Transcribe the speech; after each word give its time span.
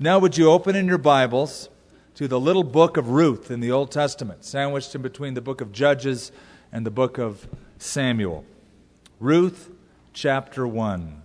Now, 0.00 0.20
would 0.20 0.38
you 0.38 0.48
open 0.48 0.76
in 0.76 0.86
your 0.86 0.96
Bibles 0.96 1.68
to 2.14 2.28
the 2.28 2.38
little 2.38 2.62
book 2.62 2.96
of 2.96 3.08
Ruth 3.08 3.50
in 3.50 3.58
the 3.58 3.72
Old 3.72 3.90
Testament, 3.90 4.44
sandwiched 4.44 4.94
in 4.94 5.02
between 5.02 5.34
the 5.34 5.40
book 5.40 5.60
of 5.60 5.72
Judges 5.72 6.30
and 6.70 6.86
the 6.86 6.90
book 6.92 7.18
of 7.18 7.48
Samuel? 7.78 8.44
Ruth 9.18 9.72
chapter 10.12 10.68
1. 10.68 11.20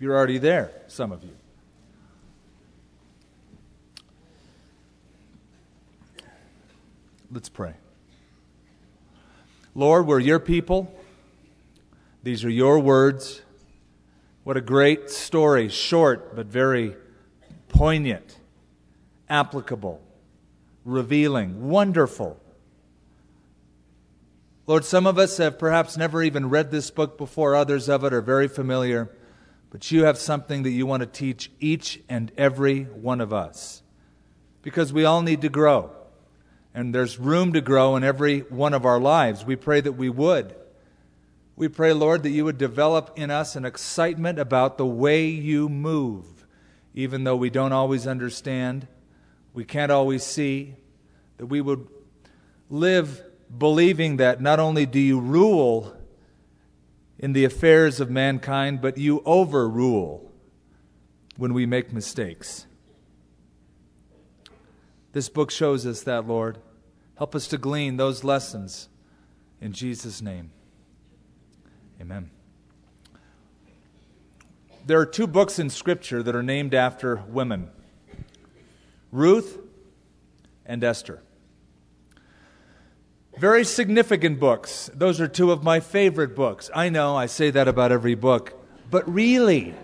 You're 0.00 0.16
already 0.16 0.38
there, 0.38 0.72
some 0.88 1.12
of 1.12 1.22
you. 1.22 1.36
Let's 7.30 7.48
pray. 7.48 7.74
Lord, 9.76 10.08
we're 10.08 10.18
your 10.18 10.40
people. 10.40 10.92
These 12.24 12.44
are 12.44 12.50
your 12.50 12.80
words. 12.80 13.42
What 14.46 14.56
a 14.56 14.60
great 14.60 15.10
story, 15.10 15.68
short 15.68 16.36
but 16.36 16.46
very 16.46 16.94
poignant, 17.66 18.38
applicable, 19.28 20.00
revealing, 20.84 21.68
wonderful. 21.68 22.38
Lord, 24.68 24.84
some 24.84 25.04
of 25.04 25.18
us 25.18 25.38
have 25.38 25.58
perhaps 25.58 25.96
never 25.96 26.22
even 26.22 26.48
read 26.48 26.70
this 26.70 26.92
book 26.92 27.18
before, 27.18 27.56
others 27.56 27.88
of 27.88 28.04
it 28.04 28.12
are 28.12 28.20
very 28.20 28.46
familiar, 28.46 29.10
but 29.70 29.90
you 29.90 30.04
have 30.04 30.16
something 30.16 30.62
that 30.62 30.70
you 30.70 30.86
want 30.86 31.00
to 31.00 31.08
teach 31.08 31.50
each 31.58 32.00
and 32.08 32.30
every 32.36 32.84
one 32.84 33.20
of 33.20 33.32
us. 33.32 33.82
Because 34.62 34.92
we 34.92 35.04
all 35.04 35.22
need 35.22 35.42
to 35.42 35.48
grow, 35.48 35.90
and 36.72 36.94
there's 36.94 37.18
room 37.18 37.52
to 37.54 37.60
grow 37.60 37.96
in 37.96 38.04
every 38.04 38.42
one 38.42 38.74
of 38.74 38.86
our 38.86 39.00
lives. 39.00 39.44
We 39.44 39.56
pray 39.56 39.80
that 39.80 39.94
we 39.94 40.08
would. 40.08 40.54
We 41.56 41.68
pray, 41.68 41.94
Lord, 41.94 42.22
that 42.22 42.30
you 42.30 42.44
would 42.44 42.58
develop 42.58 43.12
in 43.16 43.30
us 43.30 43.56
an 43.56 43.64
excitement 43.64 44.38
about 44.38 44.76
the 44.76 44.86
way 44.86 45.26
you 45.26 45.70
move, 45.70 46.46
even 46.94 47.24
though 47.24 47.36
we 47.36 47.48
don't 47.48 47.72
always 47.72 48.06
understand, 48.06 48.86
we 49.54 49.64
can't 49.64 49.90
always 49.90 50.22
see, 50.22 50.74
that 51.38 51.46
we 51.46 51.62
would 51.62 51.88
live 52.68 53.22
believing 53.56 54.18
that 54.18 54.40
not 54.40 54.60
only 54.60 54.84
do 54.84 54.98
you 54.98 55.18
rule 55.18 55.96
in 57.18 57.32
the 57.32 57.44
affairs 57.44 58.00
of 58.00 58.10
mankind, 58.10 58.82
but 58.82 58.98
you 58.98 59.22
overrule 59.24 60.30
when 61.38 61.54
we 61.54 61.64
make 61.64 61.90
mistakes. 61.90 62.66
This 65.12 65.30
book 65.30 65.50
shows 65.50 65.86
us 65.86 66.02
that, 66.02 66.26
Lord. 66.26 66.58
Help 67.16 67.34
us 67.34 67.46
to 67.48 67.56
glean 67.56 67.96
those 67.96 68.22
lessons 68.22 68.90
in 69.58 69.72
Jesus' 69.72 70.20
name. 70.20 70.50
Amen. 72.00 72.30
There 74.86 75.00
are 75.00 75.06
two 75.06 75.26
books 75.26 75.58
in 75.58 75.70
Scripture 75.70 76.22
that 76.22 76.36
are 76.36 76.42
named 76.42 76.74
after 76.74 77.16
women 77.28 77.70
Ruth 79.10 79.58
and 80.64 80.84
Esther. 80.84 81.22
Very 83.38 83.64
significant 83.64 84.40
books. 84.40 84.90
Those 84.94 85.20
are 85.20 85.28
two 85.28 85.50
of 85.50 85.62
my 85.62 85.80
favorite 85.80 86.34
books. 86.34 86.70
I 86.74 86.88
know 86.88 87.16
I 87.16 87.26
say 87.26 87.50
that 87.50 87.68
about 87.68 87.92
every 87.92 88.14
book, 88.14 88.54
but 88.90 89.12
really, 89.12 89.74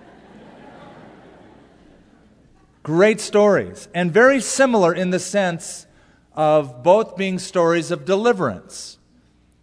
great 2.82 3.20
stories, 3.20 3.88
and 3.94 4.10
very 4.10 4.40
similar 4.40 4.94
in 4.94 5.10
the 5.10 5.18
sense 5.18 5.86
of 6.34 6.82
both 6.82 7.16
being 7.16 7.38
stories 7.38 7.90
of 7.90 8.04
deliverance. 8.04 8.98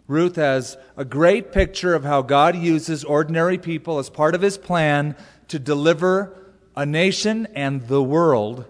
Ruth 0.09 0.37
has 0.37 0.75
a 0.97 1.05
great 1.05 1.51
picture 1.51 1.93
of 1.93 2.03
how 2.03 2.23
God 2.23 2.55
uses 2.55 3.03
ordinary 3.03 3.59
people 3.59 3.99
as 3.99 4.09
part 4.09 4.33
of 4.33 4.41
his 4.41 4.57
plan 4.57 5.15
to 5.49 5.59
deliver 5.59 6.35
a 6.75 6.83
nation 6.83 7.47
and 7.53 7.87
the 7.87 8.01
world 8.01 8.65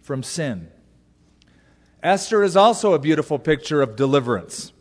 from 0.00 0.22
sin. 0.22 0.70
Esther 2.02 2.42
is 2.42 2.56
also 2.56 2.94
a 2.94 2.98
beautiful 2.98 3.38
picture 3.38 3.82
of 3.82 3.94
deliverance, 3.94 4.72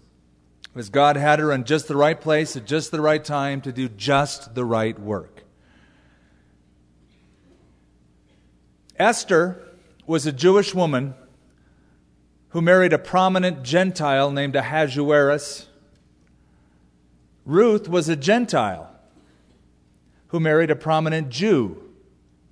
as 0.73 0.89
God 0.89 1.17
had 1.17 1.39
her 1.39 1.51
in 1.51 1.65
just 1.65 1.89
the 1.89 1.97
right 1.97 2.19
place 2.19 2.55
at 2.55 2.65
just 2.65 2.91
the 2.91 3.01
right 3.01 3.23
time 3.23 3.59
to 3.59 3.73
do 3.73 3.89
just 3.89 4.55
the 4.55 4.63
right 4.63 4.97
work. 4.97 5.43
Esther 8.97 9.61
was 10.07 10.25
a 10.25 10.31
Jewish 10.31 10.73
woman 10.73 11.13
who 12.49 12.61
married 12.61 12.93
a 12.93 12.97
prominent 12.97 13.63
Gentile 13.63 14.31
named 14.31 14.55
Ahasuerus 14.55 15.65
Ruth 17.49 17.89
was 17.89 18.07
a 18.07 18.15
Gentile 18.15 18.87
who 20.27 20.39
married 20.39 20.69
a 20.69 20.75
prominent 20.75 21.29
Jew 21.29 21.81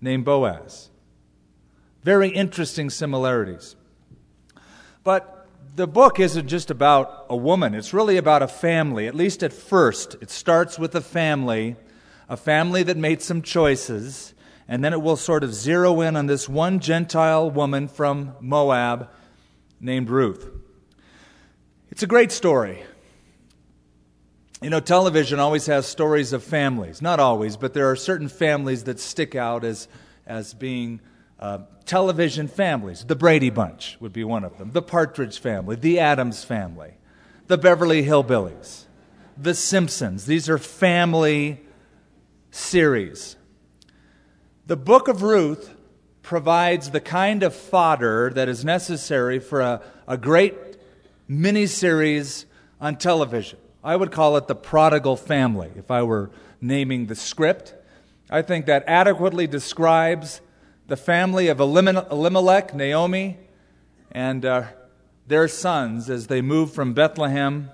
named 0.02 0.26
Boaz. 0.26 0.90
Very 2.02 2.30
interesting 2.30 2.90
similarities. 2.90 3.76
But 5.04 5.48
the 5.76 5.86
book 5.86 6.20
isn't 6.20 6.48
just 6.48 6.72
about 6.72 7.28
a 7.30 7.36
woman, 7.36 7.76
it's 7.76 7.94
really 7.94 8.18
about 8.18 8.42
a 8.42 8.48
family, 8.48 9.06
at 9.06 9.14
least 9.14 9.44
at 9.44 9.54
first. 9.54 10.16
It 10.20 10.32
starts 10.32 10.80
with 10.80 10.96
a 10.96 11.02
family, 11.02 11.76
a 12.28 12.36
family 12.36 12.82
that 12.82 12.98
made 12.98 13.22
some 13.22 13.44
choices, 13.44 14.34
and 14.68 14.84
then 14.84 14.94
it 14.94 15.02
will 15.04 15.16
sort 15.16 15.44
of 15.44 15.54
zero 15.54 16.02
in 16.02 16.16
on 16.16 16.26
this 16.26 16.50
one 16.50 16.80
Gentile 16.80 17.52
woman 17.52 17.88
from 17.88 18.36
Moab 18.42 19.10
named 19.80 20.10
Ruth. 20.10 20.50
It's 21.92 22.02
a 22.02 22.08
great 22.08 22.32
story. 22.32 22.84
You 24.62 24.72
know, 24.72 24.80
television 24.80 25.40
always 25.40 25.68
has 25.68 25.86
stories 25.86 26.34
of 26.34 26.44
families. 26.44 27.00
Not 27.00 27.20
always, 27.20 27.58
but 27.58 27.76
there 27.76 27.92
are 27.92 27.96
certain 27.96 28.28
families 28.28 28.86
that 28.86 29.00
stick 29.00 29.36
out 29.36 29.64
as, 29.64 29.88
as 30.26 30.56
being 30.56 31.00
uh, 31.40 31.60
television 31.86 32.48
families. 32.48 33.04
The 33.04 33.16
Brady 33.16 33.52
Bunch 33.52 33.98
would 34.00 34.14
be 34.14 34.24
one 34.24 34.44
of 34.44 34.58
them, 34.58 34.72
the 34.72 34.82
Partridge 34.82 35.38
family, 35.38 35.76
the 35.76 36.00
Addams 36.00 36.44
family, 36.44 36.94
the 37.46 37.58
Beverly 37.58 38.04
Hillbillies, 38.04 38.86
the 39.38 39.54
Simpsons. 39.54 40.26
These 40.26 40.50
are 40.50 40.58
family 40.58 41.62
series. 42.50 43.36
The 44.66 44.78
book 44.78 45.08
of 45.08 45.22
Ruth 45.22 45.76
provides 46.24 46.90
the 46.90 47.00
kind 47.00 47.44
of 47.44 47.56
fodder 47.56 48.32
that 48.34 48.50
is 48.50 48.66
necessary 48.66 49.38
for 49.38 49.62
a, 49.62 49.84
a 50.08 50.18
great 50.18 50.56
miniseries 51.30 52.46
on 52.82 52.96
television. 52.96 53.60
I 53.84 53.96
would 53.96 54.12
call 54.12 54.38
it 54.38 54.48
the 54.48 54.56
prodigal 54.56 55.16
family 55.16 55.72
if 55.76 55.92
I 55.92 56.04
were 56.04 56.32
naming 56.60 57.06
the 57.06 57.16
script. 57.16 57.76
I 58.30 58.42
think 58.42 58.66
that 58.66 58.84
adequately 58.88 59.48
describes 59.48 60.42
the 60.88 60.98
family 60.98 61.48
of 61.48 61.60
Elimelech, 61.60 62.74
Naomi, 62.74 63.38
and 64.12 64.46
uh, 64.46 64.64
their 65.28 65.48
sons 65.48 66.10
as 66.10 66.28
they 66.28 66.42
move 66.42 66.74
from 66.74 66.94
Bethlehem 66.94 67.70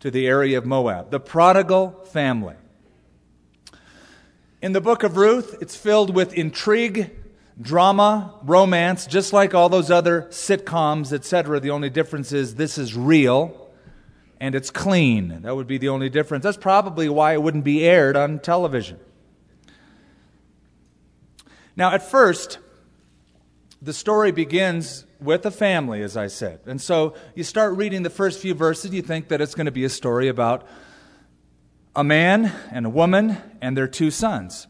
to 0.00 0.10
the 0.10 0.26
area 0.26 0.58
of 0.58 0.66
Moab. 0.66 1.10
The 1.10 1.20
prodigal 1.20 1.90
family. 2.12 2.54
In 4.60 4.72
the 4.72 4.80
book 4.80 5.02
of 5.02 5.16
Ruth, 5.16 5.56
it's 5.60 5.76
filled 5.76 6.14
with 6.14 6.34
intrigue, 6.34 7.10
drama, 7.60 8.34
romance, 8.42 9.06
just 9.06 9.32
like 9.32 9.54
all 9.54 9.68
those 9.68 9.90
other 9.90 10.22
sitcoms, 10.30 11.12
etc. 11.12 11.60
The 11.60 11.70
only 11.70 11.90
difference 11.90 12.32
is 12.32 12.56
this 12.56 12.76
is 12.76 12.96
real 12.96 13.67
and 14.40 14.54
it's 14.54 14.70
clean. 14.70 15.42
That 15.42 15.54
would 15.54 15.66
be 15.66 15.78
the 15.78 15.88
only 15.88 16.08
difference. 16.08 16.44
That's 16.44 16.56
probably 16.56 17.08
why 17.08 17.32
it 17.32 17.42
wouldn't 17.42 17.64
be 17.64 17.84
aired 17.84 18.16
on 18.16 18.38
television. 18.38 18.98
Now, 21.76 21.92
at 21.92 22.08
first, 22.08 22.58
the 23.80 23.92
story 23.92 24.32
begins 24.32 25.04
with 25.20 25.46
a 25.46 25.50
family, 25.50 26.02
as 26.02 26.16
I 26.16 26.26
said. 26.26 26.60
And 26.66 26.80
so 26.80 27.14
you 27.34 27.44
start 27.44 27.76
reading 27.76 28.02
the 28.02 28.10
first 28.10 28.40
few 28.40 28.54
verses, 28.54 28.92
you 28.92 29.02
think 29.02 29.28
that 29.28 29.40
it's 29.40 29.54
going 29.54 29.66
to 29.66 29.72
be 29.72 29.84
a 29.84 29.88
story 29.88 30.28
about 30.28 30.66
a 31.94 32.04
man 32.04 32.52
and 32.70 32.86
a 32.86 32.90
woman 32.90 33.36
and 33.60 33.76
their 33.76 33.88
two 33.88 34.10
sons. 34.10 34.66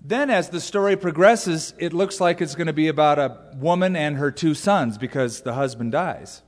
Then, 0.00 0.30
as 0.30 0.50
the 0.50 0.60
story 0.60 0.96
progresses, 0.96 1.74
it 1.78 1.92
looks 1.92 2.20
like 2.20 2.40
it's 2.40 2.54
going 2.54 2.68
to 2.68 2.72
be 2.72 2.86
about 2.86 3.18
a 3.18 3.38
woman 3.56 3.96
and 3.96 4.16
her 4.16 4.30
two 4.30 4.54
sons 4.54 4.98
because 4.98 5.40
the 5.40 5.54
husband 5.54 5.90
dies. 5.92 6.42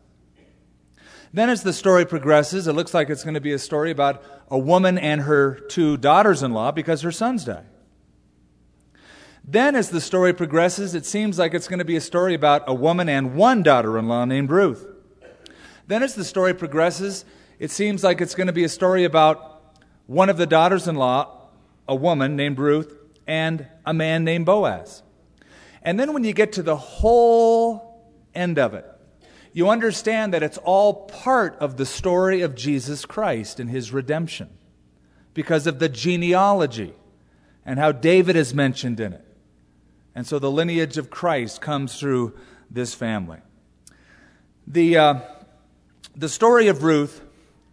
Then, 1.32 1.50
as 1.50 1.62
the 1.62 1.72
story 1.72 2.06
progresses, 2.06 2.66
it 2.66 2.72
looks 2.72 2.94
like 2.94 3.10
it's 3.10 3.22
going 3.22 3.34
to 3.34 3.40
be 3.40 3.52
a 3.52 3.58
story 3.58 3.90
about 3.90 4.22
a 4.50 4.58
woman 4.58 4.96
and 4.96 5.22
her 5.22 5.54
two 5.54 5.96
daughters 5.96 6.42
in 6.42 6.52
law 6.52 6.72
because 6.72 7.02
her 7.02 7.12
sons 7.12 7.44
die. 7.44 7.64
Then, 9.44 9.76
as 9.76 9.90
the 9.90 10.00
story 10.00 10.32
progresses, 10.32 10.94
it 10.94 11.06
seems 11.06 11.38
like 11.38 11.54
it's 11.54 11.68
going 11.68 11.78
to 11.78 11.84
be 11.84 11.96
a 11.96 12.00
story 12.00 12.34
about 12.34 12.64
a 12.66 12.74
woman 12.74 13.08
and 13.08 13.34
one 13.34 13.62
daughter 13.62 13.98
in 13.98 14.08
law 14.08 14.24
named 14.24 14.50
Ruth. 14.50 14.86
Then, 15.86 16.02
as 16.02 16.14
the 16.14 16.24
story 16.24 16.54
progresses, 16.54 17.24
it 17.58 17.70
seems 17.70 18.04
like 18.04 18.20
it's 18.20 18.34
going 18.34 18.48
to 18.48 18.52
be 18.52 18.64
a 18.64 18.68
story 18.68 19.04
about 19.04 19.74
one 20.06 20.28
of 20.28 20.36
the 20.36 20.46
daughters 20.46 20.86
in 20.86 20.96
law, 20.96 21.48
a 21.86 21.94
woman 21.94 22.36
named 22.36 22.58
Ruth, 22.58 22.94
and 23.26 23.66
a 23.86 23.94
man 23.94 24.24
named 24.24 24.46
Boaz. 24.46 25.02
And 25.82 25.98
then, 25.98 26.12
when 26.12 26.24
you 26.24 26.32
get 26.32 26.52
to 26.52 26.62
the 26.62 26.76
whole 26.76 28.04
end 28.34 28.58
of 28.58 28.74
it, 28.74 28.86
you 29.52 29.68
understand 29.68 30.34
that 30.34 30.42
it's 30.42 30.58
all 30.58 31.06
part 31.06 31.56
of 31.58 31.76
the 31.76 31.86
story 31.86 32.42
of 32.42 32.54
Jesus 32.54 33.04
Christ 33.04 33.58
and 33.60 33.70
his 33.70 33.92
redemption. 33.92 34.50
because 35.38 35.68
of 35.68 35.78
the 35.78 35.88
genealogy 35.88 36.92
and 37.64 37.78
how 37.78 37.92
David 37.92 38.34
is 38.34 38.52
mentioned 38.52 38.98
in 38.98 39.12
it. 39.12 39.24
And 40.12 40.26
so 40.26 40.40
the 40.40 40.50
lineage 40.50 40.98
of 40.98 41.10
Christ 41.10 41.60
comes 41.60 41.96
through 41.96 42.34
this 42.68 42.92
family. 42.92 43.38
The, 44.66 44.96
uh, 44.96 45.20
the 46.16 46.28
story 46.28 46.66
of 46.66 46.82
Ruth 46.82 47.22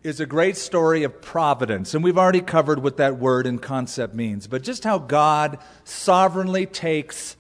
is 0.04 0.20
a 0.20 0.28
great 0.28 0.58
story 0.58 1.02
of 1.02 1.24
providence, 1.24 1.96
and 1.96 2.04
we've 2.04 2.20
already 2.20 2.40
covered 2.40 2.84
what 2.84 2.98
that 2.98 3.18
word 3.18 3.48
and 3.48 3.60
concept 3.60 4.14
means, 4.14 4.46
but 4.46 4.62
just 4.62 4.84
how 4.84 5.00
God 5.00 5.58
sovereignly 5.86 6.68
takes 6.68 7.36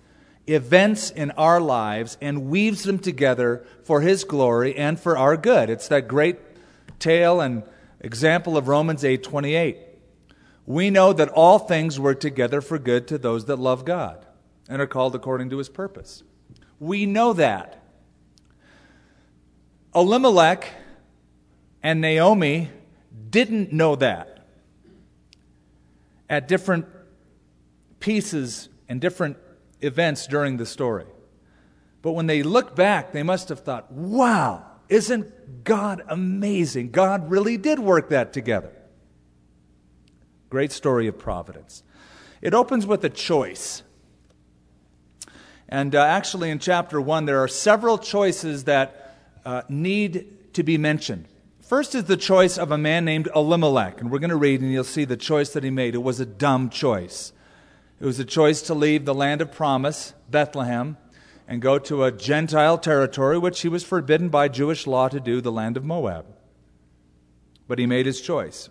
events 0.47 1.09
in 1.09 1.31
our 1.31 1.59
lives 1.59 2.17
and 2.21 2.49
weaves 2.49 2.83
them 2.83 2.99
together 2.99 3.65
for 3.83 4.01
His 4.01 4.23
glory 4.23 4.75
and 4.75 4.99
for 4.99 5.17
our 5.17 5.37
good. 5.37 5.69
It's 5.69 5.87
that 5.87 6.07
great 6.07 6.37
tale 6.99 7.41
and 7.41 7.63
example 7.99 8.57
of 8.57 8.67
Romans 8.67 9.03
8:28. 9.03 9.77
We 10.65 10.89
know 10.89 11.13
that 11.13 11.29
all 11.29 11.59
things 11.59 11.99
work 11.99 12.19
together 12.19 12.61
for 12.61 12.79
good 12.79 13.07
to 13.07 13.17
those 13.17 13.45
that 13.45 13.57
love 13.57 13.85
God 13.85 14.25
and 14.67 14.81
are 14.81 14.87
called 14.87 15.15
according 15.15 15.49
to 15.51 15.57
his 15.57 15.69
purpose. 15.69 16.23
We 16.79 17.05
know 17.05 17.33
that. 17.33 17.81
Elimelech 19.93 20.73
and 21.81 22.01
Naomi 22.01 22.69
didn't 23.29 23.71
know 23.71 23.95
that 23.95 24.47
at 26.29 26.47
different 26.47 26.85
pieces 27.99 28.69
and 28.89 28.99
different 28.99 29.37
events 29.85 30.27
during 30.27 30.57
the 30.57 30.65
story. 30.65 31.05
But 32.01 32.11
when 32.11 32.27
they 32.27 32.43
look 32.43 32.75
back, 32.75 33.13
they 33.13 33.23
must 33.23 33.49
have 33.49 33.61
thought, 33.61 33.91
wow, 33.91 34.65
isn't 34.89 35.63
God 35.63 36.03
amazing? 36.07 36.91
God 36.91 37.29
really 37.31 37.57
did 37.57 37.79
work 37.79 38.09
that 38.09 38.33
together. 38.33 38.71
Great 40.49 40.71
story 40.71 41.07
of 41.07 41.17
providence. 41.17 41.83
It 42.41 42.53
opens 42.53 42.85
with 42.85 43.03
a 43.03 43.09
choice. 43.09 43.81
And 45.67 45.95
uh, 45.95 46.03
actually, 46.03 46.51
in 46.51 46.59
chapter 46.59 47.01
1, 47.01 47.25
there 47.25 47.39
are 47.39 47.47
several 47.47 47.97
choices 47.97 48.65
that 48.65 49.17
uh, 49.43 49.63
need 49.67 50.53
to 50.53 50.63
be 50.63 50.77
mentioned. 50.77 51.27
First 51.61 51.95
is 51.95 52.03
the 52.03 52.17
choice 52.17 52.59
of 52.59 52.71
a 52.71 52.77
man 52.77 53.03
named 53.05 53.27
Elimelech. 53.35 53.99
And 53.99 54.11
we're 54.11 54.19
going 54.19 54.29
to 54.29 54.35
read, 54.35 54.61
and 54.61 54.71
you'll 54.71 54.83
see 54.83 55.05
the 55.05 55.17
choice 55.17 55.49
that 55.53 55.63
he 55.63 55.71
made. 55.71 55.95
It 55.95 56.03
was 56.03 56.19
a 56.19 56.25
dumb 56.25 56.69
choice. 56.69 57.33
It 58.05 58.09
was 58.09 58.19
a 58.19 58.23
choice 58.23 58.61
to 58.61 58.75
leave 58.75 59.03
the 59.05 59.15
land 59.15 59.41
of 59.41 59.51
promise, 59.51 60.13
Bethlehem, 60.29 60.95
and 61.47 61.59
go 61.59 61.79
to 61.79 62.03
a 62.03 62.11
Gentile 62.11 62.77
territory, 62.77 63.39
which 63.39 63.61
he 63.61 63.67
was 63.67 63.83
forbidden 63.83 64.29
by 64.29 64.47
Jewish 64.47 64.85
law 64.85 65.07
to 65.07 65.19
do, 65.19 65.41
the 65.41 65.51
land 65.51 65.75
of 65.75 65.83
Moab. 65.83 66.27
But 67.67 67.79
he 67.79 67.87
made 67.87 68.05
his 68.05 68.21
choice. 68.21 68.69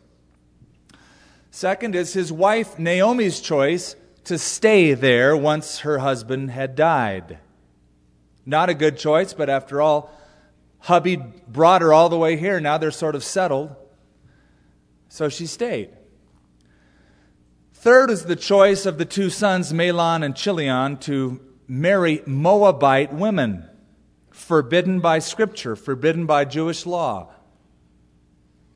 Second 1.51 1.97
is 1.97 2.13
his 2.13 2.31
wife 2.31 2.79
Naomi's 2.79 3.41
choice 3.41 3.97
to 4.23 4.39
stay 4.39 4.95
there 4.95 5.37
once 5.37 5.81
her 5.81 5.99
husband 5.99 6.53
had 6.53 6.77
died. 6.77 7.41
Not 8.47 8.71
a 8.71 8.75
good 8.75 8.99
choice, 8.99 9.35
but 9.35 9.51
after 9.51 9.83
all, 9.83 10.13
hubby 10.79 11.17
brought 11.17 11.83
her 11.83 11.93
all 11.93 12.09
the 12.09 12.17
way 12.17 12.37
here. 12.37 12.61
Now 12.61 12.79
they're 12.79 12.93
sort 12.93 13.17
of 13.17 13.25
settled. 13.25 13.75
So 15.09 15.29
she 15.29 15.47
stayed. 15.47 15.91
Third 17.85 18.09
is 18.09 18.25
the 18.25 18.35
choice 18.35 18.87
of 18.87 18.97
the 18.97 19.05
two 19.05 19.29
sons, 19.29 19.71
Mahlon 19.71 20.25
and 20.25 20.35
Chilion, 20.35 20.97
to 21.01 21.39
marry 21.69 22.23
Moabite 22.25 23.13
women, 23.13 23.69
forbidden 24.31 25.01
by 25.01 25.19
Scripture, 25.19 25.77
forbidden 25.77 26.25
by 26.25 26.47
Jewish 26.47 26.87
law. 26.87 27.35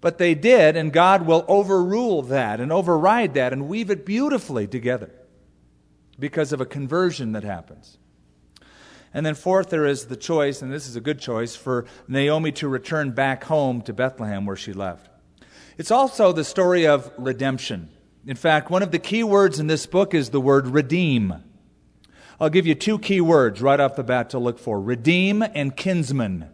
But 0.03 0.19
they 0.19 0.35
did, 0.35 0.77
and 0.77 0.93
God 0.93 1.25
will 1.25 1.47
overrule 1.49 2.21
that 2.25 2.61
and 2.61 2.71
override 2.71 3.33
that 3.33 3.55
and 3.55 3.67
weave 3.67 3.91
it 3.91 4.05
beautifully 4.05 4.67
together 4.67 5.11
because 6.19 6.53
of 6.53 6.61
a 6.61 6.67
conversion 6.67 7.33
that 7.33 7.45
happens. 7.45 7.97
And 9.15 9.25
then, 9.25 9.37
fourth, 9.37 9.71
there 9.71 9.87
is 9.87 10.09
the 10.09 10.17
choice, 10.17 10.61
and 10.61 10.71
this 10.71 10.87
is 10.87 10.97
a 10.97 11.01
good 11.01 11.19
choice, 11.19 11.57
for 11.57 11.87
Naomi 12.09 12.53
to 12.53 12.69
return 12.69 13.13
back 13.13 13.45
home 13.45 13.81
to 13.85 13.95
Bethlehem 13.95 14.45
where 14.45 14.55
she 14.55 14.75
left. 14.75 15.09
It's 15.79 15.91
also 15.91 16.31
the 16.31 16.45
story 16.45 16.87
of 16.87 17.11
redemption. 17.17 17.89
In 18.29 18.37
fact, 18.37 18.69
one 18.69 18.83
of 18.83 18.91
the 18.91 18.99
key 18.99 19.25
words 19.25 19.59
in 19.59 19.69
this 19.69 19.87
book 19.87 20.13
is 20.13 20.29
the 20.29 20.41
word 20.41 20.67
redeem. 20.67 21.43
I'll 22.39 22.51
give 22.51 22.67
you 22.67 22.75
two 22.75 22.99
key 22.99 23.23
words 23.23 23.63
right 23.63 23.81
off 23.81 23.97
the 23.97 24.05
bat 24.05 24.29
to 24.31 24.39
look 24.39 24.59
for 24.59 24.79
redeem 24.79 25.41
and 25.41 25.75
kinsman. 25.75 26.51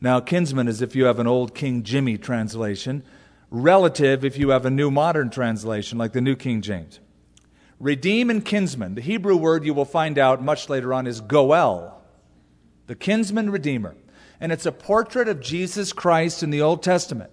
Now, 0.00 0.20
kinsman 0.20 0.68
is 0.68 0.80
if 0.80 0.96
you 0.96 1.04
have 1.04 1.18
an 1.18 1.26
old 1.26 1.54
King 1.54 1.82
Jimmy 1.82 2.16
translation, 2.16 3.04
relative 3.50 4.24
if 4.24 4.38
you 4.38 4.48
have 4.48 4.64
a 4.64 4.70
new 4.70 4.90
modern 4.90 5.28
translation 5.28 5.98
like 5.98 6.14
the 6.14 6.22
New 6.22 6.34
King 6.34 6.62
James. 6.62 6.98
Redeem 7.78 8.30
and 8.30 8.42
kinsman. 8.42 8.94
The 8.94 9.02
Hebrew 9.02 9.36
word 9.36 9.66
you 9.66 9.74
will 9.74 9.84
find 9.84 10.18
out 10.18 10.42
much 10.42 10.70
later 10.70 10.94
on 10.94 11.06
is 11.06 11.20
goel, 11.20 12.00
the 12.86 12.94
kinsman 12.94 13.50
redeemer. 13.50 13.96
And 14.40 14.50
it's 14.50 14.64
a 14.64 14.72
portrait 14.72 15.28
of 15.28 15.40
Jesus 15.40 15.92
Christ 15.92 16.42
in 16.42 16.48
the 16.48 16.62
Old 16.62 16.82
Testament, 16.82 17.30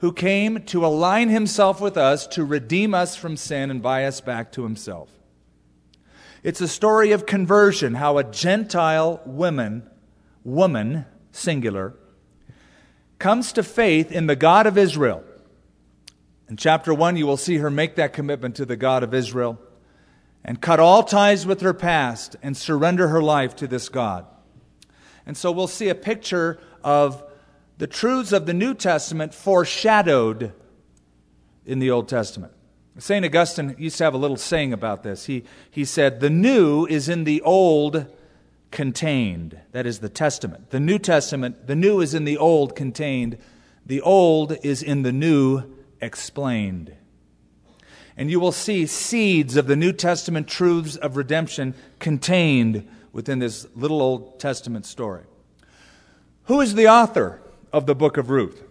who 0.00 0.12
came 0.12 0.62
to 0.64 0.84
align 0.84 1.28
himself 1.28 1.80
with 1.80 1.96
us 1.96 2.26
to 2.26 2.44
redeem 2.44 2.94
us 2.94 3.16
from 3.16 3.36
sin 3.36 3.70
and 3.70 3.82
buy 3.82 4.04
us 4.04 4.20
back 4.20 4.50
to 4.52 4.62
himself. 4.62 5.10
It's 6.42 6.62
a 6.62 6.68
story 6.68 7.12
of 7.12 7.26
conversion, 7.26 7.94
how 7.94 8.16
a 8.16 8.24
Gentile 8.24 9.20
woman, 9.26 9.88
woman, 10.42 11.04
singular, 11.32 11.94
comes 13.18 13.52
to 13.52 13.62
faith 13.62 14.10
in 14.10 14.26
the 14.26 14.36
God 14.36 14.66
of 14.66 14.78
Israel. 14.78 15.22
In 16.48 16.56
chapter 16.56 16.94
1, 16.94 17.16
you 17.16 17.26
will 17.26 17.36
see 17.36 17.58
her 17.58 17.70
make 17.70 17.96
that 17.96 18.14
commitment 18.14 18.56
to 18.56 18.64
the 18.64 18.76
God 18.76 19.02
of 19.02 19.12
Israel 19.12 19.58
and 20.42 20.62
cut 20.62 20.80
all 20.80 21.02
ties 21.02 21.46
with 21.46 21.60
her 21.60 21.74
past 21.74 22.36
and 22.42 22.56
surrender 22.56 23.08
her 23.08 23.22
life 23.22 23.54
to 23.56 23.66
this 23.66 23.90
God. 23.90 24.24
And 25.26 25.36
so 25.36 25.52
we'll 25.52 25.66
see 25.66 25.90
a 25.90 25.94
picture 25.94 26.58
of 26.82 27.22
the 27.80 27.86
truths 27.86 28.30
of 28.30 28.44
the 28.44 28.52
New 28.52 28.74
Testament 28.74 29.32
foreshadowed 29.32 30.52
in 31.64 31.78
the 31.78 31.90
Old 31.90 32.08
Testament. 32.08 32.52
St. 32.98 33.24
Augustine 33.24 33.74
used 33.78 33.96
to 33.96 34.04
have 34.04 34.12
a 34.12 34.18
little 34.18 34.36
saying 34.36 34.74
about 34.74 35.02
this. 35.02 35.24
He, 35.24 35.44
he 35.70 35.86
said, 35.86 36.20
The 36.20 36.28
new 36.28 36.84
is 36.84 37.08
in 37.08 37.24
the 37.24 37.40
old 37.40 38.06
contained. 38.70 39.58
That 39.72 39.86
is 39.86 40.00
the 40.00 40.10
Testament. 40.10 40.68
The 40.70 40.78
New 40.78 40.98
Testament, 40.98 41.66
the 41.68 41.74
new 41.74 42.02
is 42.02 42.12
in 42.12 42.24
the 42.24 42.36
Old 42.36 42.76
contained. 42.76 43.38
The 43.86 44.02
Old 44.02 44.58
is 44.62 44.82
in 44.82 45.00
the 45.00 45.12
New 45.12 45.64
explained. 46.02 46.94
And 48.14 48.30
you 48.30 48.40
will 48.40 48.52
see 48.52 48.84
seeds 48.84 49.56
of 49.56 49.66
the 49.66 49.76
New 49.76 49.94
Testament 49.94 50.48
truths 50.48 50.96
of 50.96 51.16
redemption 51.16 51.74
contained 51.98 52.86
within 53.10 53.38
this 53.38 53.66
little 53.74 54.02
Old 54.02 54.38
Testament 54.38 54.84
story. 54.84 55.24
Who 56.44 56.60
is 56.60 56.74
the 56.74 56.86
author 56.86 57.40
of 57.72 57.86
the 57.86 57.94
book 57.94 58.16
of 58.16 58.30
Ruth? 58.30 58.62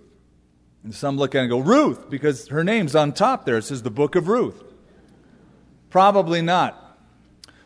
And 0.83 0.95
some 0.95 1.17
look 1.17 1.35
at 1.35 1.39
it 1.39 1.41
and 1.41 1.49
go, 1.49 1.59
Ruth, 1.59 2.09
because 2.09 2.47
her 2.47 2.63
name's 2.63 2.95
on 2.95 3.13
top 3.13 3.45
there. 3.45 3.57
It 3.57 3.63
says 3.63 3.83
the 3.83 3.91
book 3.91 4.15
of 4.15 4.27
Ruth. 4.27 4.63
Probably 5.89 6.41
not. 6.41 6.97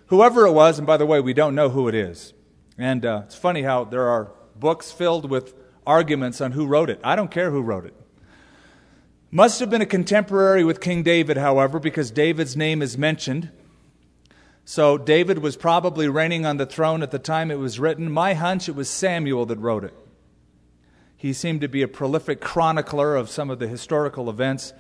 Whoever 0.08 0.46
it 0.46 0.54
was, 0.54 0.78
and 0.78 0.88
by 0.88 0.98
the 0.98 1.06
way, 1.06 1.20
we 1.20 1.34
don't 1.34 1.56
know 1.56 1.70
who 1.70 1.88
it 1.88 1.96
is. 1.96 2.34
And 2.78 3.06
uh, 3.06 3.22
it's 3.26 3.36
funny 3.36 3.62
how 3.62 3.84
there 3.84 4.08
are 4.08 4.32
books 4.56 4.92
filled 4.92 5.30
with 5.30 5.54
arguments 5.86 6.42
on 6.42 6.54
who 6.54 6.66
wrote 6.66 6.90
it. 6.90 7.00
I 7.04 7.16
don't 7.16 7.32
care 7.32 7.52
who 7.52 7.62
wrote 7.62 7.86
it. 7.86 7.94
Must 9.30 9.60
have 9.60 9.70
been 9.70 9.82
a 9.82 9.88
contemporary 9.88 10.64
with 10.64 10.80
King 10.80 11.04
David, 11.04 11.38
however, 11.38 11.80
because 11.80 12.12
David's 12.12 12.56
name 12.56 12.82
is 12.82 12.98
mentioned. 12.98 13.50
So 14.66 14.98
David 14.98 15.40
was 15.40 15.58
probably 15.58 16.08
reigning 16.08 16.46
on 16.46 16.58
the 16.58 16.66
throne 16.66 17.04
at 17.04 17.12
the 17.12 17.20
time 17.20 17.52
it 17.52 17.60
was 17.60 17.80
written. 17.80 18.12
My 18.12 18.34
hunch, 18.34 18.70
it 18.70 18.76
was 18.76 18.90
Samuel 18.90 19.46
that 19.48 19.58
wrote 19.58 19.84
it. 19.84 19.94
He 21.24 21.32
seemed 21.32 21.62
to 21.62 21.70
be 21.70 21.82
a 21.84 21.88
prolific 21.88 22.42
chronicler 22.42 23.16
of 23.16 23.30
some 23.30 23.50
of 23.50 23.58
the 23.58 23.70
historical 23.70 24.30
events 24.30 24.74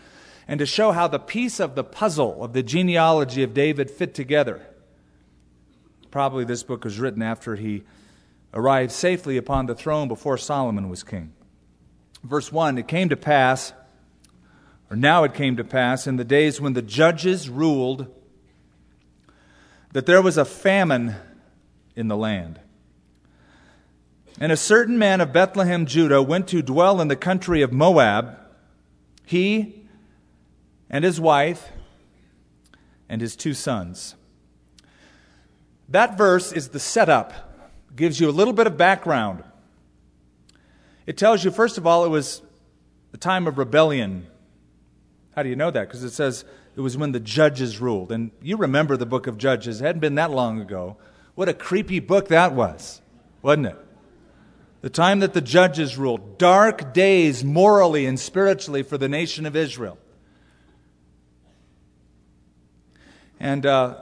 and 0.45 0.59
to 0.59 0.65
show 0.65 0.91
how 0.91 1.07
the 1.07 1.17
piece 1.17 1.61
of 1.61 1.75
the 1.75 1.85
puzzle 1.85 2.43
of 2.43 2.51
the 2.51 2.61
genealogy 2.61 3.43
of 3.43 3.53
David 3.53 3.89
fit 3.89 4.13
together. 4.13 4.61
Probably 6.11 6.43
this 6.43 6.61
book 6.61 6.83
was 6.83 6.99
written 6.99 7.21
after 7.21 7.55
he 7.55 7.83
arrived 8.53 8.91
safely 8.91 9.37
upon 9.37 9.67
the 9.67 9.73
throne 9.73 10.09
before 10.09 10.37
Solomon 10.37 10.89
was 10.89 11.01
king. 11.01 11.31
Verse 12.25 12.51
1 12.51 12.77
It 12.77 12.89
came 12.89 13.07
to 13.07 13.15
pass, 13.15 13.71
or 14.89 14.97
now 14.97 15.23
it 15.23 15.33
came 15.33 15.55
to 15.55 15.63
pass, 15.63 16.07
in 16.07 16.17
the 16.17 16.25
days 16.25 16.59
when 16.59 16.73
the 16.73 16.81
judges 16.81 17.47
ruled, 17.47 18.13
that 19.93 20.05
there 20.05 20.21
was 20.21 20.35
a 20.35 20.43
famine 20.43 21.15
in 21.95 22.09
the 22.09 22.17
land. 22.17 22.59
And 24.39 24.51
a 24.51 24.57
certain 24.57 24.97
man 24.97 25.21
of 25.21 25.31
Bethlehem, 25.31 25.85
Judah, 25.85 26.21
went 26.21 26.47
to 26.49 26.61
dwell 26.61 26.99
in 26.99 27.07
the 27.07 27.15
country 27.15 27.61
of 27.61 27.71
Moab, 27.71 28.37
he 29.25 29.85
and 30.89 31.05
his 31.05 31.19
wife 31.19 31.69
and 33.07 33.21
his 33.21 33.35
two 33.35 33.53
sons. 33.53 34.15
That 35.89 36.17
verse 36.17 36.51
is 36.51 36.69
the 36.69 36.79
setup, 36.79 37.53
gives 37.95 38.19
you 38.19 38.29
a 38.29 38.31
little 38.31 38.53
bit 38.53 38.65
of 38.65 38.77
background. 38.77 39.43
It 41.05 41.17
tells 41.17 41.43
you, 41.43 41.51
first 41.51 41.77
of 41.77 41.85
all, 41.85 42.05
it 42.05 42.09
was 42.09 42.41
the 43.11 43.17
time 43.17 43.45
of 43.47 43.57
rebellion. 43.57 44.25
How 45.35 45.43
do 45.43 45.49
you 45.49 45.55
know 45.55 45.69
that? 45.69 45.87
Because 45.87 46.03
it 46.03 46.11
says 46.11 46.45
it 46.75 46.81
was 46.81 46.97
when 46.97 47.11
the 47.11 47.19
judges 47.19 47.79
ruled. 47.79 48.11
And 48.11 48.31
you 48.41 48.57
remember 48.57 48.97
the 48.97 49.05
book 49.05 49.27
of 49.27 49.37
Judges. 49.37 49.81
It 49.81 49.85
hadn't 49.85 49.99
been 49.99 50.15
that 50.15 50.31
long 50.31 50.59
ago. 50.59 50.97
What 51.35 51.49
a 51.49 51.53
creepy 51.53 51.99
book 51.99 52.29
that 52.29 52.53
was, 52.53 53.01
wasn't 53.41 53.67
it? 53.67 53.82
The 54.83 54.89
time 54.89 55.19
that 55.19 55.31
the 55.31 55.39
judges 55.39 55.97
ruled. 55.97 56.37
Dark 56.37 56.93
days 56.93 57.41
morally 57.41 58.05
and 58.05 58.19
spiritually 58.19 58.83
for 58.83 58.97
the 58.97 59.07
nation 59.07 59.45
of 59.45 59.55
Israel. 59.55 59.97
And 63.39 63.65
uh, 63.65 64.01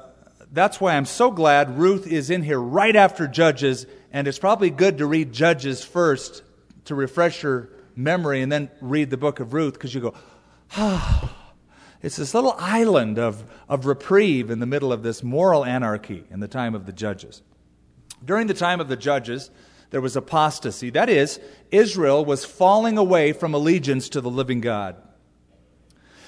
that's 0.52 0.82
why 0.82 0.96
I'm 0.96 1.06
so 1.06 1.30
glad 1.30 1.78
Ruth 1.78 2.08
is 2.08 2.32
in 2.32 2.42
here 2.42 2.60
right 2.60 2.96
after 2.96 3.28
Judges. 3.28 3.86
And 4.12 4.28
it's 4.28 4.40
probably 4.40 4.72
good 4.72 4.98
to 4.98 5.06
read 5.06 5.32
Judges 5.32 5.86
first 5.86 6.42
to 6.86 6.96
refresh 6.96 7.44
your 7.44 7.70
memory 7.96 8.42
and 8.42 8.52
then 8.52 8.72
read 8.82 9.12
the 9.12 9.18
book 9.18 9.40
of 9.40 9.54
Ruth 9.54 9.74
because 9.74 9.94
you 9.94 10.02
go, 10.02 10.16
ah. 10.76 11.38
It's 12.02 12.16
this 12.16 12.34
little 12.34 12.56
island 12.58 13.20
of, 13.20 13.44
of 13.70 13.86
reprieve 13.86 14.50
in 14.50 14.58
the 14.58 14.66
middle 14.66 14.92
of 14.92 15.04
this 15.04 15.22
moral 15.22 15.64
anarchy 15.64 16.24
in 16.32 16.40
the 16.40 16.48
time 16.48 16.74
of 16.74 16.88
the 16.88 16.92
judges. 16.92 17.44
During 18.26 18.48
the 18.48 18.56
time 18.56 18.82
of 18.82 18.88
the 18.88 18.96
judges, 18.96 19.52
there 19.92 20.02
was 20.02 20.16
apostasy. 20.16 20.90
That 20.90 21.10
is, 21.10 21.40
Israel 21.70 22.26
was 22.26 22.44
falling 22.44 22.98
away 22.98 23.34
from 23.34 23.54
allegiance 23.54 24.10
to 24.10 24.22
the 24.22 24.30
living 24.30 24.62
God. 24.62 24.96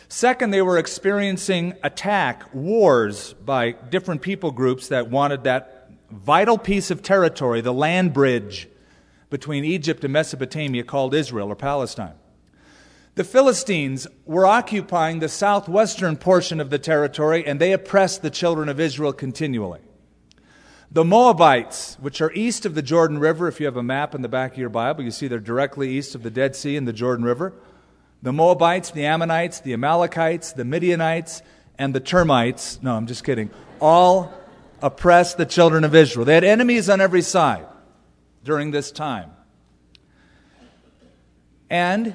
Second, 0.09 0.51
they 0.51 0.61
were 0.61 0.77
experiencing 0.77 1.73
attack, 1.81 2.53
wars 2.53 3.33
by 3.33 3.71
different 3.71 4.21
people 4.21 4.51
groups 4.51 4.89
that 4.89 5.09
wanted 5.09 5.45
that 5.45 5.89
vital 6.11 6.57
piece 6.57 6.91
of 6.91 7.01
territory, 7.01 7.61
the 7.61 7.73
land 7.73 8.13
bridge 8.13 8.69
between 9.31 9.65
Egypt 9.65 10.03
and 10.03 10.13
Mesopotamia 10.13 10.83
called 10.83 11.15
Israel 11.15 11.47
or 11.47 11.55
Palestine. 11.55 12.13
The 13.15 13.23
Philistines 13.23 14.07
were 14.25 14.45
occupying 14.45 15.19
the 15.19 15.29
southwestern 15.29 16.17
portion 16.17 16.59
of 16.59 16.69
the 16.69 16.79
territory 16.79 17.45
and 17.45 17.59
they 17.59 17.71
oppressed 17.71 18.21
the 18.21 18.29
children 18.29 18.69
of 18.69 18.79
Israel 18.79 19.13
continually. 19.13 19.81
The 20.93 21.03
Moabites, 21.03 21.97
which 21.99 22.21
are 22.21 22.31
east 22.33 22.67
of 22.67 22.75
the 22.75 22.83
Jordan 22.83 23.17
River, 23.17 23.47
if 23.47 23.59
you 23.59 23.65
have 23.65 23.77
a 23.77 23.83
map 23.83 24.13
in 24.13 24.21
the 24.21 24.27
back 24.27 24.51
of 24.51 24.59
your 24.59 24.69
Bible, 24.69 25.03
you 25.03 25.09
see 25.09 25.27
they're 25.27 25.39
directly 25.39 25.89
east 25.89 26.13
of 26.13 26.21
the 26.21 26.29
Dead 26.29 26.55
Sea 26.55 26.77
and 26.77 26.87
the 26.87 26.93
Jordan 26.93 27.25
River. 27.25 27.51
The 28.21 28.31
Moabites, 28.31 28.91
the 28.91 29.03
Ammonites, 29.03 29.59
the 29.59 29.73
Amalekites, 29.73 30.53
the 30.53 30.63
Midianites, 30.63 31.41
and 31.79 31.95
the 31.95 31.99
termites, 31.99 32.79
no, 32.83 32.95
I'm 32.95 33.07
just 33.07 33.23
kidding, 33.23 33.49
all 33.81 34.31
oppressed 34.83 35.37
the 35.37 35.47
children 35.47 35.83
of 35.83 35.95
Israel. 35.95 36.25
They 36.25 36.35
had 36.35 36.43
enemies 36.43 36.87
on 36.89 37.01
every 37.01 37.23
side 37.23 37.65
during 38.43 38.69
this 38.69 38.91
time. 38.91 39.31
And 41.71 42.13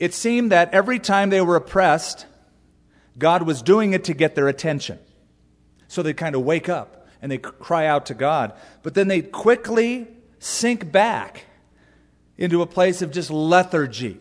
it 0.00 0.14
seemed 0.14 0.52
that 0.52 0.72
every 0.72 0.98
time 0.98 1.28
they 1.28 1.42
were 1.42 1.56
oppressed, 1.56 2.24
God 3.18 3.42
was 3.42 3.60
doing 3.60 3.92
it 3.92 4.04
to 4.04 4.14
get 4.14 4.34
their 4.34 4.48
attention. 4.48 4.98
So 5.86 6.02
they'd 6.02 6.16
kind 6.16 6.34
of 6.34 6.40
wake 6.40 6.70
up 6.70 6.95
and 7.22 7.30
they 7.32 7.38
cry 7.38 7.86
out 7.86 8.06
to 8.06 8.14
God. 8.14 8.52
But 8.82 8.94
then 8.94 9.08
they'd 9.08 9.32
quickly 9.32 10.08
sink 10.38 10.90
back 10.92 11.46
into 12.36 12.62
a 12.62 12.66
place 12.66 13.02
of 13.02 13.10
just 13.10 13.30
lethargy, 13.30 14.20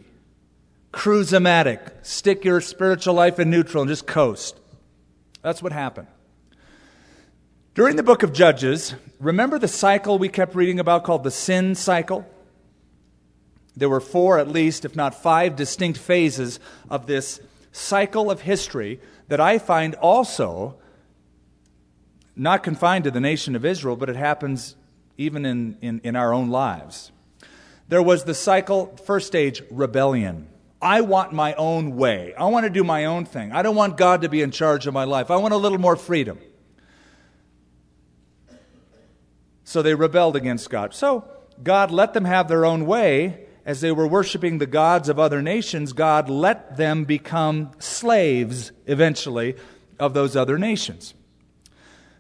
cruise-o-matic, 0.92 1.92
stick 2.04 2.46
your 2.46 2.62
spiritual 2.62 3.14
life 3.14 3.40
in 3.40 3.50
neutral 3.50 3.84
and 3.84 3.90
just 3.90 4.08
coast. 4.08 4.60
That's 5.42 5.62
what 5.62 5.74
happened. 5.74 6.08
During 7.74 7.98
the 7.98 8.04
book 8.04 8.24
of 8.24 8.32
Judges, 8.32 8.96
remember 9.20 9.60
the 9.60 9.68
cycle 9.68 10.18
we 10.18 10.30
kept 10.30 10.56
reading 10.56 10.80
about 10.80 11.04
called 11.04 11.26
the 11.26 11.32
sin 11.32 11.76
cycle? 11.76 12.26
There 13.76 13.90
were 13.90 14.00
four, 14.00 14.40
at 14.40 14.48
least, 14.48 14.86
if 14.86 14.96
not 14.96 15.22
five, 15.22 15.58
distinct 15.58 16.00
phases 16.00 16.62
of 16.90 17.06
this 17.06 17.42
cycle 17.74 18.32
of 18.32 18.40
history 18.40 19.02
that 19.28 19.42
I 19.42 19.60
find 19.60 19.96
also 19.96 20.78
not 22.36 22.64
confined 22.64 23.06
to 23.06 23.12
the 23.12 23.20
nation 23.20 23.56
of 23.56 23.66
Israel, 23.66 23.96
but 23.96 24.10
it 24.10 24.16
happens 24.16 24.76
even 25.18 25.46
in, 25.46 25.78
in, 25.82 26.02
in 26.04 26.16
our 26.16 26.34
own 26.34 26.50
lives. 26.50 27.12
There 27.88 28.02
was 28.02 28.24
the 28.24 28.34
cycle, 28.34 28.96
first 29.06 29.28
stage, 29.28 29.62
rebellion. 29.70 30.50
I 30.82 31.02
want 31.02 31.34
my 31.34 31.54
own 31.54 31.96
way. 31.96 32.34
I 32.38 32.46
want 32.46 32.66
to 32.66 32.70
do 32.70 32.84
my 32.84 33.06
own 33.06 33.26
thing. 33.26 33.52
I 33.52 33.62
don't 33.62 33.76
want 33.76 33.98
God 33.98 34.22
to 34.22 34.30
be 34.30 34.42
in 34.42 34.52
charge 34.52 34.88
of 34.88 34.94
my 34.94 35.04
life. 35.04 35.32
I 35.32 35.38
want 35.38 35.54
a 35.54 35.58
little 35.58 35.78
more 35.78 35.96
freedom. 35.96 36.40
So 39.64 39.82
they 39.82 39.96
rebelled 39.96 40.36
against 40.36 40.70
God. 40.70 40.94
So 40.94 41.26
God 41.64 41.92
let 41.92 42.14
them 42.14 42.26
have 42.26 42.48
their 42.48 42.66
own 42.66 42.86
way, 42.86 43.46
as 43.66 43.82
they 43.82 43.92
were 43.92 44.08
worshiping 44.08 44.60
the 44.60 44.68
gods 44.68 45.10
of 45.10 45.18
other 45.18 45.42
nations, 45.42 45.92
God 45.94 46.30
let 46.30 46.78
them 46.78 47.04
become 47.04 47.72
slaves 47.80 48.72
eventually 48.86 49.56
of 50.00 50.14
those 50.14 50.36
other 50.36 50.60
nations. 50.60 51.16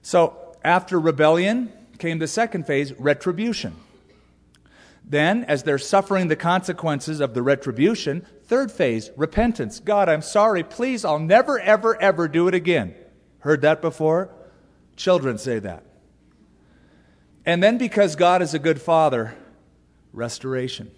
So, 0.05 0.55
after 0.63 1.00
rebellion 1.00 1.74
came 1.97 2.19
the 2.19 2.27
second 2.27 2.67
phase, 2.67 2.93
retribution. 2.93 3.75
Then, 5.03 5.43
as 5.45 5.63
they're 5.63 5.79
suffering 5.79 6.27
the 6.27 6.35
consequences 6.35 7.19
of 7.19 7.33
the 7.33 7.41
retribution, 7.41 8.24
third 8.43 8.71
phase, 8.71 9.09
repentance. 9.17 9.79
God, 9.79 10.07
I'm 10.07 10.21
sorry. 10.21 10.62
Please, 10.62 11.05
I'll 11.05 11.17
never, 11.17 11.59
ever, 11.59 12.00
ever 12.00 12.27
do 12.27 12.47
it 12.47 12.53
again. 12.53 12.93
Heard 13.39 13.62
that 13.62 13.81
before? 13.81 14.29
Children 14.95 15.39
say 15.39 15.57
that. 15.57 15.83
And 17.43 17.63
then, 17.63 17.79
because 17.79 18.15
God 18.15 18.43
is 18.43 18.53
a 18.53 18.59
good 18.59 18.79
father, 18.79 19.33
restoration. 20.13 20.91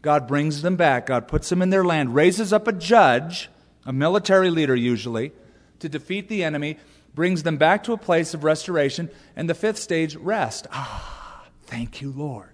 God 0.00 0.28
brings 0.28 0.62
them 0.62 0.76
back. 0.76 1.06
God 1.06 1.26
puts 1.26 1.48
them 1.48 1.60
in 1.60 1.70
their 1.70 1.84
land, 1.84 2.14
raises 2.14 2.52
up 2.52 2.68
a 2.68 2.72
judge, 2.72 3.48
a 3.84 3.92
military 3.92 4.48
leader 4.48 4.76
usually, 4.76 5.32
to 5.80 5.88
defeat 5.88 6.28
the 6.28 6.44
enemy, 6.44 6.78
brings 7.14 7.42
them 7.42 7.56
back 7.56 7.84
to 7.84 7.92
a 7.92 7.98
place 7.98 8.34
of 8.34 8.44
restoration. 8.44 9.10
And 9.36 9.48
the 9.48 9.54
fifth 9.54 9.78
stage, 9.78 10.16
rest. 10.16 10.66
Ah, 10.72 11.46
thank 11.64 12.00
you, 12.00 12.12
Lord. 12.12 12.50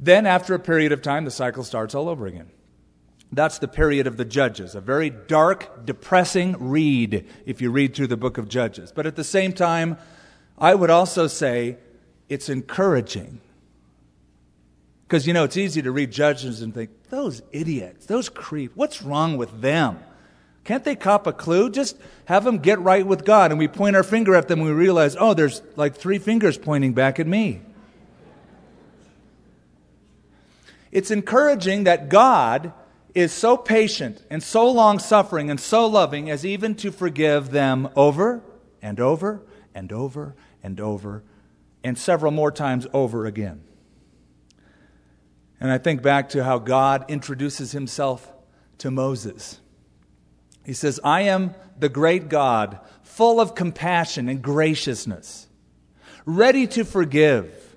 Then, 0.00 0.26
after 0.26 0.54
a 0.54 0.58
period 0.58 0.92
of 0.92 1.02
time, 1.02 1.24
the 1.24 1.30
cycle 1.30 1.64
starts 1.64 1.94
all 1.94 2.08
over 2.08 2.26
again. 2.26 2.50
That's 3.32 3.58
the 3.58 3.68
period 3.68 4.06
of 4.06 4.16
the 4.16 4.24
Judges, 4.24 4.74
a 4.74 4.80
very 4.80 5.10
dark, 5.10 5.84
depressing 5.84 6.56
read 6.58 7.26
if 7.46 7.60
you 7.60 7.70
read 7.70 7.94
through 7.94 8.06
the 8.08 8.16
book 8.16 8.38
of 8.38 8.48
Judges. 8.48 8.92
But 8.92 9.06
at 9.06 9.16
the 9.16 9.24
same 9.24 9.52
time, 9.52 9.98
I 10.56 10.74
would 10.74 10.90
also 10.90 11.26
say 11.26 11.78
it's 12.28 12.48
encouraging 12.48 13.40
because, 15.06 15.26
you 15.26 15.32
know, 15.32 15.44
it's 15.44 15.56
easy 15.56 15.82
to 15.82 15.92
read 15.92 16.10
Judges 16.10 16.62
and 16.62 16.74
think, 16.74 16.90
those 17.10 17.42
idiots, 17.52 18.06
those 18.06 18.28
creep, 18.28 18.72
what's 18.74 19.02
wrong 19.02 19.36
with 19.36 19.60
them? 19.60 19.98
Can't 20.64 20.82
they 20.82 20.96
cop 20.96 21.26
a 21.26 21.32
clue? 21.32 21.70
Just 21.70 21.98
have 22.24 22.44
them 22.44 22.58
get 22.58 22.80
right 22.80 23.06
with 23.06 23.24
God. 23.24 23.50
And 23.50 23.58
we 23.58 23.68
point 23.68 23.96
our 23.96 24.02
finger 24.02 24.34
at 24.34 24.48
them 24.48 24.60
and 24.60 24.68
we 24.68 24.74
realize, 24.74 25.14
oh, 25.18 25.34
there's 25.34 25.62
like 25.76 25.94
three 25.94 26.18
fingers 26.18 26.56
pointing 26.56 26.94
back 26.94 27.20
at 27.20 27.26
me. 27.26 27.60
It's 30.90 31.10
encouraging 31.10 31.84
that 31.84 32.08
God 32.08 32.72
is 33.14 33.32
so 33.32 33.56
patient 33.56 34.24
and 34.30 34.42
so 34.42 34.70
long 34.70 34.98
suffering 34.98 35.50
and 35.50 35.60
so 35.60 35.86
loving 35.86 36.30
as 36.30 36.46
even 36.46 36.74
to 36.76 36.90
forgive 36.90 37.50
them 37.50 37.88
over 37.94 38.42
and 38.80 38.98
over 38.98 39.42
and 39.74 39.92
over 39.92 40.34
and 40.62 40.80
over 40.80 41.22
and 41.82 41.98
several 41.98 42.32
more 42.32 42.50
times 42.50 42.86
over 42.94 43.26
again. 43.26 43.62
And 45.60 45.70
I 45.70 45.78
think 45.78 46.02
back 46.02 46.30
to 46.30 46.44
how 46.44 46.58
God 46.58 47.04
introduces 47.08 47.72
himself 47.72 48.32
to 48.78 48.90
Moses. 48.90 49.60
He 50.64 50.72
says, 50.72 50.98
I 51.04 51.22
am 51.22 51.54
the 51.78 51.88
great 51.88 52.28
God, 52.28 52.78
full 53.02 53.40
of 53.40 53.54
compassion 53.54 54.28
and 54.28 54.42
graciousness, 54.42 55.48
ready 56.24 56.66
to 56.68 56.84
forgive, 56.84 57.76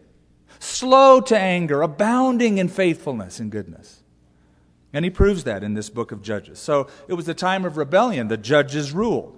slow 0.59 1.21
to 1.21 1.37
anger, 1.37 1.81
abounding 1.81 2.57
in 2.57 2.67
faithfulness 2.67 3.39
and 3.39 3.51
goodness. 3.51 4.03
And 4.93 5.03
he 5.03 5.11
proves 5.11 5.43
that 5.43 5.63
in 5.63 5.73
this 5.73 5.89
book 5.89 6.11
of 6.11 6.21
Judges. 6.21 6.59
So 6.59 6.87
it 7.07 7.13
was 7.13 7.27
a 7.27 7.33
time 7.33 7.65
of 7.65 7.77
rebellion. 7.77 8.29
The 8.29 8.37
judges 8.37 8.93
ruled. 8.93 9.37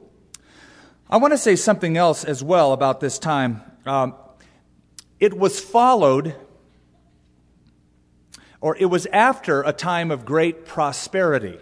I 1.09 1.17
want 1.17 1.33
to 1.33 1.37
say 1.37 1.55
something 1.55 1.97
else 1.97 2.23
as 2.23 2.43
well 2.43 2.71
about 2.71 2.99
this 2.99 3.17
time. 3.17 3.63
Um, 3.85 4.13
it 5.19 5.35
was 5.35 5.59
followed 5.59 6.35
or 8.61 8.75
it 8.77 8.85
was 8.85 9.05
after 9.07 9.61
a 9.61 9.73
time 9.73 10.11
of 10.11 10.25
great 10.25 10.65
prosperity. 10.65 11.57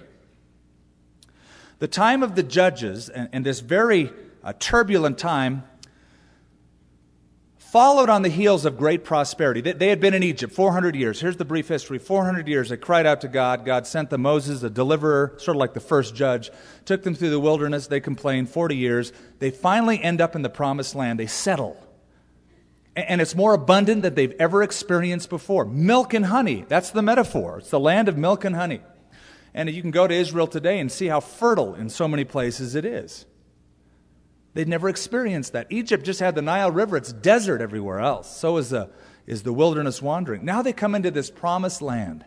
The 1.79 1.87
time 1.87 2.23
of 2.23 2.35
the 2.35 2.43
judges 2.43 3.09
and, 3.09 3.29
and 3.31 3.45
this 3.45 3.59
very 3.59 4.11
uh, 4.43 4.53
turbulent 4.57 5.17
time 5.17 5.63
followed 7.57 8.09
on 8.09 8.21
the 8.21 8.29
heels 8.29 8.65
of 8.65 8.77
great 8.77 9.03
prosperity. 9.03 9.61
They, 9.61 9.73
they, 9.73 9.89
had 9.89 9.99
been 9.99 10.13
in 10.13 10.23
Egypt 10.23 10.53
400 10.53 10.95
years. 10.95 11.19
Here's 11.19 11.35
the 11.35 11.45
brief 11.45 11.67
history 11.67 11.99
400 11.99 12.47
years. 12.47 12.69
They 12.69 12.77
cried 12.77 13.05
out 13.05 13.21
to 13.21 13.27
God. 13.27 13.65
God 13.65 13.85
sent 13.85 14.09
them 14.09 14.21
Moses, 14.21 14.63
a 14.63 14.69
deliverer, 14.69 15.35
sort 15.37 15.55
of 15.55 15.59
like 15.59 15.73
the 15.73 15.79
first 15.79 16.15
judge, 16.15 16.49
took 16.85 17.03
them 17.03 17.13
through 17.13 17.29
the 17.29 17.39
wilderness. 17.39 17.87
They 17.87 17.99
complained 17.99 18.49
40 18.49 18.75
years. 18.75 19.11
They 19.39 19.51
finally 19.51 20.01
end 20.01 20.21
up 20.21 20.35
in 20.35 20.41
the 20.41 20.49
promised 20.49 20.95
land. 20.95 21.19
They 21.19 21.27
settle 21.27 21.77
and 22.97 23.21
it's 23.21 23.35
more 23.35 23.53
abundant 23.53 24.01
than 24.01 24.15
they've 24.15 24.33
ever 24.39 24.63
experienced 24.63 25.29
before. 25.29 25.65
Milk 25.65 26.15
and 26.15 26.25
honey, 26.25 26.65
that's 26.67 26.89
the 26.89 27.03
metaphor. 27.03 27.59
It's 27.59 27.69
the 27.69 27.79
land 27.79 28.09
of 28.09 28.17
milk 28.17 28.43
and 28.43 28.55
honey. 28.55 28.81
And 29.57 29.71
you 29.71 29.81
can 29.81 29.89
go 29.89 30.05
to 30.05 30.13
Israel 30.13 30.45
today 30.45 30.79
and 30.79 30.91
see 30.91 31.07
how 31.07 31.19
fertile 31.19 31.73
in 31.73 31.89
so 31.89 32.07
many 32.07 32.23
places 32.23 32.75
it 32.75 32.85
is. 32.85 33.25
They'd 34.53 34.67
never 34.67 34.87
experienced 34.87 35.53
that. 35.53 35.65
Egypt 35.71 36.05
just 36.05 36.19
had 36.19 36.35
the 36.35 36.43
Nile 36.43 36.69
River, 36.69 36.95
it's 36.95 37.11
desert 37.11 37.59
everywhere 37.59 37.99
else. 37.99 38.37
So 38.37 38.57
is 38.57 38.69
the, 38.69 38.91
is 39.25 39.41
the 39.41 39.51
wilderness 39.51 39.99
wandering. 39.99 40.45
Now 40.45 40.61
they 40.61 40.73
come 40.73 40.93
into 40.93 41.09
this 41.09 41.31
promised 41.31 41.81
land. 41.81 42.23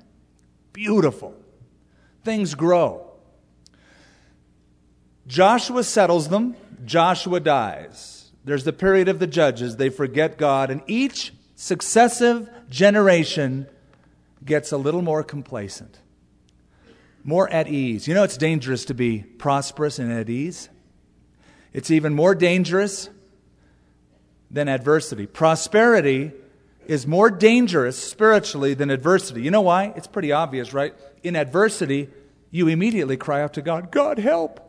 Beautiful. 0.73 1.37
Things 2.25 2.57
grow. 2.57 3.13
Joshua 5.29 5.85
settles 5.85 6.31
them, 6.31 6.57
Joshua 6.85 7.39
dies. 7.39 8.33
There's 8.45 8.65
the 8.65 8.73
period 8.73 9.09
of 9.09 9.21
the 9.21 9.29
judges. 9.29 9.77
They 9.77 9.89
forget 9.89 10.37
God, 10.37 10.73
and 10.73 10.83
each 10.89 11.33
successive 11.55 12.51
generation 12.69 13.69
gets 14.45 14.73
a 14.73 14.77
little 14.77 15.03
more 15.03 15.23
complacent, 15.23 16.01
more 17.25 17.49
at 17.51 17.69
ease. 17.69 18.09
You 18.09 18.15
know, 18.15 18.23
it's 18.23 18.37
dangerous 18.37 18.85
to 18.87 18.95
be 18.95 19.21
prosperous 19.21 19.99
and 19.99 20.13
at 20.13 20.29
ease. 20.29 20.69
It's 21.73 21.91
even 21.91 22.15
more 22.15 22.35
dangerous 22.35 23.09
than 24.51 24.69
adversity. 24.69 25.27
Prosperity 25.27 26.33
is 26.87 27.07
more 27.07 27.31
dangerous 27.31 27.97
spiritually 27.97 28.75
than 28.75 28.91
adversity. 28.91 29.43
You 29.43 29.51
know 29.51 29.61
why? 29.61 29.93
It's 29.97 30.09
pretty 30.09 30.33
obvious, 30.33 30.73
right? 30.73 30.95
In 31.23 31.37
adversity, 31.37 32.09
you 32.51 32.67
immediately 32.67 33.17
cry 33.17 33.43
out 33.43 33.55
to 33.55 33.63
God, 33.63 33.93
God, 33.93 34.19
help. 34.19 34.67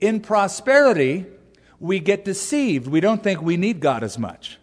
In 0.00 0.20
prosperity, 0.20 1.24
we 1.80 1.98
get 1.98 2.24
deceived. 2.24 2.86
We 2.86 3.00
don't 3.00 3.22
think 3.22 3.40
we 3.40 3.56
need 3.56 3.80
God 3.80 4.02
as 4.02 4.18
much. 4.18 4.58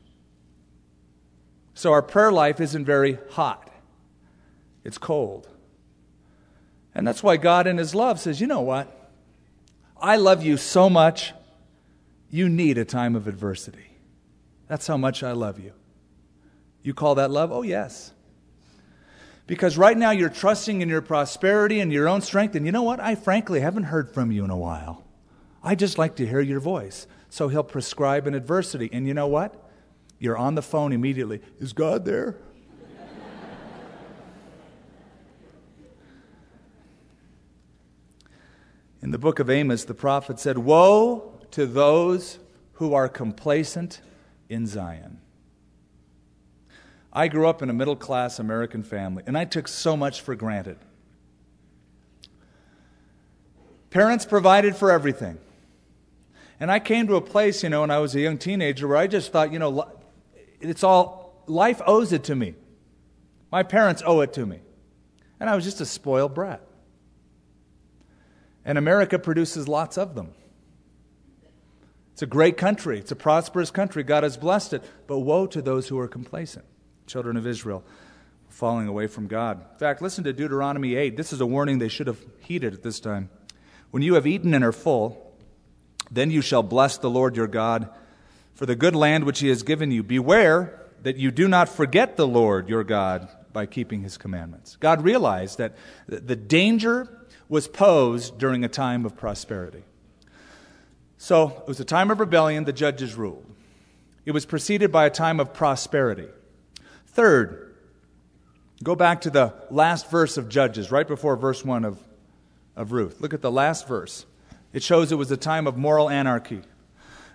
So 1.73 1.93
our 1.93 2.03
prayer 2.03 2.31
life 2.31 2.59
isn't 2.59 2.85
very 2.85 3.17
hot, 3.31 3.71
it's 4.83 4.97
cold. 4.99 5.47
And 6.93 7.07
that's 7.07 7.23
why 7.23 7.37
God, 7.37 7.67
in 7.67 7.77
His 7.77 7.95
love, 7.95 8.19
says, 8.19 8.41
You 8.41 8.47
know 8.47 8.61
what? 8.61 9.09
I 10.01 10.15
love 10.17 10.43
you 10.43 10.57
so 10.57 10.89
much, 10.89 11.33
you 12.29 12.49
need 12.49 12.77
a 12.77 12.85
time 12.85 13.15
of 13.15 13.27
adversity. 13.27 13.97
That's 14.67 14.87
how 14.87 14.97
much 14.97 15.21
I 15.21 15.33
love 15.33 15.59
you. 15.59 15.73
You 16.81 16.93
call 16.93 17.15
that 17.15 17.29
love? 17.29 17.51
Oh, 17.51 17.61
yes. 17.61 18.11
Because 19.45 19.77
right 19.77 19.97
now 19.97 20.11
you're 20.11 20.29
trusting 20.29 20.81
in 20.81 20.89
your 20.89 21.01
prosperity 21.01 21.79
and 21.79 21.91
your 21.91 22.07
own 22.07 22.21
strength, 22.21 22.55
and 22.55 22.65
you 22.65 22.71
know 22.71 22.83
what? 22.83 22.99
I 22.99 23.15
frankly 23.15 23.59
haven't 23.59 23.83
heard 23.83 24.13
from 24.13 24.31
you 24.31 24.43
in 24.43 24.49
a 24.49 24.57
while. 24.57 25.03
I 25.63 25.75
just 25.75 25.97
like 25.97 26.15
to 26.15 26.25
hear 26.25 26.41
your 26.41 26.59
voice. 26.59 27.05
So 27.29 27.47
he'll 27.47 27.63
prescribe 27.63 28.27
an 28.27 28.33
adversity. 28.33 28.89
And 28.91 29.07
you 29.07 29.13
know 29.13 29.27
what? 29.27 29.69
You're 30.19 30.37
on 30.37 30.55
the 30.55 30.61
phone 30.61 30.91
immediately. 30.91 31.41
Is 31.59 31.73
God 31.73 32.05
there? 32.05 32.37
In 39.01 39.11
the 39.11 39.17
book 39.17 39.39
of 39.39 39.49
Amos, 39.49 39.83
the 39.83 39.93
prophet 39.93 40.39
said, 40.39 40.59
Woe 40.59 41.39
to 41.51 41.65
those 41.65 42.39
who 42.73 42.93
are 42.93 43.09
complacent 43.09 44.01
in 44.47 44.67
Zion. 44.67 45.19
I 47.11 47.27
grew 47.27 47.47
up 47.47 47.61
in 47.61 47.69
a 47.69 47.73
middle 47.73 47.95
class 47.95 48.39
American 48.39 48.83
family, 48.83 49.23
and 49.25 49.37
I 49.37 49.45
took 49.45 49.67
so 49.67 49.97
much 49.97 50.21
for 50.21 50.35
granted. 50.35 50.77
Parents 53.89 54.25
provided 54.25 54.75
for 54.75 54.91
everything. 54.91 55.37
And 56.59 56.71
I 56.71 56.79
came 56.79 57.07
to 57.07 57.15
a 57.15 57.21
place, 57.21 57.63
you 57.63 57.69
know, 57.69 57.81
when 57.81 57.91
I 57.91 57.97
was 57.97 58.15
a 58.15 58.19
young 58.19 58.37
teenager 58.37 58.87
where 58.87 58.97
I 58.97 59.07
just 59.07 59.31
thought, 59.31 59.51
you 59.51 59.59
know, 59.59 59.89
it's 60.61 60.83
all, 60.83 61.43
life 61.47 61.81
owes 61.87 62.13
it 62.13 62.23
to 62.25 62.35
me. 62.35 62.53
My 63.51 63.63
parents 63.63 64.03
owe 64.05 64.21
it 64.21 64.31
to 64.33 64.45
me. 64.45 64.59
And 65.39 65.49
I 65.49 65.55
was 65.55 65.65
just 65.65 65.81
a 65.81 65.85
spoiled 65.85 66.35
brat. 66.35 66.61
And 68.63 68.77
America 68.77 69.17
produces 69.17 69.67
lots 69.67 69.97
of 69.97 70.15
them. 70.15 70.33
It's 72.13 72.21
a 72.21 72.27
great 72.27 72.57
country, 72.57 72.99
it's 72.99 73.11
a 73.11 73.15
prosperous 73.15 73.71
country. 73.71 74.03
God 74.03 74.23
has 74.23 74.37
blessed 74.37 74.73
it. 74.73 74.83
But 75.07 75.19
woe 75.19 75.47
to 75.47 75.61
those 75.61 75.87
who 75.87 75.97
are 75.99 76.07
complacent. 76.07 76.65
Children 77.07 77.37
of 77.37 77.47
Israel 77.47 77.83
falling 78.49 78.87
away 78.87 79.07
from 79.07 79.27
God. 79.27 79.61
In 79.73 79.79
fact, 79.79 80.01
listen 80.01 80.23
to 80.25 80.33
Deuteronomy 80.33 80.95
8. 80.95 81.17
This 81.17 81.33
is 81.33 81.41
a 81.41 81.45
warning 81.45 81.79
they 81.79 81.87
should 81.87 82.07
have 82.07 82.19
heeded 82.41 82.73
at 82.73 82.83
this 82.83 82.99
time. 82.99 83.29
When 83.91 84.03
you 84.03 84.13
have 84.15 84.27
eaten 84.27 84.53
and 84.53 84.63
are 84.63 84.71
full, 84.71 85.33
then 86.11 86.31
you 86.31 86.41
shall 86.41 86.63
bless 86.63 86.97
the 86.97 87.09
Lord 87.09 87.35
your 87.35 87.47
God 87.47 87.89
for 88.53 88.65
the 88.65 88.75
good 88.75 88.95
land 88.95 89.23
which 89.23 89.39
he 89.39 89.47
has 89.47 89.63
given 89.63 89.91
you. 89.91 90.03
Beware 90.03 90.79
that 91.01 91.17
you 91.17 91.31
do 91.31 91.47
not 91.47 91.69
forget 91.69 92.17
the 92.17 92.27
Lord 92.27 92.69
your 92.69 92.83
God 92.83 93.27
by 93.51 93.65
keeping 93.65 94.01
his 94.01 94.17
commandments. 94.17 94.75
God 94.75 95.01
realized 95.01 95.57
that 95.57 95.75
the 96.07 96.35
danger 96.35 97.07
was 97.51 97.67
posed 97.67 98.37
during 98.37 98.63
a 98.63 98.69
time 98.69 99.05
of 99.05 99.17
prosperity. 99.17 99.83
So 101.17 101.49
it 101.49 101.67
was 101.67 101.81
a 101.81 101.85
time 101.85 102.09
of 102.09 102.21
rebellion, 102.21 102.63
the 102.63 102.71
judges 102.71 103.15
ruled. 103.15 103.45
It 104.25 104.31
was 104.31 104.45
preceded 104.45 104.89
by 104.89 105.05
a 105.05 105.09
time 105.09 105.37
of 105.41 105.53
prosperity. 105.53 106.29
Third, 107.07 107.75
go 108.81 108.95
back 108.95 109.19
to 109.21 109.29
the 109.29 109.53
last 109.69 110.09
verse 110.09 110.37
of 110.37 110.47
Judges, 110.47 110.91
right 110.91 111.05
before 111.05 111.35
verse 111.35 111.65
1 111.65 111.83
of, 111.83 111.99
of 112.77 112.93
Ruth. 112.93 113.19
Look 113.19 113.33
at 113.33 113.41
the 113.41 113.51
last 113.51 113.85
verse. 113.85 114.25
It 114.71 114.81
shows 114.81 115.11
it 115.11 115.15
was 115.15 115.29
a 115.29 115.35
time 115.35 115.67
of 115.67 115.75
moral 115.75 116.09
anarchy. 116.09 116.61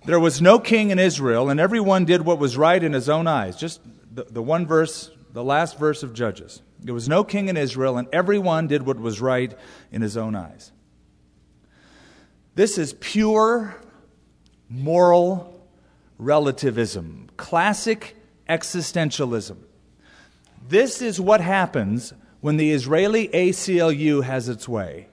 There 0.06 0.18
was 0.18 0.40
no 0.40 0.58
king 0.58 0.88
in 0.88 0.98
Israel, 0.98 1.50
and 1.50 1.60
everyone 1.60 2.06
did 2.06 2.22
what 2.22 2.38
was 2.38 2.56
right 2.56 2.82
in 2.82 2.94
his 2.94 3.10
own 3.10 3.26
eyes. 3.26 3.54
Just 3.54 3.82
the, 4.14 4.24
the 4.24 4.42
one 4.42 4.66
verse, 4.66 5.10
the 5.36 5.44
last 5.44 5.78
verse 5.78 6.02
of 6.02 6.14
Judges. 6.14 6.62
There 6.80 6.94
was 6.94 7.10
no 7.10 7.22
king 7.22 7.48
in 7.48 7.58
Israel, 7.58 7.98
and 7.98 8.08
everyone 8.10 8.68
did 8.68 8.86
what 8.86 8.98
was 8.98 9.20
right 9.20 9.54
in 9.92 10.00
his 10.00 10.16
own 10.16 10.34
eyes. 10.34 10.72
This 12.54 12.78
is 12.78 12.94
pure 12.94 13.76
moral 14.70 15.68
relativism, 16.16 17.28
classic 17.36 18.16
existentialism. 18.48 19.58
This 20.66 21.02
is 21.02 21.20
what 21.20 21.42
happens 21.42 22.14
when 22.40 22.56
the 22.56 22.72
Israeli 22.72 23.28
ACLU 23.28 24.24
has 24.24 24.48
its 24.48 24.66
way. 24.66 25.08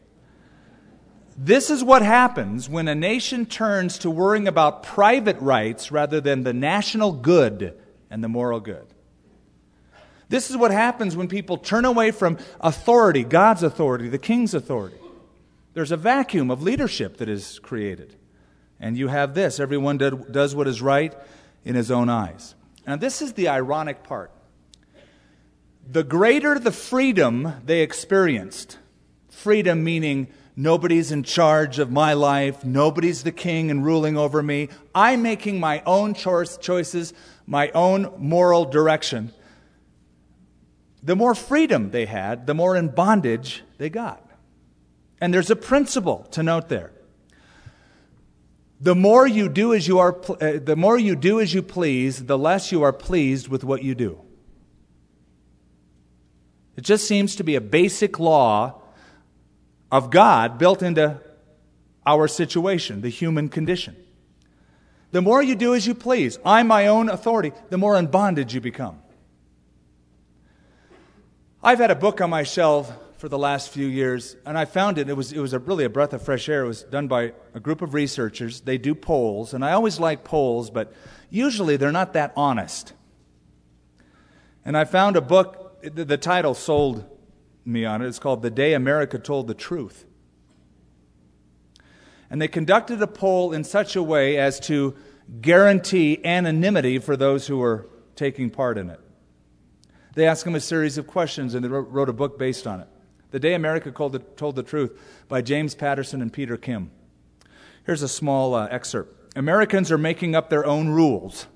This 1.35 1.69
is 1.69 1.83
what 1.83 2.01
happens 2.01 2.69
when 2.69 2.87
a 2.87 2.95
nation 2.95 3.45
turns 3.45 3.97
to 3.97 4.09
worrying 4.09 4.47
about 4.47 4.83
private 4.83 5.41
rights 5.41 5.91
rather 5.91 6.21
than 6.21 6.43
the 6.43 6.53
national 6.53 7.11
good 7.11 7.77
and 8.09 8.23
the 8.23 8.29
moral 8.29 8.61
good. 8.61 8.92
This 10.33 10.49
is 10.49 10.57
what 10.57 10.71
happens 10.71 11.15
when 11.15 11.27
people 11.27 11.59
turn 11.59 11.85
away 11.85 12.09
from 12.09 12.39
authority, 12.59 13.23
God's 13.23 13.61
authority, 13.61 14.09
the 14.09 14.17
king's 14.17 14.55
authority. 14.55 14.97
There's 15.75 15.91
a 15.91 15.95
vacuum 15.95 16.49
of 16.49 16.63
leadership 16.63 17.17
that 17.17 17.29
is 17.29 17.59
created. 17.59 18.15
And 18.79 18.97
you 18.97 19.09
have 19.09 19.35
this 19.35 19.59
everyone 19.59 19.99
does 19.99 20.55
what 20.55 20.67
is 20.67 20.81
right 20.81 21.13
in 21.63 21.75
his 21.75 21.91
own 21.91 22.09
eyes. 22.09 22.55
Now, 22.87 22.95
this 22.95 23.21
is 23.21 23.33
the 23.33 23.47
ironic 23.47 24.01
part. 24.01 24.31
The 25.87 26.03
greater 26.03 26.57
the 26.57 26.71
freedom 26.71 27.53
they 27.63 27.81
experienced, 27.81 28.79
freedom 29.29 29.83
meaning 29.83 30.29
Nobody's 30.55 31.11
in 31.11 31.21
charge 31.21 31.77
of 31.77 31.91
my 31.91 32.13
life. 32.13 32.65
Nobody's 32.65 33.21
the 33.21 33.31
king 33.31 33.69
and 33.69 33.85
ruling 33.85 34.17
over 34.17 34.41
me. 34.41 34.69
I'm 34.95 35.21
making 35.21 35.59
my 35.59 35.83
own 35.85 36.15
choices, 36.15 37.13
my 37.45 37.69
own 37.69 38.13
moral 38.17 38.65
direction. 38.65 39.31
The 41.03 41.15
more 41.15 41.35
freedom 41.35 41.91
they 41.91 42.05
had, 42.05 42.47
the 42.47 42.53
more 42.53 42.77
in 42.77 42.87
bondage 42.87 43.61
they 43.77 43.89
got. 43.89 44.25
And 45.19 45.33
there's 45.33 45.51
a 45.51 45.55
principle 45.55 46.25
to 46.31 46.41
note 46.41 46.69
there. 46.69 46.91
The 48.79 48.95
more 48.95 49.27
you 49.27 49.49
do 49.49 49.73
as 49.73 49.87
you 49.87 49.99
are, 49.99 50.17
uh, 50.41 50.59
the 50.63 50.75
more 50.75 50.97
you 50.97 51.15
do 51.15 51.39
as 51.39 51.53
you 51.53 51.61
please, 51.61 52.25
the 52.25 52.37
less 52.37 52.71
you 52.71 52.83
are 52.83 52.93
pleased 52.93 53.47
with 53.47 53.63
what 53.63 53.83
you 53.83 53.95
do. 53.95 54.19
It 56.75 56.81
just 56.81 57.07
seems 57.07 57.35
to 57.35 57.43
be 57.43 57.55
a 57.55 57.61
basic 57.61 58.19
law 58.19 58.81
of 59.91 60.09
God 60.09 60.57
built 60.57 60.81
into 60.81 61.21
our 62.05 62.27
situation, 62.27 63.01
the 63.01 63.09
human 63.09 63.47
condition. 63.47 63.95
The 65.11 65.21
more 65.21 65.43
you 65.43 65.55
do 65.55 65.75
as 65.75 65.85
you 65.85 65.93
please, 65.93 66.39
I'm 66.43 66.67
my 66.67 66.87
own 66.87 67.09
authority, 67.09 67.51
the 67.69 67.77
more 67.77 67.97
in 67.97 68.07
bondage 68.07 68.55
you 68.55 68.61
become. 68.61 69.02
I've 71.65 71.79
had 71.79 71.91
a 71.91 71.95
book 71.95 72.19
on 72.19 72.29
my 72.29 72.43
shelf 72.43 72.91
for 73.15 73.29
the 73.29 73.37
last 73.37 73.69
few 73.69 73.87
years, 73.87 74.35
and 74.45 74.57
I 74.57 74.65
found 74.65 74.97
it. 74.97 75.07
It 75.07 75.15
was, 75.15 75.31
it 75.31 75.39
was 75.39 75.53
a, 75.53 75.59
really 75.59 75.85
a 75.85 75.89
breath 75.89 76.11
of 76.11 76.21
fresh 76.21 76.49
air. 76.49 76.65
It 76.65 76.67
was 76.67 76.83
done 76.83 77.07
by 77.07 77.31
a 77.53 77.61
group 77.61 77.81
of 77.81 77.93
researchers. 77.93 78.59
They 78.59 78.77
do 78.77 78.93
polls, 78.93 79.53
and 79.53 79.63
I 79.63 79.71
always 79.71 79.97
like 79.97 80.25
polls, 80.25 80.69
but 80.69 80.91
usually 81.29 81.77
they're 81.77 81.93
not 81.93 82.11
that 82.13 82.33
honest. 82.35 82.91
And 84.65 84.75
I 84.75 84.83
found 84.83 85.15
a 85.15 85.21
book, 85.21 85.81
the, 85.81 86.03
the 86.03 86.17
title 86.17 86.53
sold 86.53 87.05
me 87.63 87.85
on 87.85 88.01
it. 88.01 88.09
It's 88.09 88.19
called 88.19 88.41
The 88.41 88.51
Day 88.51 88.73
America 88.73 89.17
Told 89.17 89.47
the 89.47 89.53
Truth. 89.53 90.03
And 92.29 92.41
they 92.41 92.49
conducted 92.49 93.01
a 93.01 93.07
poll 93.07 93.53
in 93.53 93.63
such 93.63 93.95
a 93.95 94.03
way 94.03 94.37
as 94.37 94.59
to 94.61 94.97
guarantee 95.39 96.19
anonymity 96.25 96.99
for 96.99 97.15
those 97.15 97.47
who 97.47 97.59
were 97.59 97.87
taking 98.17 98.49
part 98.49 98.77
in 98.77 98.89
it. 98.89 98.99
They 100.13 100.27
asked 100.27 100.45
him 100.45 100.55
a 100.55 100.59
series 100.59 100.97
of 100.97 101.07
questions 101.07 101.55
and 101.55 101.63
they 101.63 101.69
wrote 101.69 102.09
a 102.09 102.13
book 102.13 102.37
based 102.37 102.67
on 102.67 102.79
it. 102.79 102.87
The 103.31 103.39
Day 103.39 103.55
America 103.55 103.91
Told 103.91 104.13
the, 104.13 104.19
Told 104.19 104.55
the 104.55 104.63
Truth 104.63 104.99
by 105.27 105.41
James 105.41 105.73
Patterson 105.73 106.21
and 106.21 106.31
Peter 106.31 106.55
Kim. 106.55 106.91
Here's 107.85 108.03
a 108.03 108.07
small 108.07 108.53
uh, 108.53 108.67
excerpt 108.69 109.35
Americans 109.35 109.91
are 109.91 109.97
making 109.97 110.35
up 110.35 110.49
their 110.49 110.65
own 110.65 110.89
rules. 110.89 111.47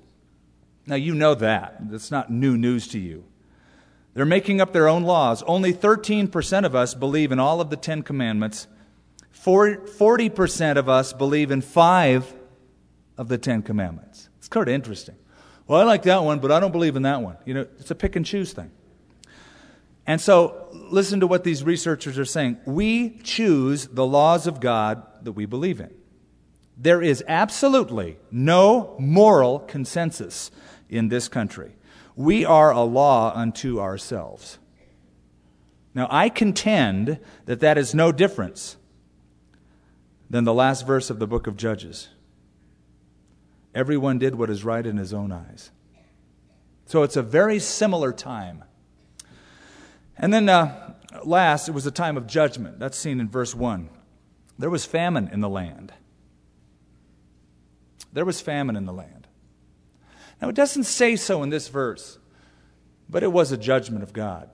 Now, 0.86 0.96
you 0.96 1.14
know 1.14 1.34
that. 1.34 1.76
That's 1.90 2.10
not 2.10 2.30
new 2.30 2.56
news 2.56 2.88
to 2.88 2.98
you. 2.98 3.24
They're 4.14 4.24
making 4.24 4.60
up 4.60 4.72
their 4.72 4.88
own 4.88 5.04
laws. 5.04 5.42
Only 5.44 5.72
13% 5.72 6.64
of 6.64 6.74
us 6.74 6.94
believe 6.94 7.30
in 7.30 7.38
all 7.38 7.60
of 7.60 7.70
the 7.70 7.76
Ten 7.76 8.02
Commandments. 8.02 8.66
40% 9.32 10.76
of 10.76 10.88
us 10.88 11.12
believe 11.12 11.50
in 11.50 11.60
five 11.60 12.34
of 13.16 13.28
the 13.28 13.38
Ten 13.38 13.62
Commandments. 13.62 14.28
It's 14.38 14.48
kind 14.48 14.66
of 14.66 14.74
interesting. 14.74 15.14
Well, 15.68 15.78
I 15.78 15.84
like 15.84 16.02
that 16.04 16.24
one, 16.24 16.40
but 16.40 16.50
I 16.50 16.60
don't 16.60 16.72
believe 16.72 16.96
in 16.96 17.02
that 17.02 17.20
one. 17.20 17.36
You 17.44 17.54
know, 17.54 17.66
it's 17.78 17.90
a 17.90 17.94
pick 17.94 18.16
and 18.16 18.24
choose 18.24 18.52
thing. 18.52 18.70
And 20.06 20.18
so, 20.18 20.68
listen 20.72 21.20
to 21.20 21.26
what 21.26 21.44
these 21.44 21.62
researchers 21.62 22.18
are 22.18 22.24
saying. 22.24 22.56
We 22.64 23.18
choose 23.18 23.86
the 23.86 24.06
laws 24.06 24.46
of 24.46 24.58
God 24.58 25.02
that 25.22 25.32
we 25.32 25.44
believe 25.44 25.78
in. 25.78 25.90
There 26.78 27.02
is 27.02 27.22
absolutely 27.28 28.16
no 28.30 28.96
moral 28.98 29.58
consensus 29.58 30.50
in 30.88 31.08
this 31.08 31.28
country. 31.28 31.76
We 32.16 32.46
are 32.46 32.72
a 32.72 32.82
law 32.82 33.32
unto 33.34 33.78
ourselves. 33.78 34.58
Now, 35.94 36.08
I 36.10 36.30
contend 36.30 37.18
that 37.44 37.60
that 37.60 37.76
is 37.76 37.94
no 37.94 38.10
difference 38.10 38.78
than 40.30 40.44
the 40.44 40.54
last 40.54 40.86
verse 40.86 41.10
of 41.10 41.18
the 41.18 41.26
book 41.26 41.46
of 41.46 41.56
Judges. 41.56 42.08
Everyone 43.78 44.18
did 44.18 44.34
what 44.34 44.50
is 44.50 44.64
right 44.64 44.84
in 44.84 44.96
his 44.96 45.14
own 45.14 45.30
eyes. 45.30 45.70
So 46.86 47.04
it's 47.04 47.14
a 47.14 47.22
very 47.22 47.60
similar 47.60 48.12
time. 48.12 48.64
And 50.16 50.34
then 50.34 50.48
uh, 50.48 50.94
last, 51.24 51.68
it 51.68 51.72
was 51.72 51.86
a 51.86 51.92
time 51.92 52.16
of 52.16 52.26
judgment. 52.26 52.80
That's 52.80 52.98
seen 52.98 53.20
in 53.20 53.28
verse 53.28 53.54
1. 53.54 53.88
There 54.58 54.68
was 54.68 54.84
famine 54.84 55.28
in 55.32 55.42
the 55.42 55.48
land. 55.48 55.92
There 58.12 58.24
was 58.24 58.40
famine 58.40 58.74
in 58.74 58.84
the 58.84 58.92
land. 58.92 59.28
Now, 60.42 60.48
it 60.48 60.56
doesn't 60.56 60.84
say 60.84 61.14
so 61.14 61.44
in 61.44 61.50
this 61.50 61.68
verse, 61.68 62.18
but 63.08 63.22
it 63.22 63.30
was 63.30 63.52
a 63.52 63.56
judgment 63.56 64.02
of 64.02 64.12
God. 64.12 64.50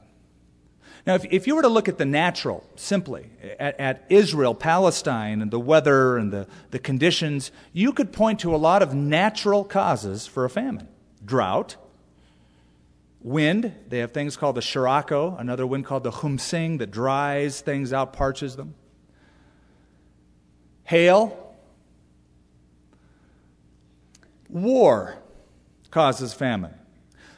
Now, 1.06 1.16
if, 1.16 1.26
if 1.30 1.46
you 1.46 1.54
were 1.54 1.62
to 1.62 1.68
look 1.68 1.88
at 1.88 1.98
the 1.98 2.06
natural, 2.06 2.64
simply, 2.76 3.30
at, 3.60 3.78
at 3.78 4.04
Israel, 4.08 4.54
Palestine, 4.54 5.42
and 5.42 5.50
the 5.50 5.60
weather 5.60 6.16
and 6.16 6.32
the, 6.32 6.46
the 6.70 6.78
conditions, 6.78 7.52
you 7.72 7.92
could 7.92 8.12
point 8.12 8.40
to 8.40 8.54
a 8.54 8.56
lot 8.56 8.82
of 8.82 8.94
natural 8.94 9.64
causes 9.64 10.26
for 10.26 10.44
a 10.44 10.50
famine 10.50 10.88
drought, 11.22 11.76
wind. 13.20 13.72
They 13.88 13.98
have 13.98 14.12
things 14.12 14.36
called 14.36 14.56
the 14.56 14.62
Sirocco, 14.62 15.36
another 15.36 15.66
wind 15.66 15.84
called 15.84 16.04
the 16.04 16.10
Khamsin 16.10 16.78
that 16.78 16.90
dries 16.90 17.60
things 17.60 17.92
out, 17.92 18.12
parches 18.12 18.56
them. 18.56 18.74
Hail. 20.84 21.56
War 24.48 25.18
causes 25.90 26.32
famine. 26.32 26.74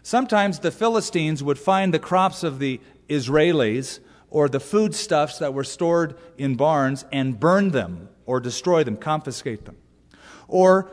Sometimes 0.03 0.61
the 0.61 0.71
Philistines 0.71 1.43
would 1.43 1.59
find 1.59 1.93
the 1.93 1.99
crops 1.99 2.45
of 2.45 2.59
the 2.59 2.81
Israelis 3.09 4.01
or 4.31 4.49
the 4.49 4.61
foodstuffs 4.61 5.39
that 5.39 5.55
were 5.55 5.65
stored 5.65 6.17
in 6.37 6.57
barns 6.57 7.05
and 7.13 7.39
burn 7.39 7.71
them 7.71 8.09
or 8.25 8.41
destroy 8.41 8.85
them, 8.85 8.97
confiscate 8.97 9.65
them. 9.65 9.77
Or 10.49 10.91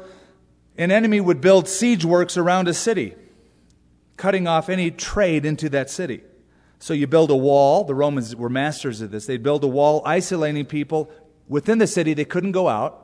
an 0.78 0.92
enemy 0.92 1.20
would 1.20 1.42
build 1.42 1.68
siege 1.68 2.06
works 2.06 2.38
around 2.38 2.68
a 2.68 2.74
city, 2.74 3.16
cutting 4.18 4.48
off 4.48 4.70
any 4.70 4.92
trade 4.92 5.46
into 5.46 5.70
that 5.70 5.90
city. 5.90 6.22
So 6.80 6.94
you 6.94 7.08
build 7.08 7.32
a 7.32 7.36
wall. 7.36 7.86
The 7.86 7.96
Romans 7.96 8.36
were 8.36 8.50
masters 8.50 9.02
of 9.02 9.12
this. 9.12 9.26
They'd 9.26 9.44
build 9.44 9.64
a 9.64 9.68
wall, 9.68 10.02
isolating 10.06 10.66
people 10.66 11.10
within 11.48 11.78
the 11.78 11.88
city. 11.88 12.14
They 12.14 12.26
couldn't 12.26 12.52
go 12.52 12.68
out 12.68 13.04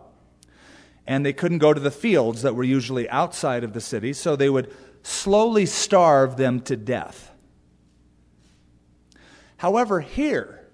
and 1.09 1.25
they 1.25 1.33
couldn't 1.33 1.57
go 1.57 1.73
to 1.73 1.79
the 1.79 1.89
fields 1.89 2.43
that 2.43 2.55
were 2.55 2.63
usually 2.63 3.09
outside 3.09 3.63
of 3.63 3.73
the 3.73 3.81
city, 3.81 4.13
so 4.13 4.35
they 4.35 4.49
would 4.49 4.71
slowly 5.01 5.65
starve 5.65 6.37
them 6.37 6.59
to 6.61 6.77
death. 6.77 7.28
However, 9.59 9.99
here, 9.99 10.65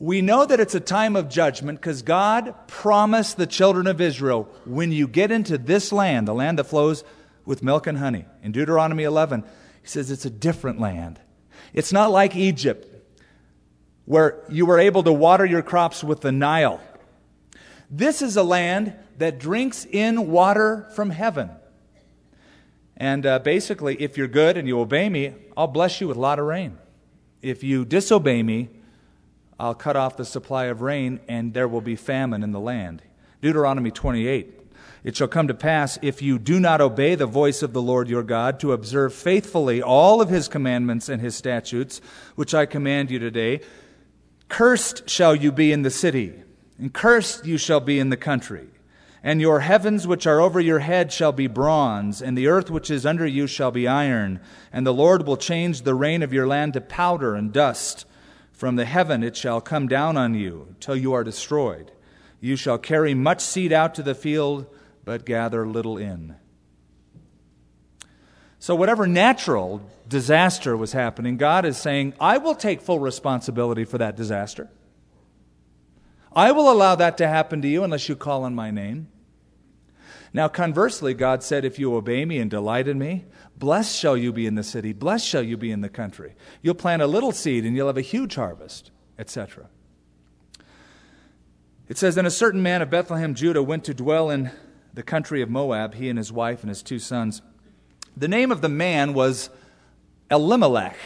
we 0.00 0.20
know 0.20 0.44
that 0.44 0.58
it's 0.58 0.74
a 0.74 0.80
time 0.80 1.14
of 1.14 1.28
judgment 1.28 1.80
because 1.80 2.02
God 2.02 2.66
promised 2.66 3.36
the 3.36 3.46
children 3.46 3.86
of 3.86 4.00
Israel 4.00 4.48
when 4.64 4.90
you 4.90 5.06
get 5.06 5.30
into 5.30 5.56
this 5.58 5.92
land, 5.92 6.26
the 6.26 6.34
land 6.34 6.58
that 6.58 6.64
flows 6.64 7.04
with 7.44 7.62
milk 7.62 7.86
and 7.86 7.98
honey, 7.98 8.24
in 8.42 8.50
Deuteronomy 8.50 9.04
11, 9.04 9.44
He 9.80 9.86
says 9.86 10.10
it's 10.10 10.24
a 10.24 10.30
different 10.30 10.80
land. 10.80 11.20
It's 11.72 11.92
not 11.92 12.10
like 12.10 12.34
Egypt, 12.34 12.84
where 14.06 14.42
you 14.48 14.66
were 14.66 14.80
able 14.80 15.04
to 15.04 15.12
water 15.12 15.46
your 15.46 15.62
crops 15.62 16.02
with 16.02 16.20
the 16.20 16.32
Nile. 16.32 16.80
This 17.88 18.22
is 18.22 18.36
a 18.36 18.42
land 18.42 18.92
that 19.18 19.38
drinks 19.38 19.84
in 19.88 20.32
water 20.32 20.88
from 20.96 21.10
heaven. 21.10 21.48
And 22.96 23.24
uh, 23.24 23.38
basically, 23.38 24.02
if 24.02 24.16
you're 24.16 24.26
good 24.26 24.56
and 24.56 24.66
you 24.66 24.80
obey 24.80 25.08
me, 25.08 25.34
I'll 25.56 25.68
bless 25.68 26.00
you 26.00 26.08
with 26.08 26.16
a 26.16 26.20
lot 26.20 26.40
of 26.40 26.46
rain. 26.46 26.78
If 27.42 27.64
you 27.64 27.84
disobey 27.84 28.42
me, 28.42 28.70
I'll 29.58 29.74
cut 29.74 29.96
off 29.96 30.16
the 30.16 30.24
supply 30.24 30.66
of 30.66 30.80
rain, 30.80 31.20
and 31.28 31.52
there 31.52 31.68
will 31.68 31.80
be 31.80 31.96
famine 31.96 32.42
in 32.42 32.52
the 32.52 32.60
land. 32.60 33.02
Deuteronomy 33.40 33.90
28. 33.90 34.60
It 35.04 35.16
shall 35.16 35.28
come 35.28 35.48
to 35.48 35.54
pass, 35.54 35.98
if 36.00 36.22
you 36.22 36.38
do 36.38 36.60
not 36.60 36.80
obey 36.80 37.16
the 37.16 37.26
voice 37.26 37.62
of 37.62 37.72
the 37.72 37.82
Lord 37.82 38.08
your 38.08 38.22
God, 38.22 38.60
to 38.60 38.72
observe 38.72 39.12
faithfully 39.12 39.82
all 39.82 40.20
of 40.20 40.28
his 40.28 40.46
commandments 40.46 41.08
and 41.08 41.20
his 41.20 41.34
statutes, 41.34 42.00
which 42.36 42.54
I 42.54 42.66
command 42.66 43.10
you 43.10 43.18
today, 43.18 43.60
cursed 44.48 45.10
shall 45.10 45.34
you 45.34 45.50
be 45.50 45.72
in 45.72 45.82
the 45.82 45.90
city, 45.90 46.34
and 46.78 46.94
cursed 46.94 47.44
you 47.44 47.58
shall 47.58 47.80
be 47.80 47.98
in 47.98 48.10
the 48.10 48.16
country. 48.16 48.68
And 49.24 49.40
your 49.40 49.60
heavens 49.60 50.06
which 50.06 50.26
are 50.26 50.40
over 50.40 50.60
your 50.60 50.80
head 50.80 51.12
shall 51.12 51.30
be 51.30 51.46
bronze, 51.46 52.20
and 52.20 52.36
the 52.36 52.48
earth 52.48 52.70
which 52.70 52.90
is 52.90 53.06
under 53.06 53.26
you 53.26 53.46
shall 53.46 53.70
be 53.70 53.86
iron. 53.86 54.40
And 54.72 54.84
the 54.84 54.92
Lord 54.92 55.26
will 55.26 55.36
change 55.36 55.82
the 55.82 55.94
rain 55.94 56.22
of 56.22 56.32
your 56.32 56.46
land 56.46 56.72
to 56.72 56.80
powder 56.80 57.36
and 57.36 57.52
dust. 57.52 58.04
From 58.50 58.74
the 58.76 58.84
heaven 58.84 59.22
it 59.22 59.36
shall 59.36 59.60
come 59.60 59.86
down 59.86 60.16
on 60.16 60.34
you, 60.34 60.74
till 60.80 60.96
you 60.96 61.12
are 61.12 61.22
destroyed. 61.22 61.92
You 62.40 62.56
shall 62.56 62.78
carry 62.78 63.14
much 63.14 63.40
seed 63.40 63.72
out 63.72 63.94
to 63.94 64.02
the 64.02 64.16
field, 64.16 64.66
but 65.04 65.24
gather 65.24 65.66
little 65.66 65.96
in. 65.96 66.34
So, 68.58 68.74
whatever 68.74 69.06
natural 69.06 69.82
disaster 70.08 70.76
was 70.76 70.92
happening, 70.92 71.36
God 71.36 71.64
is 71.64 71.76
saying, 71.76 72.14
I 72.20 72.38
will 72.38 72.54
take 72.54 72.80
full 72.80 72.98
responsibility 72.98 73.84
for 73.84 73.98
that 73.98 74.16
disaster. 74.16 74.70
I 76.34 76.52
will 76.52 76.70
allow 76.70 76.94
that 76.96 77.18
to 77.18 77.28
happen 77.28 77.62
to 77.62 77.68
you 77.68 77.84
unless 77.84 78.08
you 78.08 78.16
call 78.16 78.44
on 78.44 78.54
my 78.54 78.70
name. 78.70 79.08
Now, 80.34 80.48
conversely, 80.48 81.12
God 81.12 81.42
said, 81.42 81.64
If 81.64 81.78
you 81.78 81.94
obey 81.94 82.24
me 82.24 82.38
and 82.38 82.50
delight 82.50 82.88
in 82.88 82.98
me, 82.98 83.26
blessed 83.56 83.96
shall 83.96 84.16
you 84.16 84.32
be 84.32 84.46
in 84.46 84.54
the 84.54 84.62
city, 84.62 84.92
blessed 84.92 85.26
shall 85.26 85.42
you 85.42 85.56
be 85.56 85.70
in 85.70 85.82
the 85.82 85.88
country. 85.88 86.34
You'll 86.62 86.74
plant 86.74 87.02
a 87.02 87.06
little 87.06 87.32
seed 87.32 87.64
and 87.64 87.76
you'll 87.76 87.88
have 87.88 87.98
a 87.98 88.02
huge 88.02 88.36
harvest, 88.36 88.90
etc. 89.18 89.68
It 91.88 91.98
says, 91.98 92.14
Then 92.14 92.26
a 92.26 92.30
certain 92.30 92.62
man 92.62 92.80
of 92.80 92.88
Bethlehem, 92.88 93.34
Judah, 93.34 93.62
went 93.62 93.84
to 93.84 93.94
dwell 93.94 94.30
in 94.30 94.50
the 94.94 95.02
country 95.02 95.42
of 95.42 95.50
Moab, 95.50 95.94
he 95.94 96.08
and 96.08 96.18
his 96.18 96.32
wife 96.32 96.62
and 96.62 96.70
his 96.70 96.82
two 96.82 96.98
sons. 96.98 97.42
The 98.16 98.28
name 98.28 98.50
of 98.50 98.62
the 98.62 98.68
man 98.68 99.12
was 99.12 99.50
Elimelech. 100.30 100.96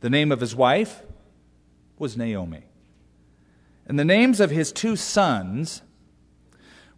The 0.00 0.10
name 0.10 0.32
of 0.32 0.40
his 0.40 0.54
wife 0.54 1.02
was 1.96 2.16
Naomi. 2.16 2.64
And 3.86 3.98
the 3.98 4.04
names 4.04 4.40
of 4.40 4.50
his 4.50 4.72
two 4.72 4.96
sons 4.96 5.82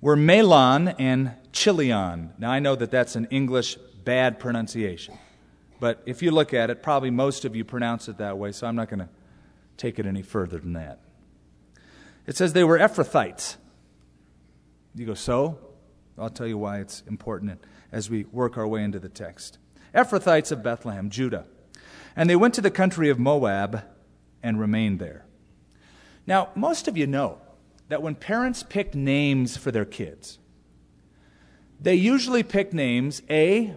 were 0.00 0.16
Mahlon 0.16 0.94
and 0.98 1.32
Chilion. 1.52 2.32
Now, 2.38 2.50
I 2.50 2.58
know 2.58 2.74
that 2.74 2.90
that's 2.90 3.16
an 3.16 3.26
English 3.30 3.76
bad 4.04 4.38
pronunciation, 4.38 5.18
but 5.78 6.02
if 6.06 6.22
you 6.22 6.30
look 6.30 6.54
at 6.54 6.70
it, 6.70 6.82
probably 6.82 7.10
most 7.10 7.44
of 7.44 7.54
you 7.54 7.64
pronounce 7.64 8.08
it 8.08 8.18
that 8.18 8.38
way, 8.38 8.52
so 8.52 8.66
I'm 8.66 8.76
not 8.76 8.88
going 8.88 9.00
to 9.00 9.08
take 9.76 9.98
it 9.98 10.06
any 10.06 10.22
further 10.22 10.58
than 10.58 10.72
that. 10.74 11.00
It 12.26 12.36
says 12.36 12.52
they 12.52 12.64
were 12.64 12.78
Ephrathites. 12.78 13.56
You 14.94 15.06
go, 15.06 15.14
so? 15.14 15.58
I'll 16.18 16.30
tell 16.30 16.46
you 16.46 16.58
why 16.58 16.80
it's 16.80 17.02
important 17.08 17.60
as 17.92 18.10
we 18.10 18.24
work 18.24 18.58
our 18.58 18.68
way 18.68 18.82
into 18.82 18.98
the 18.98 19.08
text. 19.08 19.58
Ephrathites 19.94 20.52
of 20.52 20.62
Bethlehem, 20.62 21.10
Judah. 21.10 21.46
And 22.14 22.28
they 22.28 22.36
went 22.36 22.54
to 22.54 22.60
the 22.60 22.70
country 22.70 23.08
of 23.08 23.18
Moab 23.18 23.82
and 24.42 24.60
remained 24.60 24.98
there. 24.98 25.24
Now, 26.26 26.50
most 26.54 26.88
of 26.88 26.96
you 26.96 27.06
know 27.06 27.40
that 27.90 28.02
when 28.02 28.14
parents 28.14 28.62
pick 28.62 28.94
names 28.94 29.56
for 29.56 29.72
their 29.72 29.84
kids, 29.84 30.38
they 31.80 31.96
usually 31.96 32.44
pick 32.44 32.72
names, 32.72 33.20
A, 33.28 33.74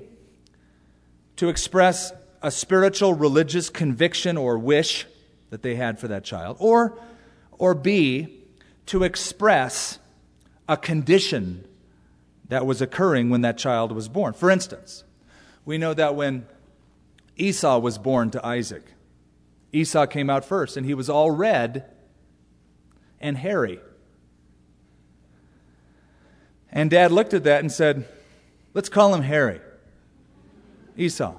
to 1.36 1.50
express 1.50 2.14
a 2.40 2.52
spiritual, 2.52 3.16
religious 3.16 3.72
conviction 3.72 4.38
or 4.38 4.60
wish 4.60 5.08
that 5.50 5.64
they 5.64 5.74
had 5.74 5.98
for 6.00 6.08
that 6.10 6.24
child, 6.24 6.58
or, 6.60 6.96
or 7.54 7.74
B, 7.74 8.44
to 8.86 9.04
express 9.04 9.98
a 10.70 10.78
condition 10.78 11.68
that 12.50 12.68
was 12.68 12.84
occurring 12.84 13.32
when 13.32 13.42
that 13.42 13.58
child 13.58 13.92
was 13.92 14.10
born. 14.10 14.34
For 14.34 14.52
instance, 14.52 15.04
we 15.66 15.80
know 15.80 15.96
that 15.96 16.14
when 16.14 16.46
Esau 17.36 17.80
was 17.80 17.98
born 17.98 18.30
to 18.30 18.46
Isaac, 18.46 18.84
Esau 19.72 20.06
came 20.06 20.30
out 20.30 20.46
first, 20.46 20.78
and 20.78 20.86
he 20.86 20.94
was 20.94 21.10
all 21.10 21.32
red 21.32 21.90
and 23.20 23.38
hairy. 23.38 23.80
And 26.74 26.90
dad 26.90 27.12
looked 27.12 27.34
at 27.34 27.46
that 27.46 27.62
and 27.62 27.72
said, 27.72 28.06
Let's 28.74 28.90
call 28.90 29.14
him 29.14 29.22
Harry. 29.22 29.62
Esau. 30.98 31.36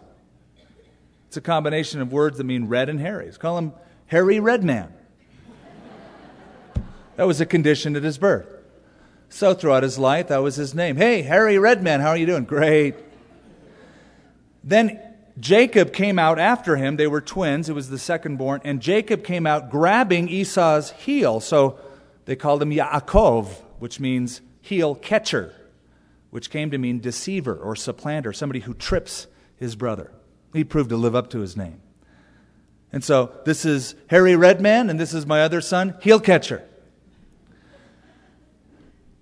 It's 1.27 1.37
a 1.37 1.41
combination 1.41 2.01
of 2.01 2.13
words 2.13 2.39
that 2.39 2.45
mean 2.45 2.69
red 2.69 2.89
and 2.89 3.01
hairy. 3.01 3.25
Let's 3.25 3.39
call 3.39 3.59
him 3.59 3.73
Harry 4.07 4.39
Redman. 4.39 4.93
That 7.17 7.27
was 7.27 7.41
a 7.41 7.47
condition 7.47 7.97
at 7.97 8.05
his 8.05 8.19
birth. 8.19 8.47
So 9.29 9.53
throughout 9.53 9.83
his 9.83 9.99
life, 9.99 10.29
that 10.29 10.39
was 10.39 10.55
his 10.55 10.75
name. 10.75 10.97
Hey, 10.97 11.23
Harry 11.23 11.59
Redman, 11.59 12.01
how 12.01 12.11
are 12.11 12.17
you 12.17 12.27
doing? 12.27 12.45
Great. 12.45 12.95
Then 14.63 15.01
Jacob 15.41 15.93
came 15.93 16.21
out 16.21 16.39
after 16.39 16.77
him. 16.77 16.97
They 16.97 17.09
were 17.09 17.21
twins. 17.21 17.69
It 17.69 17.73
was 17.73 17.91
the 17.91 17.99
second 17.99 18.37
born. 18.37 18.61
And 18.65 18.81
Jacob 18.81 19.25
came 19.25 19.47
out 19.47 19.71
grabbing 19.71 20.29
Esau's 20.29 20.93
heel. 20.93 21.41
So 21.41 21.79
they 22.27 22.37
called 22.37 22.63
him 22.63 22.71
Yaakov, 22.71 23.49
which 23.79 24.01
means 24.01 24.41
heel 24.61 24.95
catcher, 24.95 25.55
which 26.31 26.51
came 26.51 26.71
to 26.71 26.79
mean 26.79 27.01
deceiver 27.01 27.55
or 27.55 27.77
supplanter, 27.77 28.33
somebody 28.33 28.61
who 28.61 28.75
trips 28.75 29.27
his 29.57 29.77
brother. 29.77 30.13
He 30.53 30.65
proved 30.65 30.91
to 30.91 30.97
live 30.97 31.15
up 31.15 31.31
to 31.31 31.41
his 31.41 31.57
name. 31.57 31.81
And 32.93 33.03
so 33.03 33.33
this 33.45 33.65
is 33.65 33.95
Harry 34.09 34.37
Redman, 34.37 34.89
and 34.89 35.01
this 35.01 35.15
is 35.15 35.27
my 35.27 35.43
other 35.43 35.61
son, 35.61 35.97
heel 36.01 36.21
catcher. 36.21 36.63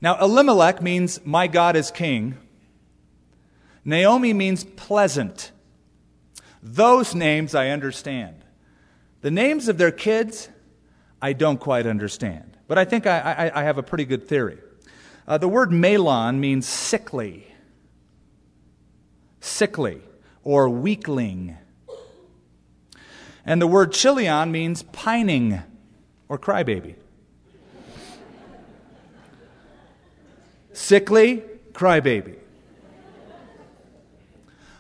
Now, 0.01 0.19
Elimelech 0.21 0.83
means 0.83 1.25
my 1.25 1.47
God 1.47 1.77
is 1.77 1.91
king. 1.91 2.37
Naomi 3.85 4.33
means 4.33 4.65
pleasant. 4.65 5.53
Those 6.63 7.15
names 7.15 7.55
I 7.55 7.69
understand. 7.69 8.45
The 9.23 9.31
names 9.31 9.69
of 9.69 9.79
their 9.79 9.93
kids, 9.93 10.49
I 11.21 11.33
don't 11.33 11.59
quite 11.59 11.87
understand. 11.87 12.52
But 12.73 12.79
I 12.79 12.87
think 12.87 13.07
I, 13.07 13.19
I, 13.21 13.61
I 13.61 13.65
have 13.65 13.77
a 13.77 13.83
pretty 13.83 14.07
good 14.07 14.27
theory. 14.27 14.57
Uh, 15.29 15.37
the 15.37 15.47
word 15.47 15.73
Mahlon 15.73 16.39
means 16.39 16.67
sickly, 16.67 17.47
sickly, 19.41 20.01
or 20.43 20.71
weakling. 20.71 21.59
And 23.45 23.61
the 23.61 23.67
word 23.67 23.93
Chilion 23.93 24.51
means 24.51 24.85
pining 24.85 25.61
or 26.31 26.39
crybaby. 26.39 26.95
Sickly, 30.73 31.43
crybaby. 31.73 32.39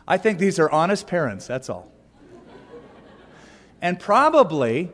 I 0.08 0.16
think 0.16 0.38
these 0.38 0.58
are 0.58 0.70
honest 0.70 1.06
parents, 1.06 1.46
that's 1.46 1.68
all. 1.68 1.92
And 3.82 4.00
probably, 4.00 4.90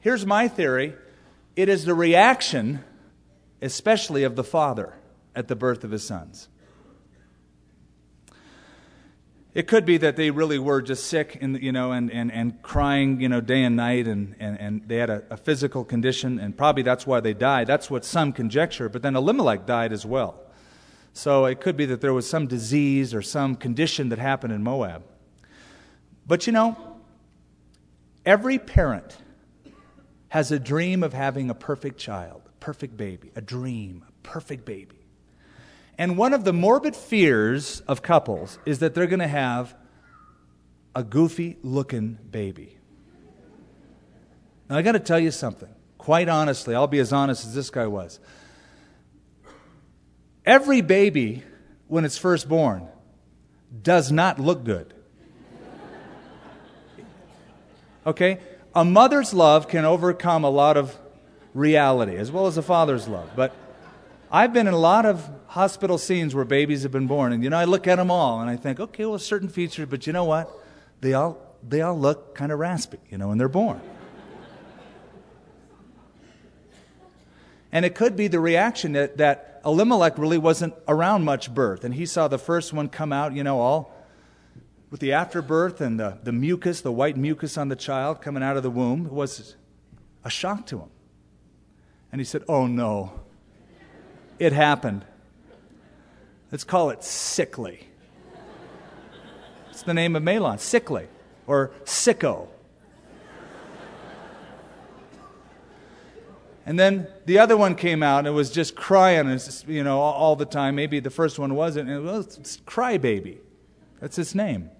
here's 0.00 0.26
my 0.26 0.46
theory 0.46 0.92
it 1.56 1.68
is 1.68 1.84
the 1.84 1.94
reaction, 1.94 2.82
especially 3.62 4.24
of 4.24 4.36
the 4.36 4.44
father, 4.44 4.94
at 5.34 5.48
the 5.48 5.56
birth 5.56 5.84
of 5.84 5.90
his 5.90 6.04
sons. 6.04 6.48
It 9.54 9.68
could 9.68 9.84
be 9.84 9.98
that 9.98 10.16
they 10.16 10.32
really 10.32 10.58
were 10.58 10.82
just 10.82 11.06
sick 11.06 11.38
and, 11.40 11.62
you 11.62 11.70
know, 11.70 11.92
and, 11.92 12.10
and, 12.10 12.32
and 12.32 12.60
crying 12.62 13.20
you 13.20 13.28
know, 13.28 13.40
day 13.40 13.62
and 13.62 13.76
night, 13.76 14.08
and, 14.08 14.34
and, 14.40 14.58
and 14.58 14.88
they 14.88 14.96
had 14.96 15.10
a, 15.10 15.22
a 15.30 15.36
physical 15.36 15.84
condition, 15.84 16.40
and 16.40 16.56
probably 16.56 16.82
that's 16.82 17.06
why 17.06 17.20
they 17.20 17.34
died. 17.34 17.68
That's 17.68 17.88
what 17.88 18.04
some 18.04 18.32
conjecture. 18.32 18.88
But 18.88 19.02
then 19.02 19.14
Elimelech 19.14 19.64
died 19.64 19.92
as 19.92 20.04
well. 20.04 20.40
So 21.12 21.44
it 21.44 21.60
could 21.60 21.76
be 21.76 21.86
that 21.86 22.00
there 22.00 22.12
was 22.12 22.28
some 22.28 22.48
disease 22.48 23.14
or 23.14 23.22
some 23.22 23.54
condition 23.54 24.08
that 24.08 24.18
happened 24.18 24.52
in 24.52 24.64
Moab. 24.64 25.04
But 26.26 26.48
you 26.48 26.52
know, 26.52 26.76
every 28.26 28.58
parent 28.58 29.16
has 30.34 30.50
a 30.50 30.58
dream 30.58 31.04
of 31.04 31.12
having 31.12 31.48
a 31.48 31.54
perfect 31.54 31.96
child, 31.96 32.42
a 32.44 32.50
perfect 32.58 32.96
baby, 32.96 33.30
a 33.36 33.40
dream, 33.40 34.04
a 34.08 34.12
perfect 34.24 34.64
baby. 34.64 34.98
And 35.96 36.18
one 36.18 36.34
of 36.34 36.42
the 36.42 36.52
morbid 36.52 36.96
fears 36.96 37.82
of 37.86 38.02
couples 38.02 38.58
is 38.66 38.80
that 38.80 38.94
they're 38.96 39.06
going 39.06 39.20
to 39.20 39.28
have 39.28 39.76
a 40.92 41.04
goofy 41.04 41.56
looking 41.62 42.18
baby. 42.32 42.76
Now, 44.68 44.76
I 44.76 44.82
got 44.82 44.92
to 44.92 44.98
tell 44.98 45.20
you 45.20 45.30
something. 45.30 45.72
Quite 45.98 46.28
honestly, 46.28 46.74
I'll 46.74 46.88
be 46.88 46.98
as 46.98 47.12
honest 47.12 47.46
as 47.46 47.54
this 47.54 47.70
guy 47.70 47.86
was. 47.86 48.18
Every 50.44 50.80
baby, 50.80 51.44
when 51.86 52.04
it's 52.04 52.18
first 52.18 52.48
born, 52.48 52.88
does 53.84 54.10
not 54.10 54.40
look 54.40 54.64
good. 54.64 54.94
Okay? 58.04 58.40
A 58.74 58.84
mother's 58.84 59.32
love 59.32 59.68
can 59.68 59.84
overcome 59.84 60.44
a 60.44 60.50
lot 60.50 60.76
of 60.76 60.96
reality, 61.54 62.16
as 62.16 62.32
well 62.32 62.46
as 62.46 62.56
a 62.56 62.62
father's 62.62 63.06
love. 63.06 63.30
But 63.36 63.54
I've 64.30 64.52
been 64.52 64.66
in 64.66 64.74
a 64.74 64.78
lot 64.78 65.06
of 65.06 65.30
hospital 65.46 65.96
scenes 65.96 66.34
where 66.34 66.44
babies 66.44 66.82
have 66.82 66.90
been 66.90 67.06
born, 67.06 67.32
and 67.32 67.44
you 67.44 67.50
know, 67.50 67.56
I 67.56 67.64
look 67.64 67.86
at 67.86 67.96
them 67.96 68.10
all 68.10 68.40
and 68.40 68.50
I 68.50 68.56
think, 68.56 68.80
okay, 68.80 69.04
well, 69.04 69.18
certain 69.18 69.48
features, 69.48 69.86
but 69.88 70.06
you 70.08 70.12
know 70.12 70.24
what? 70.24 70.50
They 71.00 71.14
all, 71.14 71.38
they 71.66 71.82
all 71.82 71.96
look 71.96 72.34
kind 72.34 72.50
of 72.50 72.58
raspy, 72.58 72.98
you 73.10 73.18
know, 73.18 73.28
when 73.28 73.38
they're 73.38 73.48
born. 73.48 73.80
And 77.70 77.84
it 77.84 77.94
could 77.96 78.16
be 78.16 78.28
the 78.28 78.38
reaction 78.38 78.92
that, 78.92 79.16
that 79.18 79.60
Elimelech 79.64 80.16
really 80.16 80.38
wasn't 80.38 80.74
around 80.86 81.24
much 81.24 81.52
birth. 81.52 81.82
And 81.82 81.92
he 81.94 82.06
saw 82.06 82.28
the 82.28 82.38
first 82.38 82.72
one 82.72 82.88
come 82.88 83.12
out, 83.12 83.34
you 83.34 83.42
know, 83.42 83.58
all 83.58 83.92
with 84.90 85.00
the 85.00 85.12
afterbirth 85.12 85.80
and 85.80 85.98
the, 85.98 86.18
the 86.22 86.32
mucus, 86.32 86.80
the 86.80 86.92
white 86.92 87.16
mucus 87.16 87.58
on 87.58 87.68
the 87.68 87.76
child 87.76 88.22
coming 88.22 88.42
out 88.42 88.56
of 88.56 88.62
the 88.62 88.70
womb. 88.70 89.08
Was 89.08 89.56
a 90.24 90.30
shock 90.30 90.66
to 90.66 90.78
him. 90.78 90.90
And 92.12 92.20
he 92.20 92.24
said, 92.24 92.44
Oh 92.48 92.66
no, 92.66 93.20
it 94.38 94.52
happened. 94.52 95.04
Let's 96.52 96.64
call 96.64 96.90
it 96.90 97.02
sickly. 97.02 97.88
It's 99.70 99.82
the 99.82 99.94
name 99.94 100.14
of 100.14 100.22
Mahlon, 100.22 100.60
sickly, 100.60 101.08
or 101.48 101.72
sicko. 101.84 102.48
And 106.66 106.78
then 106.78 107.08
the 107.26 107.38
other 107.38 107.56
one 107.56 107.74
came 107.74 108.02
out 108.02 108.26
and 108.26 108.34
was 108.34 108.50
just 108.50 108.74
crying, 108.74 109.38
you 109.66 109.84
know, 109.84 110.00
all, 110.00 110.36
the 110.36 110.46
time. 110.46 110.76
Maybe 110.76 110.98
the 111.00 111.10
first 111.10 111.38
one 111.38 111.54
wasn't. 111.54 111.90
And 111.90 111.98
it 111.98 112.10
was 112.10 112.38
Crybaby. 112.66 113.38
That's 114.00 114.18
its 114.18 114.34
name. 114.34 114.70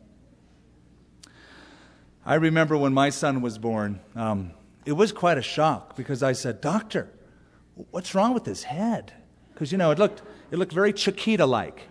I 2.26 2.36
remember 2.36 2.76
when 2.76 2.94
my 2.94 3.10
son 3.10 3.42
was 3.42 3.58
born, 3.58 4.00
um, 4.16 4.52
it 4.86 4.92
was 4.92 5.12
quite 5.12 5.36
a 5.36 5.42
shock 5.42 5.94
because 5.94 6.22
I 6.22 6.32
said, 6.32 6.62
Doctor, 6.62 7.10
what's 7.90 8.14
wrong 8.14 8.32
with 8.32 8.46
his 8.46 8.62
head? 8.62 9.12
Because, 9.52 9.72
you 9.72 9.78
know, 9.78 9.90
it 9.90 9.98
looked, 9.98 10.22
it 10.50 10.58
looked 10.58 10.72
very 10.72 10.92
Chiquita 10.92 11.44
like. 11.44 11.82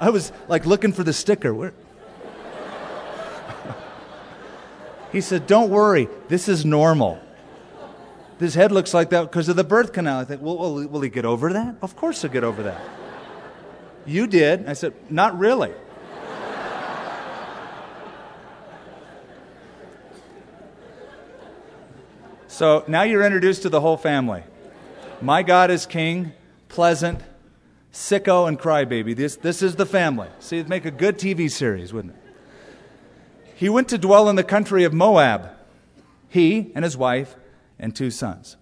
I 0.00 0.10
was 0.10 0.32
like 0.48 0.66
looking 0.66 0.92
for 0.92 1.04
the 1.04 1.12
sticker. 1.12 1.54
Where, 1.54 1.72
He 5.12 5.20
said, 5.20 5.46
Don't 5.46 5.70
worry, 5.70 6.08
this 6.28 6.48
is 6.48 6.64
normal. 6.64 7.20
His 8.40 8.54
head 8.54 8.72
looks 8.72 8.92
like 8.92 9.10
that 9.10 9.22
because 9.22 9.48
of 9.48 9.54
the 9.54 9.62
birth 9.62 9.92
canal. 9.92 10.18
I 10.18 10.24
think, 10.24 10.42
well, 10.42 10.58
will, 10.58 10.88
will 10.88 11.00
he 11.00 11.08
get 11.08 11.24
over 11.24 11.52
that? 11.52 11.76
Of 11.80 11.94
course 11.94 12.22
he'll 12.22 12.32
get 12.32 12.42
over 12.42 12.64
that. 12.64 12.80
You 14.04 14.26
did. 14.26 14.68
I 14.68 14.72
said, 14.72 14.94
Not 15.08 15.38
really. 15.38 15.72
So 22.54 22.84
now 22.86 23.02
you're 23.02 23.24
introduced 23.24 23.62
to 23.62 23.68
the 23.68 23.80
whole 23.80 23.96
family. 23.96 24.44
My 25.20 25.42
God 25.42 25.72
is 25.72 25.86
king, 25.86 26.32
pleasant, 26.68 27.20
sicko, 27.92 28.46
and 28.46 28.56
crybaby. 28.56 29.16
This, 29.16 29.34
this 29.34 29.60
is 29.60 29.74
the 29.74 29.84
family. 29.84 30.28
See, 30.38 30.58
it'd 30.58 30.68
make 30.68 30.84
a 30.84 30.92
good 30.92 31.18
TV 31.18 31.50
series, 31.50 31.92
wouldn't 31.92 32.14
it? 32.14 32.20
He 33.56 33.68
went 33.68 33.88
to 33.88 33.98
dwell 33.98 34.28
in 34.28 34.36
the 34.36 34.44
country 34.44 34.84
of 34.84 34.92
Moab, 34.92 35.50
he 36.28 36.70
and 36.76 36.84
his 36.84 36.96
wife 36.96 37.34
and 37.80 37.94
two 37.94 38.12
sons. 38.12 38.56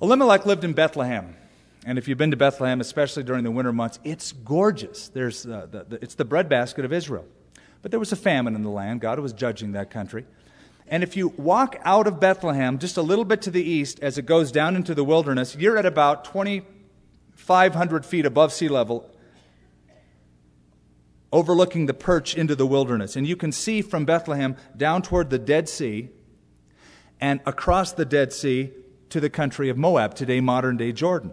Elimelech 0.00 0.46
lived 0.46 0.64
in 0.64 0.72
Bethlehem. 0.72 1.36
And 1.84 1.98
if 1.98 2.08
you've 2.08 2.16
been 2.16 2.30
to 2.30 2.36
Bethlehem, 2.38 2.80
especially 2.80 3.24
during 3.24 3.44
the 3.44 3.50
winter 3.50 3.74
months, 3.74 3.98
it's 4.04 4.32
gorgeous. 4.32 5.08
There's, 5.08 5.44
uh, 5.44 5.66
the, 5.70 5.84
the, 5.84 5.98
it's 6.02 6.14
the 6.14 6.24
breadbasket 6.24 6.86
of 6.86 6.94
Israel. 6.94 7.26
But 7.82 7.90
there 7.90 8.00
was 8.00 8.12
a 8.12 8.16
famine 8.16 8.54
in 8.54 8.62
the 8.62 8.70
land. 8.70 9.02
God 9.02 9.18
was 9.18 9.34
judging 9.34 9.72
that 9.72 9.90
country. 9.90 10.24
And 10.86 11.02
if 11.02 11.16
you 11.16 11.28
walk 11.28 11.76
out 11.82 12.06
of 12.06 12.20
Bethlehem 12.20 12.78
just 12.78 12.96
a 12.96 13.02
little 13.02 13.24
bit 13.24 13.42
to 13.42 13.50
the 13.50 13.62
east 13.62 14.00
as 14.00 14.18
it 14.18 14.26
goes 14.26 14.52
down 14.52 14.76
into 14.76 14.94
the 14.94 15.04
wilderness, 15.04 15.56
you're 15.56 15.78
at 15.78 15.86
about 15.86 16.24
2,500 16.26 18.04
feet 18.04 18.26
above 18.26 18.52
sea 18.52 18.68
level 18.68 19.10
overlooking 21.34 21.86
the 21.86 21.94
perch 21.94 22.36
into 22.36 22.54
the 22.54 22.66
wilderness. 22.66 23.16
And 23.16 23.26
you 23.26 23.34
can 23.34 23.50
see 23.50 23.82
from 23.82 24.04
Bethlehem 24.04 24.56
down 24.76 25.02
toward 25.02 25.30
the 25.30 25.38
Dead 25.38 25.68
Sea 25.68 26.10
and 27.20 27.40
across 27.44 27.90
the 27.90 28.04
Dead 28.04 28.32
Sea 28.32 28.70
to 29.10 29.18
the 29.18 29.28
country 29.28 29.68
of 29.68 29.76
Moab, 29.76 30.14
today 30.14 30.40
modern 30.40 30.76
day 30.76 30.92
Jordan. 30.92 31.32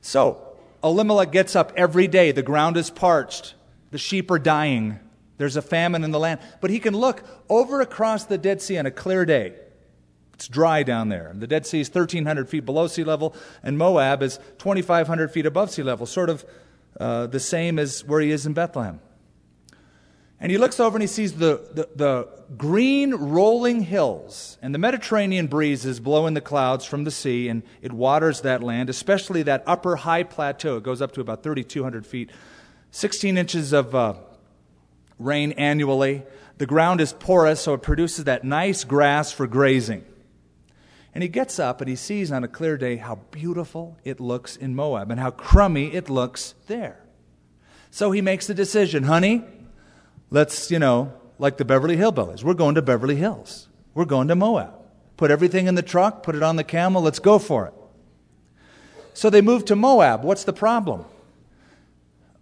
So, 0.00 0.56
Elimelech 0.82 1.30
gets 1.30 1.54
up 1.54 1.72
every 1.76 2.08
day. 2.08 2.32
The 2.32 2.42
ground 2.42 2.76
is 2.76 2.90
parched. 2.90 3.54
The 3.92 3.98
sheep 3.98 4.28
are 4.32 4.38
dying. 4.38 4.98
There's 5.42 5.56
a 5.56 5.62
famine 5.62 6.04
in 6.04 6.12
the 6.12 6.20
land. 6.20 6.38
But 6.60 6.70
he 6.70 6.78
can 6.78 6.96
look 6.96 7.24
over 7.48 7.80
across 7.80 8.26
the 8.26 8.38
Dead 8.38 8.62
Sea 8.62 8.78
on 8.78 8.86
a 8.86 8.92
clear 8.92 9.24
day. 9.24 9.54
It's 10.34 10.46
dry 10.46 10.84
down 10.84 11.08
there. 11.08 11.32
The 11.34 11.48
Dead 11.48 11.66
Sea 11.66 11.80
is 11.80 11.88
1,300 11.88 12.48
feet 12.48 12.64
below 12.64 12.86
sea 12.86 13.02
level, 13.02 13.34
and 13.60 13.76
Moab 13.76 14.22
is 14.22 14.38
2,500 14.58 15.32
feet 15.32 15.44
above 15.44 15.72
sea 15.72 15.82
level, 15.82 16.06
sort 16.06 16.30
of 16.30 16.44
uh, 17.00 17.26
the 17.26 17.40
same 17.40 17.80
as 17.80 18.04
where 18.04 18.20
he 18.20 18.30
is 18.30 18.46
in 18.46 18.52
Bethlehem. 18.52 19.00
And 20.38 20.52
he 20.52 20.58
looks 20.58 20.78
over 20.78 20.96
and 20.96 21.02
he 21.02 21.08
sees 21.08 21.32
the, 21.32 21.68
the, 21.74 21.88
the, 21.96 22.28
green 22.56 23.12
rolling 23.12 23.80
hills. 23.80 24.58
And 24.62 24.72
the 24.72 24.78
Mediterranean 24.78 25.48
breeze 25.48 25.84
is 25.84 25.98
blowing 25.98 26.34
the 26.34 26.40
clouds 26.40 26.84
from 26.84 27.02
the 27.02 27.10
sea, 27.10 27.48
and 27.48 27.64
it 27.80 27.90
waters 27.90 28.42
that 28.42 28.62
land, 28.62 28.90
especially 28.90 29.42
that 29.42 29.64
upper 29.66 29.96
high 29.96 30.22
plateau. 30.22 30.76
It 30.76 30.84
goes 30.84 31.02
up 31.02 31.10
to 31.14 31.20
about 31.20 31.42
3,200 31.42 32.06
feet, 32.06 32.30
16 32.92 33.36
inches 33.36 33.72
of 33.72 33.92
uh, 33.92 34.14
rain 35.24 35.52
annually. 35.52 36.24
The 36.58 36.66
ground 36.66 37.00
is 37.00 37.12
porous, 37.12 37.60
so 37.60 37.74
it 37.74 37.82
produces 37.82 38.24
that 38.24 38.44
nice 38.44 38.84
grass 38.84 39.32
for 39.32 39.46
grazing. 39.46 40.04
And 41.14 41.22
he 41.22 41.28
gets 41.28 41.58
up 41.58 41.80
and 41.80 41.90
he 41.90 41.96
sees 41.96 42.32
on 42.32 42.44
a 42.44 42.48
clear 42.48 42.76
day 42.76 42.96
how 42.96 43.16
beautiful 43.30 43.98
it 44.04 44.20
looks 44.20 44.56
in 44.56 44.74
Moab 44.74 45.10
and 45.10 45.20
how 45.20 45.30
crummy 45.30 45.92
it 45.92 46.08
looks 46.08 46.54
there. 46.66 47.00
So 47.90 48.10
he 48.12 48.22
makes 48.22 48.46
the 48.46 48.54
decision, 48.54 49.02
honey, 49.02 49.44
let's, 50.30 50.70
you 50.70 50.78
know, 50.78 51.12
like 51.38 51.58
the 51.58 51.64
Beverly 51.64 51.96
Hillbillies. 51.96 52.42
We're 52.42 52.54
going 52.54 52.76
to 52.76 52.82
Beverly 52.82 53.16
Hills. 53.16 53.68
We're 53.94 54.06
going 54.06 54.28
to 54.28 54.34
Moab. 54.34 54.72
Put 55.18 55.30
everything 55.30 55.66
in 55.66 55.74
the 55.74 55.82
truck, 55.82 56.22
put 56.22 56.34
it 56.34 56.42
on 56.42 56.56
the 56.56 56.64
camel, 56.64 57.02
let's 57.02 57.18
go 57.18 57.38
for 57.38 57.66
it. 57.66 57.74
So 59.14 59.28
they 59.28 59.42
moved 59.42 59.66
to 59.66 59.76
Moab. 59.76 60.24
What's 60.24 60.44
the 60.44 60.54
problem? 60.54 61.04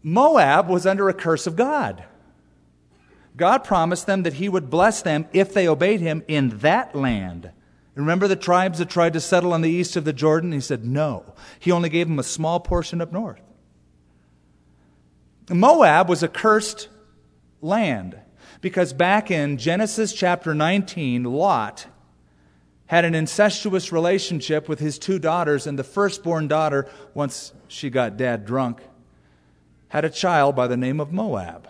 Moab 0.02 0.68
was 0.68 0.86
under 0.86 1.08
a 1.08 1.14
curse 1.14 1.46
of 1.46 1.56
God. 1.56 2.04
God 3.36 3.64
promised 3.64 4.06
them 4.06 4.22
that 4.24 4.34
He 4.34 4.48
would 4.48 4.70
bless 4.70 5.02
them 5.02 5.26
if 5.32 5.54
they 5.54 5.68
obeyed 5.68 6.00
Him 6.00 6.22
in 6.28 6.58
that 6.58 6.94
land. 6.94 7.50
Remember 7.94 8.28
the 8.28 8.36
tribes 8.36 8.78
that 8.78 8.88
tried 8.88 9.12
to 9.12 9.20
settle 9.20 9.52
on 9.52 9.62
the 9.62 9.70
east 9.70 9.96
of 9.96 10.04
the 10.04 10.12
Jordan? 10.12 10.52
He 10.52 10.60
said 10.60 10.84
no. 10.84 11.34
He 11.58 11.70
only 11.70 11.88
gave 11.88 12.08
them 12.08 12.18
a 12.18 12.24
small 12.24 12.60
portion 12.60 13.00
up 13.00 13.12
north. 13.12 13.40
Moab 15.50 16.08
was 16.08 16.22
a 16.22 16.28
cursed 16.28 16.88
land. 17.60 18.18
Because 18.60 18.92
back 18.92 19.30
in 19.30 19.56
Genesis 19.56 20.12
chapter 20.12 20.54
19, 20.54 21.24
Lot 21.24 21.86
had 22.86 23.04
an 23.04 23.14
incestuous 23.14 23.92
relationship 23.92 24.68
with 24.68 24.80
his 24.80 24.98
two 24.98 25.18
daughters, 25.18 25.66
and 25.66 25.78
the 25.78 25.84
firstborn 25.84 26.48
daughter, 26.48 26.88
once 27.14 27.52
she 27.68 27.88
got 27.88 28.16
dad 28.16 28.44
drunk, 28.44 28.82
had 29.88 30.04
a 30.04 30.10
child 30.10 30.54
by 30.56 30.66
the 30.66 30.76
name 30.76 31.00
of 31.00 31.12
Moab. 31.12 31.68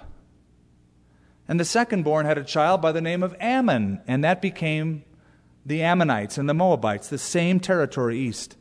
And 1.51 1.59
the 1.59 1.65
second 1.65 2.05
born 2.05 2.27
had 2.27 2.39
a 2.39 2.45
child 2.45 2.81
by 2.81 2.93
the 2.93 3.01
name 3.01 3.25
of 3.25 3.35
Ammon, 3.41 4.03
and 4.07 4.23
that 4.23 4.41
became 4.41 5.03
the 5.67 5.83
Ammonites 5.83 6.39
and 6.39 6.49
the 6.49 6.55
Moabites, 6.55 7.09
the 7.09 7.19
same 7.19 7.59
territory 7.59 8.21
east 8.21 8.57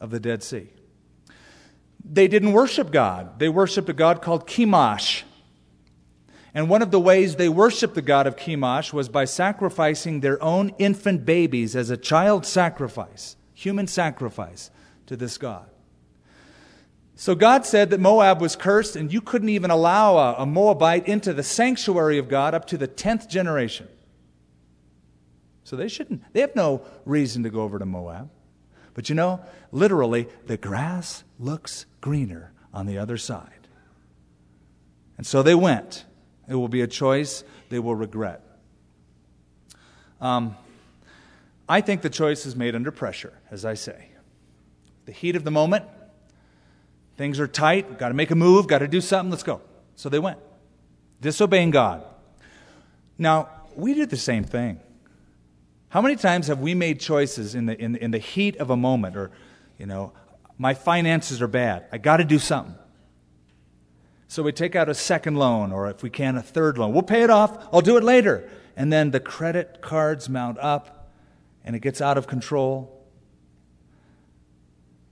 of 0.00 0.12
the 0.12 0.20
Dead 0.20 0.44
Sea. 0.44 0.68
They 2.08 2.28
didn't 2.28 2.52
worship 2.52 2.92
God. 2.92 3.40
They 3.40 3.48
worshiped 3.48 3.88
a 3.88 3.92
God 3.92 4.22
called 4.22 4.46
Chemosh. 4.46 5.24
And 6.54 6.70
one 6.70 6.82
of 6.82 6.92
the 6.92 7.00
ways 7.00 7.34
they 7.34 7.48
worshiped 7.48 7.96
the 7.96 8.00
God 8.00 8.28
of 8.28 8.36
Chemosh 8.36 8.92
was 8.92 9.08
by 9.08 9.24
sacrificing 9.24 10.20
their 10.20 10.40
own 10.40 10.72
infant 10.78 11.26
babies 11.26 11.74
as 11.74 11.90
a 11.90 11.96
child 11.96 12.46
sacrifice, 12.46 13.34
human 13.54 13.88
sacrifice 13.88 14.70
to 15.06 15.16
this 15.16 15.36
God. 15.36 15.66
So 17.18 17.34
God 17.34 17.64
said 17.64 17.90
that 17.90 17.98
Moab 17.98 18.42
was 18.42 18.56
cursed, 18.56 18.94
and 18.94 19.10
you 19.10 19.22
couldn't 19.22 19.48
even 19.48 19.70
allow 19.70 20.18
a, 20.18 20.42
a 20.42 20.46
Moabite 20.46 21.08
into 21.08 21.32
the 21.32 21.42
sanctuary 21.42 22.18
of 22.18 22.28
God 22.28 22.54
up 22.54 22.66
to 22.66 22.76
the 22.76 22.86
10th 22.86 23.26
generation. 23.26 23.88
So 25.64 25.76
they 25.76 25.88
shouldn't, 25.88 26.22
they 26.34 26.42
have 26.42 26.54
no 26.54 26.82
reason 27.06 27.42
to 27.42 27.50
go 27.50 27.62
over 27.62 27.78
to 27.78 27.86
Moab. 27.86 28.30
But 28.92 29.08
you 29.08 29.14
know, 29.14 29.40
literally, 29.72 30.28
the 30.46 30.58
grass 30.58 31.24
looks 31.38 31.86
greener 32.02 32.52
on 32.72 32.86
the 32.86 32.98
other 32.98 33.16
side. 33.16 33.66
And 35.16 35.26
so 35.26 35.42
they 35.42 35.54
went. 35.54 36.04
It 36.46 36.54
will 36.54 36.68
be 36.68 36.82
a 36.82 36.86
choice 36.86 37.44
they 37.70 37.78
will 37.78 37.94
regret. 37.94 38.42
Um, 40.20 40.54
I 41.68 41.80
think 41.80 42.02
the 42.02 42.10
choice 42.10 42.46
is 42.46 42.54
made 42.54 42.74
under 42.74 42.90
pressure, 42.90 43.32
as 43.50 43.64
I 43.64 43.74
say. 43.74 44.10
The 45.06 45.12
heat 45.12 45.34
of 45.34 45.44
the 45.44 45.50
moment, 45.50 45.84
things 47.16 47.40
are 47.40 47.46
tight, 47.46 47.98
got 47.98 48.08
to 48.08 48.14
make 48.14 48.30
a 48.30 48.34
move, 48.34 48.66
got 48.66 48.78
to 48.78 48.88
do 48.88 49.00
something, 49.00 49.30
let's 49.30 49.42
go. 49.42 49.60
So 49.94 50.08
they 50.08 50.18
went, 50.18 50.38
disobeying 51.20 51.70
God. 51.70 52.04
Now, 53.18 53.48
we 53.74 53.94
did 53.94 54.10
the 54.10 54.16
same 54.16 54.44
thing. 54.44 54.80
How 55.88 56.02
many 56.02 56.16
times 56.16 56.48
have 56.48 56.60
we 56.60 56.74
made 56.74 57.00
choices 57.00 57.54
in 57.54 57.66
the, 57.66 57.80
in, 57.80 57.96
in 57.96 58.10
the 58.10 58.18
heat 58.18 58.56
of 58.56 58.70
a 58.70 58.76
moment, 58.76 59.16
or, 59.16 59.30
you 59.78 59.86
know, 59.86 60.12
my 60.58 60.74
finances 60.74 61.40
are 61.40 61.48
bad, 61.48 61.86
I 61.92 61.98
got 61.98 62.18
to 62.18 62.24
do 62.24 62.38
something. 62.38 62.74
So 64.28 64.42
we 64.42 64.52
take 64.52 64.74
out 64.74 64.88
a 64.88 64.94
second 64.94 65.36
loan, 65.36 65.72
or 65.72 65.88
if 65.88 66.02
we 66.02 66.10
can, 66.10 66.36
a 66.36 66.42
third 66.42 66.78
loan. 66.78 66.92
We'll 66.92 67.02
pay 67.02 67.22
it 67.22 67.30
off, 67.30 67.56
I'll 67.72 67.80
do 67.80 67.96
it 67.96 68.04
later. 68.04 68.48
And 68.76 68.92
then 68.92 69.10
the 69.10 69.20
credit 69.20 69.80
cards 69.80 70.28
mount 70.28 70.58
up, 70.58 71.12
and 71.64 71.74
it 71.74 71.80
gets 71.80 72.00
out 72.00 72.18
of 72.18 72.26
control. 72.26 72.92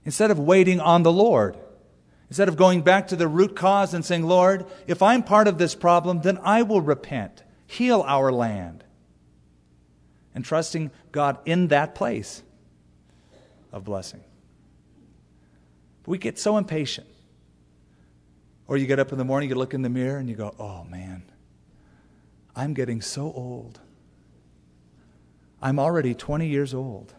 Instead 0.03 0.29
of 0.29 0.37
waiting 0.37 0.79
on 0.79 1.03
the 1.03 1.11
Lord, 1.11 1.57
instead 2.29 2.47
of 2.47 2.57
going 2.57 2.81
back 2.81 3.07
to 3.07 3.15
the 3.15 3.27
root 3.27 3.55
cause 3.55 3.93
and 3.93 4.03
saying, 4.03 4.23
Lord, 4.23 4.65
if 4.87 5.01
I'm 5.01 5.23
part 5.23 5.47
of 5.47 5.57
this 5.57 5.75
problem, 5.75 6.21
then 6.21 6.39
I 6.43 6.63
will 6.63 6.81
repent, 6.81 7.43
heal 7.67 8.03
our 8.07 8.31
land, 8.31 8.83
and 10.33 10.43
trusting 10.43 10.91
God 11.11 11.37
in 11.45 11.67
that 11.67 11.95
place 11.95 12.43
of 13.71 13.83
blessing. 13.83 14.23
But 16.03 16.11
we 16.11 16.17
get 16.17 16.37
so 16.37 16.57
impatient. 16.57 17.07
Or 18.67 18.77
you 18.77 18.87
get 18.87 18.99
up 18.99 19.11
in 19.11 19.17
the 19.17 19.25
morning, 19.25 19.49
you 19.49 19.55
look 19.55 19.73
in 19.73 19.83
the 19.83 19.89
mirror, 19.89 20.17
and 20.17 20.27
you 20.27 20.35
go, 20.35 20.55
oh 20.57 20.83
man, 20.85 21.23
I'm 22.55 22.73
getting 22.73 23.01
so 23.01 23.31
old. 23.31 23.79
I'm 25.61 25.79
already 25.79 26.13
20 26.13 26.47
years 26.47 26.73
old. 26.73 27.13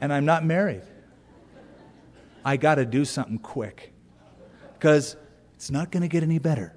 and 0.00 0.12
I'm 0.12 0.24
not 0.24 0.44
married. 0.44 0.82
I 2.44 2.56
got 2.56 2.76
to 2.76 2.84
do 2.84 3.04
something 3.04 3.38
quick 3.38 3.92
because 4.74 5.16
it's 5.54 5.70
not 5.70 5.90
going 5.90 6.02
to 6.02 6.08
get 6.08 6.22
any 6.22 6.38
better. 6.38 6.74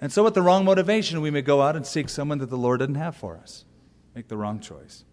And 0.00 0.12
so, 0.12 0.24
with 0.24 0.34
the 0.34 0.42
wrong 0.42 0.64
motivation, 0.64 1.20
we 1.20 1.30
may 1.30 1.42
go 1.42 1.62
out 1.62 1.76
and 1.76 1.86
seek 1.86 2.08
someone 2.08 2.38
that 2.38 2.50
the 2.50 2.58
Lord 2.58 2.80
didn't 2.80 2.96
have 2.96 3.14
for 3.14 3.36
us. 3.36 3.64
Make 4.16 4.26
the 4.26 4.36
wrong 4.36 4.58
choice. 4.58 5.04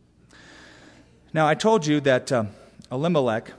Now, 1.31 1.47
I 1.47 1.53
told 1.53 1.85
you 1.85 1.99
that 2.01 2.31
uh, 2.31 2.45
Elimelech 2.91 3.51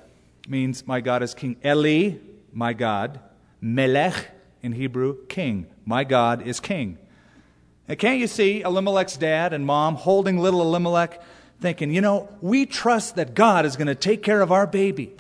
means 0.49 0.89
my 0.89 1.01
God 1.01 1.23
is 1.23 1.35
king. 1.35 1.57
Eli, 1.65 2.17
my 2.53 2.73
God. 2.73 3.21
Melech 3.61 4.29
in 4.61 4.73
Hebrew, 4.73 5.25
king. 5.29 5.67
My 5.85 6.03
God 6.03 6.47
is 6.47 6.59
king. 6.59 6.99
Now, 7.89 7.95
can't 7.95 8.19
you 8.19 8.27
see 8.27 8.63
Elimelech's 8.63 9.17
dad 9.17 9.53
and 9.53 9.65
mom 9.65 9.95
holding 9.95 10.39
little 10.39 10.63
Elimelech, 10.63 11.23
thinking, 11.61 11.93
you 11.93 12.01
know, 12.01 12.29
we 12.41 12.67
trust 12.67 13.17
that 13.17 13.35
God 13.35 13.67
is 13.67 13.77
going 13.77 13.87
to 13.87 13.95
take 13.95 14.23
care 14.23 14.41
of 14.41 14.51
our 14.51 14.67
baby. 14.67 15.15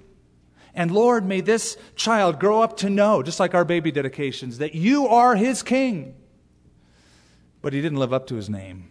And 0.74 0.90
Lord, 0.90 1.26
may 1.26 1.40
this 1.40 1.76
child 1.96 2.38
grow 2.38 2.62
up 2.62 2.76
to 2.78 2.90
know, 2.90 3.22
just 3.22 3.40
like 3.40 3.54
our 3.54 3.64
baby 3.64 3.90
dedications, 3.90 4.58
that 4.58 4.74
you 4.74 5.06
are 5.06 5.36
his 5.36 5.62
king. 5.62 6.14
But 7.60 7.72
he 7.72 7.80
didn't 7.80 7.98
live 7.98 8.12
up 8.12 8.26
to 8.28 8.36
his 8.36 8.48
name. 8.48 8.90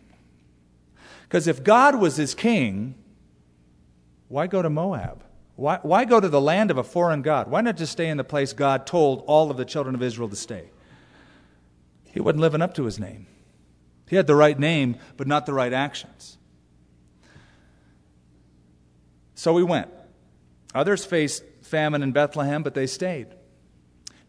Because 1.24 1.48
if 1.48 1.64
God 1.64 1.96
was 1.96 2.18
his 2.18 2.36
king, 2.36 2.96
why 4.28 4.48
go 4.48 4.62
to 4.62 4.70
Moab? 4.70 5.24
Why, 5.56 5.80
why 5.82 6.06
go 6.06 6.20
to 6.20 6.30
the 6.30 6.42
land 6.42 6.72
of 6.72 6.78
a 6.78 6.84
foreign 6.84 7.22
God? 7.22 7.50
Why 7.50 7.62
not 7.62 7.78
just 7.78 7.92
stay 7.92 8.10
in 8.10 8.18
the 8.18 8.24
place 8.24 8.54
God 8.54 8.88
told 8.88 9.24
all 9.28 9.52
of 9.52 9.58
the 9.58 9.66
children 9.66 9.94
of 9.96 10.02
Israel 10.02 10.30
to 10.30 10.36
stay? 10.36 10.70
He 12.12 12.20
wasn't 12.20 12.42
living 12.42 12.62
up 12.62 12.74
to 12.76 12.86
his 12.86 13.00
name. 13.00 13.28
He 14.08 14.16
had 14.16 14.26
the 14.26 14.36
right 14.36 14.58
name, 14.58 14.98
but 15.18 15.28
not 15.28 15.46
the 15.46 15.54
right 15.54 15.72
actions. 15.72 16.39
So 19.40 19.54
we 19.54 19.64
went. 19.64 19.88
Others 20.76 21.06
faced 21.06 21.46
famine 21.62 22.04
in 22.04 22.12
Bethlehem, 22.12 22.62
but 22.62 22.74
they 22.74 22.86
stayed. 22.86 23.28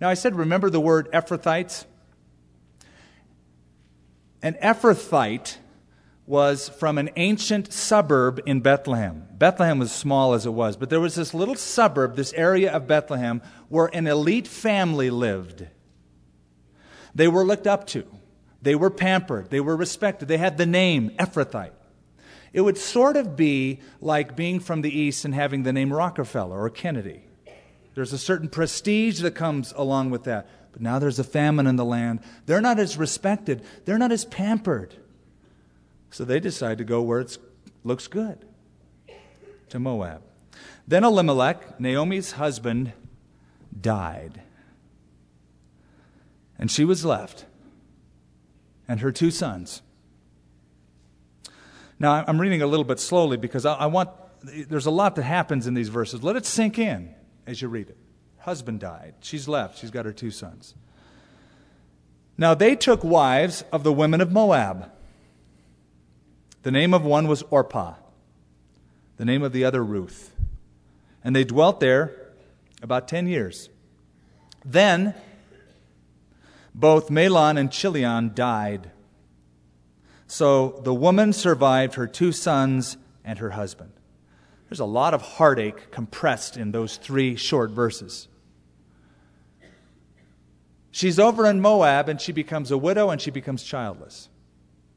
Now 0.00 0.08
I 0.08 0.14
said, 0.14 0.36
remember 0.36 0.70
the 0.70 0.80
word 0.80 1.10
Ephrathites? 1.10 1.84
An 4.40 4.56
Ephrathite 4.62 5.56
was 6.26 6.68
from 6.68 6.96
an 6.96 7.10
ancient 7.16 7.72
suburb 7.72 8.40
in 8.46 8.60
Bethlehem. 8.60 9.26
Bethlehem 9.32 9.80
was 9.80 9.90
small 9.90 10.32
as 10.32 10.46
it 10.46 10.52
was, 10.52 10.76
but 10.76 10.90
there 10.90 11.00
was 11.00 11.16
this 11.16 11.34
little 11.34 11.56
suburb, 11.56 12.14
this 12.14 12.32
area 12.34 12.72
of 12.72 12.86
Bethlehem, 12.86 13.42
where 13.68 13.90
an 13.92 14.06
elite 14.06 14.46
family 14.46 15.10
lived. 15.10 15.66
They 17.16 17.26
were 17.26 17.44
looked 17.44 17.66
up 17.66 17.88
to, 17.88 18.06
they 18.62 18.76
were 18.76 18.90
pampered, 18.90 19.50
they 19.50 19.60
were 19.60 19.76
respected, 19.76 20.28
they 20.28 20.38
had 20.38 20.56
the 20.56 20.66
name 20.66 21.10
Ephrathite. 21.18 21.72
It 22.52 22.62
would 22.62 22.78
sort 22.78 23.16
of 23.16 23.36
be 23.36 23.80
like 24.00 24.34
being 24.36 24.60
from 24.60 24.82
the 24.82 24.90
East 24.90 25.24
and 25.24 25.34
having 25.34 25.62
the 25.62 25.72
name 25.72 25.92
Rockefeller 25.92 26.60
or 26.60 26.70
Kennedy. 26.70 27.22
There's 27.94 28.12
a 28.12 28.18
certain 28.18 28.48
prestige 28.48 29.20
that 29.20 29.34
comes 29.34 29.72
along 29.76 30.10
with 30.10 30.24
that. 30.24 30.48
But 30.72 30.82
now 30.82 30.98
there's 30.98 31.18
a 31.18 31.24
famine 31.24 31.66
in 31.66 31.76
the 31.76 31.84
land. 31.84 32.20
They're 32.46 32.60
not 32.60 32.78
as 32.78 32.96
respected, 32.96 33.64
they're 33.84 33.98
not 33.98 34.12
as 34.12 34.24
pampered. 34.24 34.96
So 36.10 36.24
they 36.24 36.40
decide 36.40 36.78
to 36.78 36.84
go 36.84 37.02
where 37.02 37.20
it 37.20 37.38
looks 37.84 38.08
good 38.08 38.44
to 39.68 39.78
Moab. 39.78 40.22
Then 40.86 41.04
Elimelech, 41.04 41.78
Naomi's 41.78 42.32
husband, 42.32 42.92
died. 43.80 44.42
And 46.58 46.70
she 46.70 46.84
was 46.84 47.04
left, 47.04 47.46
and 48.88 49.00
her 49.00 49.12
two 49.12 49.30
sons. 49.30 49.82
Now, 52.00 52.24
I'm 52.26 52.40
reading 52.40 52.62
a 52.62 52.66
little 52.66 52.84
bit 52.84 52.98
slowly 52.98 53.36
because 53.36 53.66
I, 53.66 53.86
want, 53.86 54.08
there's 54.42 54.86
a 54.86 54.90
lot 54.90 55.16
that 55.16 55.22
happens 55.22 55.66
in 55.66 55.74
these 55.74 55.90
verses. 55.90 56.24
Let 56.24 56.34
it 56.34 56.46
sink 56.46 56.78
in 56.78 57.14
as 57.46 57.60
you 57.60 57.68
read 57.68 57.90
it. 57.90 57.98
Husband 58.38 58.80
died. 58.80 59.14
She's 59.20 59.46
left. 59.46 59.78
She's 59.78 59.90
got 59.90 60.06
her 60.06 60.12
two 60.12 60.30
sons. 60.30 60.74
Now, 62.38 62.54
they 62.54 62.74
took 62.74 63.04
wives 63.04 63.64
of 63.70 63.84
the 63.84 63.92
women 63.92 64.22
of 64.22 64.32
Moab. 64.32 64.90
The 66.62 66.70
name 66.70 66.94
of 66.94 67.04
one 67.04 67.28
was 67.28 67.42
Orpah, 67.50 67.94
the 69.18 69.26
name 69.26 69.42
of 69.42 69.52
the 69.52 69.64
other, 69.64 69.84
Ruth. 69.84 70.34
And 71.22 71.36
they 71.36 71.44
dwelt 71.44 71.80
there 71.80 72.32
about 72.82 73.08
10 73.08 73.26
years. 73.26 73.68
Then 74.64 75.14
both 76.74 77.10
Mahlon 77.10 77.58
and 77.58 77.70
Chilion 77.70 78.32
died. 78.34 78.90
So 80.30 80.80
the 80.84 80.94
woman 80.94 81.32
survived 81.32 81.94
her 81.94 82.06
two 82.06 82.30
sons 82.30 82.96
and 83.24 83.40
her 83.40 83.50
husband. 83.50 83.90
There's 84.68 84.78
a 84.78 84.84
lot 84.84 85.12
of 85.12 85.22
heartache 85.22 85.90
compressed 85.90 86.56
in 86.56 86.70
those 86.70 86.98
three 86.98 87.34
short 87.34 87.72
verses. 87.72 88.28
She's 90.92 91.18
over 91.18 91.46
in 91.46 91.60
Moab 91.60 92.08
and 92.08 92.20
she 92.20 92.30
becomes 92.30 92.70
a 92.70 92.78
widow 92.78 93.10
and 93.10 93.20
she 93.20 93.32
becomes 93.32 93.64
childless. 93.64 94.28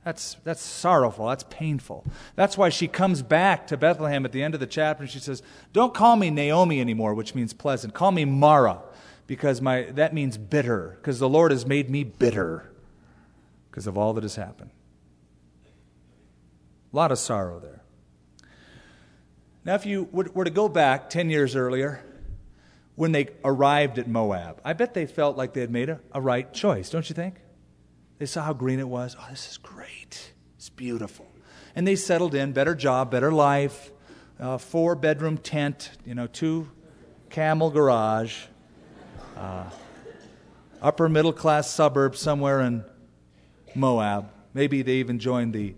That's, 0.06 0.38
that's 0.44 0.62
sorrowful. 0.62 1.28
That's 1.28 1.46
painful. 1.50 2.06
That's 2.36 2.56
why 2.56 2.70
she 2.70 2.88
comes 2.88 3.24
back 3.24 3.66
to 3.68 3.76
Bethlehem 3.76 4.26
at 4.26 4.34
the 4.34 4.44
end 4.44 4.54
of 4.54 4.60
the 4.60 4.68
chapter 4.68 5.02
and 5.02 5.12
she 5.12 5.18
says, 5.18 5.42
Don't 5.74 5.96
call 5.96 6.16
me 6.16 6.30
Naomi 6.30 6.80
anymore, 6.80 7.16
which 7.16 7.34
means 7.34 7.54
pleasant. 7.54 7.96
Call 7.96 8.12
me 8.12 8.24
Mara, 8.24 8.84
because 9.26 9.62
my, 9.62 9.86
that 9.94 10.14
means 10.14 10.38
bitter, 10.38 11.00
because 11.02 11.18
the 11.18 11.28
Lord 11.28 11.50
has 11.50 11.66
made 11.66 11.90
me 11.90 12.04
bitter 12.04 12.70
because 13.72 13.88
of 13.88 13.98
all 13.98 14.14
that 14.14 14.24
has 14.24 14.36
happened. 14.36 14.70
A 16.94 16.96
lot 16.96 17.12
of 17.12 17.18
sorrow 17.18 17.60
there. 17.60 17.82
Now, 19.66 19.76
if 19.76 19.86
you 19.86 20.08
were 20.12 20.44
to 20.44 20.52
go 20.52 20.70
back 20.70 21.10
10 21.10 21.30
years 21.30 21.56
earlier, 21.56 22.04
when 22.96 23.12
they 23.14 23.30
arrived 23.44 23.98
at 23.98 24.08
Moab, 24.08 24.62
I 24.64 24.74
bet 24.74 24.94
they 24.94 25.06
felt 25.06 25.36
like 25.38 25.54
they 25.54 25.62
had 25.62 25.72
made 25.72 25.90
a, 25.90 26.00
a 26.12 26.22
right 26.22 26.54
choice, 26.54 26.90
don't 26.90 27.10
you 27.10 27.16
think? 27.16 27.36
They 28.20 28.26
saw 28.26 28.44
how 28.44 28.54
green 28.54 28.80
it 28.80 28.88
was. 28.88 29.16
Oh, 29.20 29.26
this 29.30 29.50
is 29.50 29.58
great. 29.58 30.34
It's 30.58 30.70
beautiful. 30.70 31.26
And 31.76 31.88
they 31.88 31.96
settled 31.96 32.36
in, 32.36 32.52
better 32.52 32.76
job, 32.76 33.10
better 33.10 33.32
life, 33.32 33.92
uh, 34.40 34.58
four 34.58 34.96
bedroom 34.96 35.38
tent, 35.38 35.92
you 36.06 36.14
know, 36.14 36.28
two 36.28 36.70
camel 37.30 37.72
garage, 37.72 38.44
uh, 39.36 39.70
upper 40.82 41.10
middle 41.10 41.34
class 41.34 41.72
suburb 41.72 42.16
somewhere 42.16 42.62
in 42.62 42.86
Moab. 43.74 44.30
Maybe 44.54 44.84
they 44.84 44.96
even 44.96 45.18
joined 45.18 45.54
the 45.54 45.74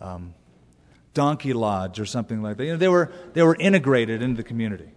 um, 0.00 0.34
donkey 1.14 1.52
lodge 1.52 1.98
or 1.98 2.06
something 2.06 2.42
like 2.42 2.56
that. 2.56 2.64
You 2.64 2.72
know, 2.72 2.78
they, 2.78 2.88
were, 2.88 3.12
they 3.32 3.42
were 3.42 3.56
integrated 3.56 4.22
into 4.22 4.36
the 4.36 4.46
community. 4.48 4.90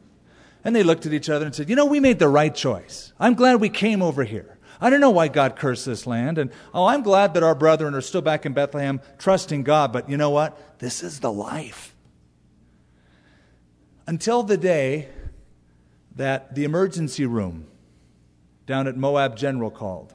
And 0.63 0.75
they 0.75 0.83
looked 0.83 1.05
at 1.05 1.13
each 1.13 1.29
other 1.29 1.45
and 1.45 1.55
said, 1.55 1.69
You 1.69 1.75
know, 1.75 1.85
we 1.85 1.99
made 1.99 2.19
the 2.19 2.27
right 2.27 2.53
choice. 2.53 3.13
I'm 3.19 3.33
glad 3.33 3.61
we 3.61 3.69
came 3.69 4.01
over 4.01 4.23
here. 4.23 4.57
I 4.81 4.89
don't 4.89 5.01
know 5.01 5.09
why 5.09 5.27
God 5.27 5.55
cursed 5.55 5.85
this 5.85 6.05
land. 6.05 6.37
And 6.37 6.51
oh, 6.73 6.85
I'm 6.85 7.01
glad 7.01 7.33
that 7.33 7.43
our 7.43 7.55
brethren 7.55 7.95
are 7.95 8.01
still 8.01 8.21
back 8.21 8.45
in 8.45 8.53
Bethlehem 8.53 9.01
trusting 9.17 9.63
God. 9.63 9.91
But 9.91 10.09
you 10.09 10.17
know 10.17 10.29
what? 10.29 10.79
This 10.79 11.03
is 11.03 11.19
the 11.19 11.31
life. 11.31 11.95
Until 14.07 14.43
the 14.43 14.57
day 14.57 15.09
that 16.15 16.55
the 16.55 16.63
emergency 16.63 17.25
room 17.25 17.67
down 18.65 18.87
at 18.87 18.97
Moab 18.97 19.35
General 19.37 19.71
called 19.71 20.13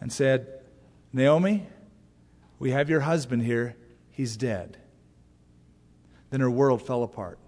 and 0.00 0.12
said, 0.12 0.60
Naomi, 1.12 1.66
we 2.58 2.70
have 2.70 2.88
your 2.88 3.00
husband 3.00 3.42
here. 3.42 3.76
He's 4.10 4.36
dead. 4.36 4.78
Then 6.30 6.40
her 6.40 6.50
world 6.50 6.82
fell 6.82 7.02
apart. 7.02 7.38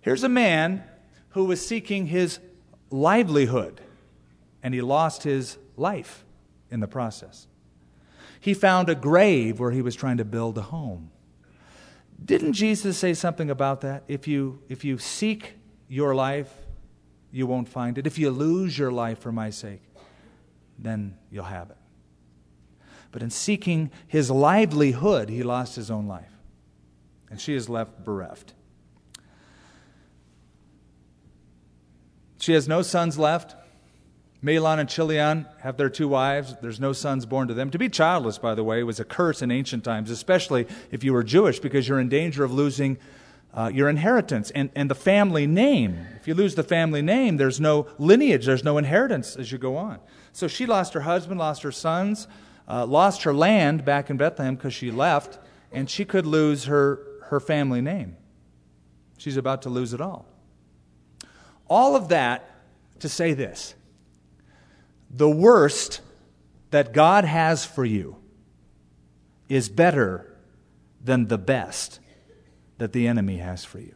Here's 0.00 0.22
a 0.22 0.28
man 0.28 0.84
who 1.30 1.44
was 1.44 1.66
seeking 1.66 2.06
his 2.06 2.38
livelihood 2.90 3.80
and 4.62 4.72
he 4.72 4.80
lost 4.80 5.22
his 5.22 5.58
life 5.76 6.24
in 6.70 6.80
the 6.80 6.86
process. 6.86 7.46
He 8.40 8.54
found 8.54 8.88
a 8.88 8.94
grave 8.94 9.58
where 9.58 9.72
he 9.72 9.82
was 9.82 9.94
trying 9.94 10.18
to 10.18 10.24
build 10.24 10.56
a 10.58 10.62
home. 10.62 11.10
Didn't 12.24 12.54
Jesus 12.54 12.96
say 12.96 13.14
something 13.14 13.50
about 13.50 13.82
that? 13.82 14.04
If 14.08 14.26
you, 14.26 14.62
if 14.68 14.84
you 14.84 14.98
seek 14.98 15.54
your 15.88 16.14
life, 16.14 16.52
you 17.30 17.46
won't 17.46 17.68
find 17.68 17.98
it. 17.98 18.06
If 18.06 18.18
you 18.18 18.30
lose 18.30 18.78
your 18.78 18.90
life 18.90 19.18
for 19.18 19.32
my 19.32 19.50
sake, 19.50 19.82
then 20.78 21.16
you'll 21.30 21.44
have 21.44 21.70
it. 21.70 21.75
But 23.16 23.22
in 23.22 23.30
seeking 23.30 23.90
his 24.06 24.30
livelihood, 24.30 25.30
he 25.30 25.42
lost 25.42 25.74
his 25.74 25.90
own 25.90 26.06
life. 26.06 26.34
And 27.30 27.40
she 27.40 27.54
is 27.54 27.66
left 27.66 28.04
bereft. 28.04 28.52
She 32.38 32.52
has 32.52 32.68
no 32.68 32.82
sons 32.82 33.18
left. 33.18 33.56
Mahlon 34.44 34.80
and 34.80 34.86
Chilion 34.86 35.46
have 35.60 35.78
their 35.78 35.88
two 35.88 36.08
wives. 36.08 36.56
There's 36.60 36.78
no 36.78 36.92
sons 36.92 37.24
born 37.24 37.48
to 37.48 37.54
them. 37.54 37.70
To 37.70 37.78
be 37.78 37.88
childless, 37.88 38.36
by 38.36 38.54
the 38.54 38.62
way, 38.62 38.82
was 38.82 39.00
a 39.00 39.04
curse 39.06 39.40
in 39.40 39.50
ancient 39.50 39.82
times, 39.82 40.10
especially 40.10 40.66
if 40.90 41.02
you 41.02 41.14
were 41.14 41.22
Jewish, 41.22 41.58
because 41.58 41.88
you're 41.88 42.00
in 42.00 42.10
danger 42.10 42.44
of 42.44 42.52
losing 42.52 42.98
uh, 43.54 43.70
your 43.72 43.88
inheritance 43.88 44.50
and, 44.50 44.68
and 44.74 44.90
the 44.90 44.94
family 44.94 45.46
name. 45.46 46.06
If 46.20 46.28
you 46.28 46.34
lose 46.34 46.54
the 46.54 46.62
family 46.62 47.00
name, 47.00 47.38
there's 47.38 47.62
no 47.62 47.86
lineage, 47.96 48.44
there's 48.44 48.62
no 48.62 48.76
inheritance 48.76 49.36
as 49.36 49.50
you 49.50 49.56
go 49.56 49.78
on. 49.78 50.00
So 50.34 50.48
she 50.48 50.66
lost 50.66 50.92
her 50.92 51.00
husband, 51.00 51.38
lost 51.40 51.62
her 51.62 51.72
sons, 51.72 52.28
uh, 52.68 52.86
lost 52.86 53.22
her 53.22 53.34
land 53.34 53.84
back 53.84 54.10
in 54.10 54.16
Bethlehem 54.16 54.56
because 54.56 54.74
she 54.74 54.90
left, 54.90 55.38
and 55.72 55.88
she 55.88 56.04
could 56.04 56.26
lose 56.26 56.64
her, 56.64 57.00
her 57.24 57.40
family 57.40 57.80
name. 57.80 58.16
She's 59.18 59.36
about 59.36 59.62
to 59.62 59.70
lose 59.70 59.92
it 59.92 60.00
all. 60.00 60.26
All 61.68 61.96
of 61.96 62.08
that 62.08 62.48
to 63.00 63.08
say 63.08 63.32
this 63.32 63.74
the 65.10 65.30
worst 65.30 66.00
that 66.70 66.92
God 66.92 67.24
has 67.24 67.64
for 67.64 67.84
you 67.84 68.16
is 69.48 69.68
better 69.68 70.36
than 71.02 71.28
the 71.28 71.38
best 71.38 72.00
that 72.78 72.92
the 72.92 73.06
enemy 73.06 73.38
has 73.38 73.64
for 73.64 73.78
you. 73.78 73.94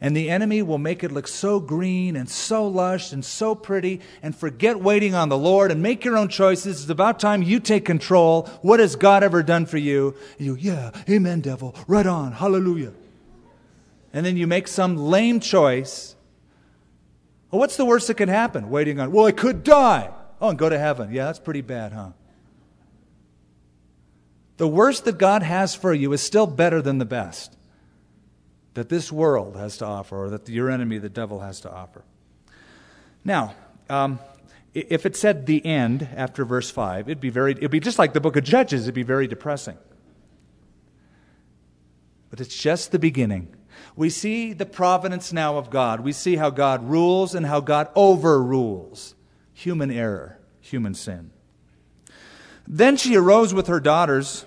And 0.00 0.16
the 0.16 0.30
enemy 0.30 0.62
will 0.62 0.78
make 0.78 1.04
it 1.04 1.12
look 1.12 1.28
so 1.28 1.60
green 1.60 2.16
and 2.16 2.28
so 2.28 2.66
lush 2.66 3.12
and 3.12 3.22
so 3.22 3.54
pretty 3.54 4.00
and 4.22 4.34
forget 4.34 4.80
waiting 4.80 5.14
on 5.14 5.28
the 5.28 5.36
Lord 5.36 5.70
and 5.70 5.82
make 5.82 6.04
your 6.04 6.16
own 6.16 6.28
choices. 6.28 6.82
It's 6.82 6.90
about 6.90 7.20
time 7.20 7.42
you 7.42 7.60
take 7.60 7.84
control. 7.84 8.46
What 8.62 8.80
has 8.80 8.96
God 8.96 9.22
ever 9.22 9.42
done 9.42 9.66
for 9.66 9.76
you? 9.76 10.14
And 10.38 10.46
you, 10.46 10.54
yeah, 10.54 10.90
amen, 11.08 11.40
devil. 11.40 11.74
Right 11.86 12.06
on. 12.06 12.32
Hallelujah. 12.32 12.94
And 14.12 14.24
then 14.24 14.36
you 14.38 14.46
make 14.46 14.68
some 14.68 14.96
lame 14.96 15.38
choice 15.38 16.16
well, 17.50 17.58
what's 17.58 17.76
the 17.76 17.84
worst 17.84 18.06
that 18.06 18.14
could 18.14 18.28
happen? 18.28 18.70
Waiting 18.70 19.00
on, 19.00 19.10
well, 19.10 19.26
I 19.26 19.32
could 19.32 19.64
die. 19.64 20.10
Oh, 20.40 20.50
and 20.50 20.58
go 20.58 20.68
to 20.68 20.78
heaven. 20.78 21.12
Yeah, 21.12 21.26
that's 21.26 21.40
pretty 21.40 21.60
bad, 21.62 21.92
huh? 21.92 22.10
The 24.56 24.68
worst 24.68 25.04
that 25.06 25.18
God 25.18 25.42
has 25.42 25.74
for 25.74 25.92
you 25.92 26.12
is 26.12 26.22
still 26.22 26.46
better 26.46 26.80
than 26.80 26.98
the 26.98 27.04
best 27.04 27.56
that 28.74 28.88
this 28.88 29.10
world 29.10 29.56
has 29.56 29.78
to 29.78 29.86
offer 29.86 30.24
or 30.24 30.30
that 30.30 30.48
your 30.48 30.70
enemy, 30.70 30.98
the 30.98 31.08
devil, 31.08 31.40
has 31.40 31.60
to 31.60 31.70
offer. 31.70 32.04
Now, 33.24 33.54
um, 33.88 34.20
if 34.72 35.04
it 35.04 35.16
said 35.16 35.46
the 35.46 35.64
end 35.64 36.08
after 36.14 36.44
verse 36.44 36.70
5, 36.70 37.08
it'd 37.08 37.20
be, 37.20 37.30
very, 37.30 37.52
it'd 37.52 37.70
be 37.70 37.80
just 37.80 37.98
like 37.98 38.12
the 38.12 38.20
book 38.20 38.36
of 38.36 38.44
Judges, 38.44 38.82
it'd 38.82 38.94
be 38.94 39.02
very 39.02 39.26
depressing. 39.26 39.76
But 42.30 42.40
it's 42.40 42.56
just 42.56 42.92
the 42.92 42.98
beginning. 42.98 43.54
We 43.96 44.08
see 44.08 44.52
the 44.52 44.66
providence 44.66 45.32
now 45.32 45.58
of 45.58 45.68
God. 45.70 46.00
We 46.00 46.12
see 46.12 46.36
how 46.36 46.50
God 46.50 46.88
rules 46.88 47.34
and 47.34 47.44
how 47.44 47.60
God 47.60 47.88
overrules 47.96 49.14
human 49.52 49.90
error, 49.90 50.38
human 50.60 50.94
sin. 50.94 51.32
Then 52.68 52.96
she 52.96 53.16
arose 53.16 53.52
with 53.52 53.66
her 53.66 53.80
daughters 53.80 54.44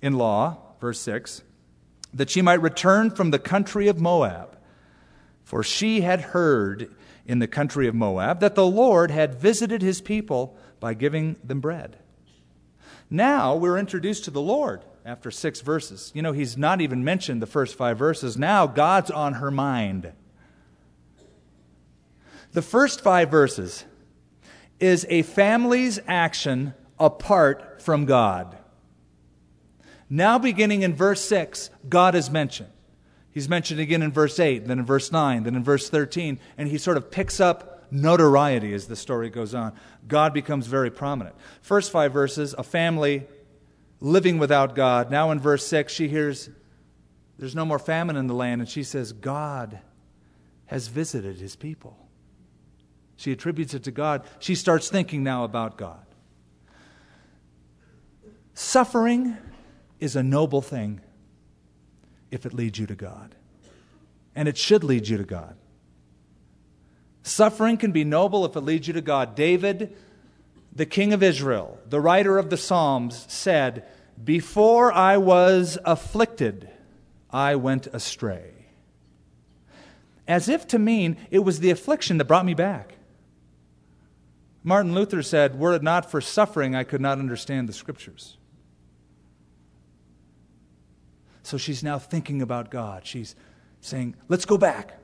in 0.00 0.14
law, 0.14 0.58
verse 0.80 1.00
6, 1.00 1.42
that 2.14 2.30
she 2.30 2.42
might 2.42 2.60
return 2.60 3.10
from 3.10 3.30
the 3.30 3.38
country 3.38 3.88
of 3.88 4.00
Moab. 4.00 4.58
For 5.44 5.62
she 5.62 6.02
had 6.02 6.20
heard 6.20 6.94
in 7.26 7.38
the 7.38 7.46
country 7.46 7.86
of 7.86 7.94
Moab 7.94 8.40
that 8.40 8.54
the 8.54 8.66
Lord 8.66 9.10
had 9.10 9.34
visited 9.34 9.82
his 9.82 10.00
people 10.00 10.56
by 10.80 10.94
giving 10.94 11.36
them 11.42 11.60
bread. 11.60 11.98
Now 13.08 13.54
we're 13.54 13.78
introduced 13.78 14.24
to 14.24 14.30
the 14.30 14.40
Lord 14.40 14.84
after 15.04 15.30
six 15.30 15.60
verses. 15.60 16.10
You 16.14 16.22
know, 16.22 16.32
he's 16.32 16.56
not 16.56 16.80
even 16.80 17.04
mentioned 17.04 17.42
the 17.42 17.46
first 17.46 17.76
five 17.76 17.98
verses. 17.98 18.36
Now 18.36 18.66
God's 18.66 19.10
on 19.10 19.34
her 19.34 19.50
mind. 19.50 20.12
The 22.52 22.62
first 22.62 23.00
five 23.00 23.30
verses 23.30 23.84
is 24.80 25.06
a 25.08 25.22
family's 25.22 26.00
action 26.06 26.74
apart 26.98 27.80
from 27.82 28.04
God. 28.04 28.58
Now, 30.14 30.38
beginning 30.38 30.82
in 30.82 30.94
verse 30.94 31.22
6, 31.24 31.70
God 31.88 32.14
is 32.14 32.28
mentioned. 32.30 32.68
He's 33.30 33.48
mentioned 33.48 33.80
again 33.80 34.02
in 34.02 34.12
verse 34.12 34.38
8, 34.38 34.66
then 34.66 34.78
in 34.78 34.84
verse 34.84 35.10
9, 35.10 35.44
then 35.44 35.54
in 35.54 35.64
verse 35.64 35.88
13, 35.88 36.38
and 36.58 36.68
he 36.68 36.76
sort 36.76 36.98
of 36.98 37.10
picks 37.10 37.40
up 37.40 37.86
notoriety 37.90 38.74
as 38.74 38.88
the 38.88 38.94
story 38.94 39.30
goes 39.30 39.54
on. 39.54 39.72
God 40.06 40.34
becomes 40.34 40.66
very 40.66 40.90
prominent. 40.90 41.34
First 41.62 41.90
five 41.90 42.12
verses, 42.12 42.54
a 42.58 42.62
family 42.62 43.26
living 44.00 44.36
without 44.36 44.74
God. 44.74 45.10
Now 45.10 45.30
in 45.30 45.40
verse 45.40 45.66
6, 45.66 45.90
she 45.90 46.08
hears 46.08 46.50
there's 47.38 47.54
no 47.54 47.64
more 47.64 47.78
famine 47.78 48.16
in 48.16 48.26
the 48.26 48.34
land, 48.34 48.60
and 48.60 48.68
she 48.68 48.82
says, 48.82 49.14
God 49.14 49.78
has 50.66 50.88
visited 50.88 51.38
his 51.38 51.56
people. 51.56 51.96
She 53.16 53.32
attributes 53.32 53.72
it 53.72 53.84
to 53.84 53.90
God. 53.90 54.24
She 54.40 54.56
starts 54.56 54.90
thinking 54.90 55.22
now 55.24 55.44
about 55.44 55.78
God. 55.78 56.04
Suffering 58.52 59.38
is 60.02 60.16
a 60.16 60.22
noble 60.22 60.60
thing 60.60 61.00
if 62.32 62.44
it 62.44 62.52
leads 62.52 62.76
you 62.76 62.86
to 62.86 62.96
God. 62.96 63.36
And 64.34 64.48
it 64.48 64.58
should 64.58 64.82
lead 64.82 65.06
you 65.06 65.16
to 65.16 65.24
God. 65.24 65.54
Suffering 67.22 67.76
can 67.76 67.92
be 67.92 68.02
noble 68.02 68.44
if 68.44 68.56
it 68.56 68.62
leads 68.62 68.88
you 68.88 68.94
to 68.94 69.00
God. 69.00 69.36
David, 69.36 69.96
the 70.74 70.86
king 70.86 71.12
of 71.12 71.22
Israel, 71.22 71.78
the 71.88 72.00
writer 72.00 72.36
of 72.36 72.50
the 72.50 72.56
Psalms, 72.56 73.26
said, 73.28 73.86
Before 74.22 74.92
I 74.92 75.18
was 75.18 75.78
afflicted, 75.84 76.68
I 77.30 77.54
went 77.54 77.86
astray. 77.86 78.50
As 80.26 80.48
if 80.48 80.66
to 80.68 80.80
mean 80.80 81.16
it 81.30 81.40
was 81.40 81.60
the 81.60 81.70
affliction 81.70 82.18
that 82.18 82.24
brought 82.24 82.44
me 82.44 82.54
back. 82.54 82.94
Martin 84.64 84.94
Luther 84.94 85.22
said, 85.22 85.60
Were 85.60 85.74
it 85.74 85.82
not 85.82 86.10
for 86.10 86.20
suffering, 86.20 86.74
I 86.74 86.82
could 86.82 87.00
not 87.00 87.20
understand 87.20 87.68
the 87.68 87.72
scriptures. 87.72 88.36
So 91.42 91.58
she's 91.58 91.82
now 91.82 91.98
thinking 91.98 92.40
about 92.42 92.70
God. 92.70 93.06
She's 93.06 93.34
saying, 93.80 94.14
Let's 94.28 94.44
go 94.44 94.56
back. 94.56 94.98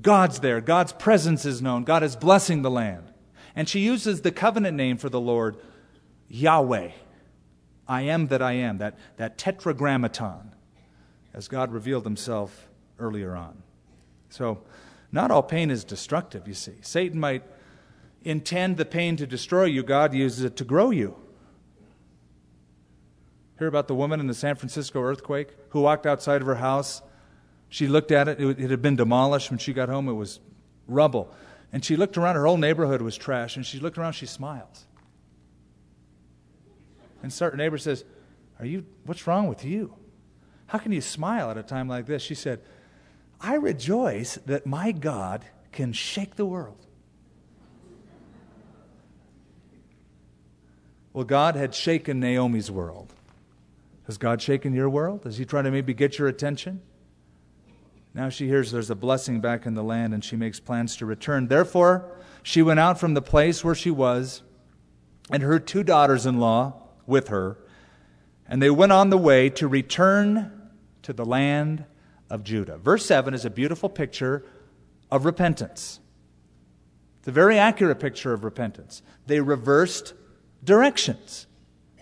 God's 0.00 0.40
there. 0.40 0.60
God's 0.60 0.92
presence 0.92 1.44
is 1.44 1.62
known. 1.62 1.84
God 1.84 2.02
is 2.02 2.16
blessing 2.16 2.62
the 2.62 2.70
land. 2.70 3.12
And 3.54 3.68
she 3.68 3.80
uses 3.80 4.20
the 4.20 4.30
covenant 4.30 4.76
name 4.76 4.98
for 4.98 5.08
the 5.08 5.20
Lord, 5.20 5.56
Yahweh. 6.28 6.90
I 7.88 8.02
am 8.02 8.26
that 8.26 8.42
I 8.42 8.52
am, 8.52 8.78
that, 8.78 8.98
that 9.16 9.38
tetragrammaton, 9.38 10.54
as 11.32 11.48
God 11.48 11.72
revealed 11.72 12.04
himself 12.04 12.68
earlier 12.98 13.34
on. 13.34 13.62
So, 14.28 14.62
not 15.12 15.30
all 15.30 15.42
pain 15.42 15.70
is 15.70 15.84
destructive, 15.84 16.48
you 16.48 16.54
see. 16.54 16.74
Satan 16.82 17.20
might 17.20 17.44
intend 18.22 18.76
the 18.76 18.84
pain 18.84 19.16
to 19.16 19.26
destroy 19.26 19.64
you, 19.64 19.82
God 19.82 20.12
uses 20.12 20.44
it 20.44 20.56
to 20.56 20.64
grow 20.64 20.90
you. 20.90 21.16
Hear 23.58 23.68
about 23.68 23.88
the 23.88 23.94
woman 23.94 24.20
in 24.20 24.26
the 24.26 24.34
San 24.34 24.54
Francisco 24.54 25.00
earthquake 25.00 25.48
who 25.70 25.80
walked 25.80 26.06
outside 26.06 26.40
of 26.42 26.46
her 26.46 26.56
house. 26.56 27.02
She 27.68 27.86
looked 27.86 28.12
at 28.12 28.28
it, 28.28 28.40
it 28.40 28.70
had 28.70 28.82
been 28.82 28.96
demolished. 28.96 29.50
When 29.50 29.58
she 29.58 29.72
got 29.72 29.88
home, 29.88 30.08
it 30.08 30.12
was 30.12 30.40
rubble. 30.86 31.32
And 31.72 31.84
she 31.84 31.96
looked 31.96 32.16
around, 32.16 32.36
her 32.36 32.46
whole 32.46 32.58
neighborhood 32.58 33.02
was 33.02 33.16
trash. 33.16 33.56
And 33.56 33.64
she 33.64 33.80
looked 33.80 33.98
around, 33.98 34.12
she 34.12 34.26
smiles. 34.26 34.86
And 37.22 37.32
her 37.32 37.56
neighbor 37.56 37.78
says, 37.78 38.04
Are 38.60 38.66
you, 38.66 38.84
what's 39.04 39.26
wrong 39.26 39.48
with 39.48 39.64
you? 39.64 39.94
How 40.66 40.78
can 40.78 40.92
you 40.92 41.00
smile 41.00 41.50
at 41.50 41.56
a 41.56 41.62
time 41.62 41.88
like 41.88 42.06
this? 42.06 42.22
She 42.22 42.34
said, 42.34 42.60
I 43.40 43.54
rejoice 43.54 44.36
that 44.46 44.66
my 44.66 44.92
God 44.92 45.44
can 45.72 45.92
shake 45.92 46.36
the 46.36 46.46
world. 46.46 46.86
Well, 51.12 51.24
God 51.24 51.56
had 51.56 51.74
shaken 51.74 52.20
Naomi's 52.20 52.70
world. 52.70 53.12
Has 54.06 54.18
God 54.18 54.40
shaken 54.40 54.72
your 54.72 54.88
world? 54.88 55.26
Is 55.26 55.36
He 55.36 55.44
trying 55.44 55.64
to 55.64 55.70
maybe 55.70 55.94
get 55.94 56.18
your 56.18 56.28
attention? 56.28 56.80
Now 58.14 58.30
she 58.30 58.46
hears 58.46 58.72
there's 58.72 58.90
a 58.90 58.94
blessing 58.94 59.40
back 59.40 59.66
in 59.66 59.74
the 59.74 59.82
land 59.82 60.14
and 60.14 60.24
she 60.24 60.36
makes 60.36 60.58
plans 60.58 60.96
to 60.96 61.06
return. 61.06 61.48
Therefore, 61.48 62.10
she 62.42 62.62
went 62.62 62.80
out 62.80 62.98
from 62.98 63.14
the 63.14 63.20
place 63.20 63.62
where 63.62 63.74
she 63.74 63.90
was 63.90 64.42
and 65.30 65.42
her 65.42 65.58
two 65.58 65.82
daughters 65.82 66.24
in 66.24 66.38
law 66.38 66.74
with 67.06 67.28
her, 67.28 67.58
and 68.48 68.62
they 68.62 68.70
went 68.70 68.92
on 68.92 69.10
the 69.10 69.18
way 69.18 69.50
to 69.50 69.66
return 69.68 70.70
to 71.02 71.12
the 71.12 71.24
land 71.24 71.84
of 72.30 72.44
Judah. 72.44 72.78
Verse 72.78 73.04
7 73.04 73.34
is 73.34 73.44
a 73.44 73.50
beautiful 73.50 73.88
picture 73.88 74.44
of 75.10 75.24
repentance. 75.24 76.00
It's 77.18 77.28
a 77.28 77.32
very 77.32 77.58
accurate 77.58 78.00
picture 78.00 78.32
of 78.32 78.44
repentance. 78.44 79.02
They 79.26 79.40
reversed 79.40 80.14
directions. 80.62 81.46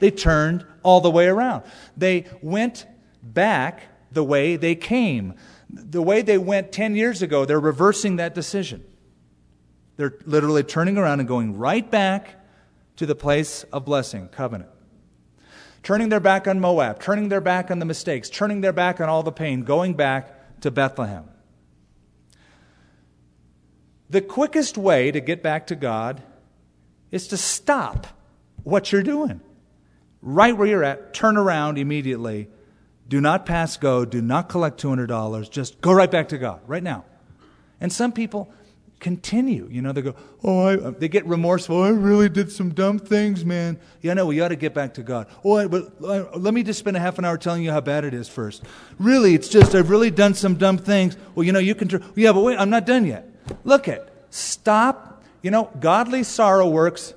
They 0.01 0.11
turned 0.11 0.67
all 0.83 1.01
the 1.01 1.11
way 1.11 1.27
around. 1.27 1.65
They 1.97 2.27
went 2.43 2.87
back 3.23 3.83
the 4.13 4.25
way 4.25 4.57
they 4.57 4.75
came. 4.75 5.35
The 5.71 6.03
way 6.03 6.23
they 6.23 6.39
went 6.39 6.73
10 6.73 6.95
years 6.97 7.23
ago, 7.23 7.45
they're 7.45 7.61
reversing 7.61 8.17
that 8.17 8.35
decision. 8.35 8.85
They're 9.97 10.19
literally 10.25 10.63
turning 10.63 10.99
around 10.99 11.21
and 11.21 11.29
going 11.29 11.57
right 11.57 11.89
back 11.89 12.37
to 12.97 13.07
the 13.07 13.15
place 13.15 13.65
of 13.73 13.85
blessing, 13.85 14.29
covenant. 14.29 14.71
Turning 15.83 16.09
their 16.09 16.21
back 16.21 16.49
on 16.49 16.61
Moab, 16.61 17.01
turning 17.01 17.29
their 17.29 17.41
back 17.41 17.71
on 17.71 17.79
the 17.79 17.85
mistakes, 17.85 18.31
turning 18.31 18.61
their 18.61 18.73
back 18.73 19.01
on 19.01 19.09
all 19.09 19.23
the 19.23 19.33
pain, 19.33 19.63
going 19.63 19.95
back 19.95 20.61
to 20.61 20.71
Bethlehem. 20.71 21.29
The 24.09 24.21
quickest 24.21 24.79
way 24.79 25.11
to 25.11 25.21
get 25.21 25.43
back 25.43 25.67
to 25.69 25.77
God 25.77 26.23
is 27.11 27.29
to 27.29 27.37
stop 27.37 28.07
what 28.63 28.93
you're 28.93 29.03
doing 29.03 29.41
right 30.25 30.57
where 30.57 30.67
you're 30.67 30.83
at, 30.83 31.15
turn 31.15 31.37
around 31.37 31.79
immediately. 31.79 32.49
Do 33.07 33.21
not 33.21 33.47
pass 33.47 33.77
go. 33.77 34.05
Do 34.05 34.23
not 34.23 34.49
collect 34.49 34.83
$200. 34.83 35.51
Just 35.51 35.81
go 35.81 35.93
right 35.93 36.11
back 36.11 36.31
to 36.31 36.39
God, 36.39 36.61
right 36.67 36.83
now. 36.83 37.05
And 37.81 37.93
some 37.93 38.11
people 38.13 38.53
continue. 38.99 39.69
You 39.71 39.83
know, 39.83 39.93
they 39.93 40.01
go, 40.01 40.15
oh, 40.43 40.67
I, 40.67 40.77
they 40.93 41.09
get 41.09 41.27
remorseful. 41.27 41.83
I 41.83 41.91
really 41.91 42.31
did 42.31 42.51
some 42.51 42.71
dumb 42.71 42.99
things, 42.99 43.45
man. 43.45 43.79
Yeah, 44.01 44.15
no, 44.15 44.25
we 44.25 44.41
ought 44.41 44.49
to 44.49 44.57
get 44.57 44.73
back 44.73 44.95
to 44.95 45.03
God. 45.03 45.27
Oh, 45.45 45.57
I, 45.57 45.67
but 45.67 45.93
uh, 46.03 46.39
let 46.39 46.55
me 46.55 46.63
just 46.63 46.79
spend 46.79 46.97
a 46.97 47.01
half 47.01 47.19
an 47.19 47.27
hour 47.27 47.37
telling 47.37 47.63
you 47.63 47.71
how 47.71 47.83
bad 47.83 48.05
it 48.05 48.15
is 48.15 48.29
first. 48.29 48.63
Really, 48.99 49.35
it's 49.35 49.49
just 49.49 49.75
I've 49.75 49.91
really 49.91 50.11
done 50.11 50.33
some 50.33 50.55
dumb 50.55 50.79
things. 50.79 51.19
Well, 51.35 51.45
you 51.45 51.53
know, 51.53 51.59
you 51.59 51.75
can. 51.75 51.89
Tr- 51.89 51.99
yeah, 52.15 52.33
but 52.33 52.41
wait, 52.41 52.59
I'm 52.59 52.71
not 52.71 52.87
done 52.87 53.05
yet. 53.05 53.29
Look 53.65 53.89
at, 53.89 54.11
stop. 54.31 55.23
You 55.43 55.51
know, 55.51 55.71
godly 55.79 56.23
sorrow 56.23 56.67
works 56.67 57.13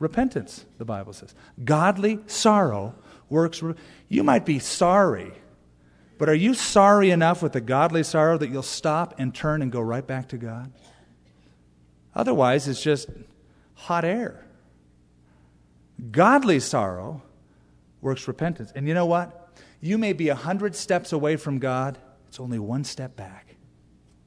repentance, 0.00 0.64
the 0.78 0.84
Bible 0.84 1.12
says. 1.12 1.32
Godly 1.62 2.18
sorrow 2.26 2.96
works. 3.28 3.62
Re- 3.62 3.74
you 4.08 4.24
might 4.24 4.44
be 4.44 4.58
sorry, 4.58 5.32
but 6.18 6.28
are 6.28 6.34
you 6.34 6.54
sorry 6.54 7.10
enough 7.10 7.42
with 7.42 7.52
the 7.52 7.60
godly 7.60 8.02
sorrow 8.02 8.36
that 8.36 8.50
you'll 8.50 8.62
stop 8.64 9.14
and 9.18 9.32
turn 9.32 9.62
and 9.62 9.70
go 9.70 9.80
right 9.80 10.04
back 10.04 10.30
to 10.30 10.36
God? 10.36 10.72
Otherwise, 12.14 12.66
it's 12.66 12.82
just 12.82 13.08
hot 13.74 14.04
air. 14.04 14.44
Godly 16.10 16.58
sorrow 16.58 17.22
works 18.00 18.26
repentance. 18.26 18.72
And 18.74 18.88
you 18.88 18.94
know 18.94 19.06
what? 19.06 19.36
You 19.80 19.96
may 19.96 20.12
be 20.12 20.28
a 20.28 20.34
hundred 20.34 20.74
steps 20.74 21.12
away 21.12 21.36
from 21.36 21.58
God, 21.58 21.98
it's 22.28 22.40
only 22.40 22.58
one 22.58 22.84
step 22.84 23.16
back. 23.16 23.56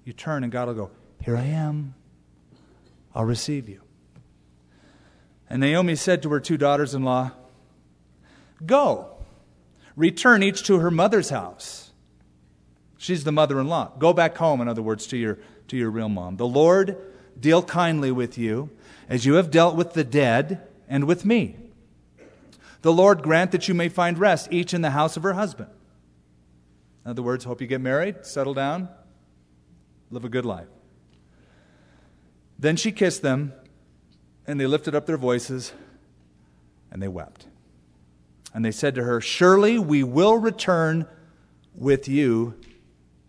You 0.04 0.14
turn, 0.14 0.44
and 0.44 0.52
God 0.52 0.68
will 0.68 0.76
go, 0.76 0.92
Here 1.22 1.38
I 1.38 1.46
am. 1.46 1.96
I'll 3.16 3.26
receive 3.26 3.70
you. 3.70 3.83
And 5.50 5.62
Naomi 5.62 5.96
said 5.96 6.24
to 6.24 6.30
her 6.30 6.40
two 6.40 6.58
daughters 6.58 6.94
in 6.94 7.04
law, 7.04 7.32
Go, 8.66 9.18
return 9.96 10.42
each 10.44 10.64
to 10.64 10.80
her 10.80 10.90
mother's 10.90 11.30
house. 11.30 11.92
She's 12.98 13.24
the 13.24 13.32
mother 13.32 13.60
in 13.60 13.68
law. 13.68 13.92
Go 14.00 14.14
back 14.14 14.38
home, 14.38 14.62
in 14.62 14.68
other 14.68 14.82
words, 14.82 15.08
to 15.08 15.18
your, 15.18 15.40
to 15.68 15.78
your 15.78 15.90
real 15.90 16.10
mom. 16.10 16.38
The 16.38 16.48
Lord 16.48 16.98
deal 17.40 17.62
kindly 17.62 18.12
with 18.12 18.38
you 18.38 18.70
as 19.10 19.26
you 19.26 19.34
have 19.34 19.52
dealt 19.52 19.76
with 19.76 19.94
the 19.94 20.04
dead 20.04 20.66
and 20.88 21.04
with 21.06 21.26
me. 21.26 21.58
The 22.82 22.94
Lord 22.94 23.22
grant 23.22 23.52
that 23.52 23.68
you 23.68 23.74
may 23.74 23.90
find 23.90 24.18
rest, 24.18 24.48
each 24.52 24.74
in 24.74 24.82
the 24.82 24.92
house 24.92 25.18
of 25.18 25.24
her 25.24 25.34
husband. 25.34 25.70
In 27.06 27.12
other 27.12 27.22
words, 27.22 27.44
hope 27.44 27.60
you 27.60 27.68
get 27.68 27.82
married, 27.82 28.26
settle 28.26 28.54
down, 28.54 28.88
live 30.10 30.24
a 30.24 30.30
good 30.30 30.46
life. 30.46 30.68
Then 32.58 32.76
she 32.78 32.92
kissed 32.92 33.22
them 33.22 33.54
and 34.46 34.60
they 34.60 34.68
lifted 34.68 34.96
up 34.96 35.06
their 35.06 35.18
voices 35.18 35.74
and 36.92 37.02
they 37.02 37.08
wept. 37.08 37.48
And 38.54 38.64
they 38.64 38.72
said 38.72 38.96
to 38.96 39.04
her, 39.04 39.20
Surely 39.20 39.80
we 39.80 40.04
will 40.04 40.38
return 40.38 41.08
with 41.74 42.08
you 42.08 42.54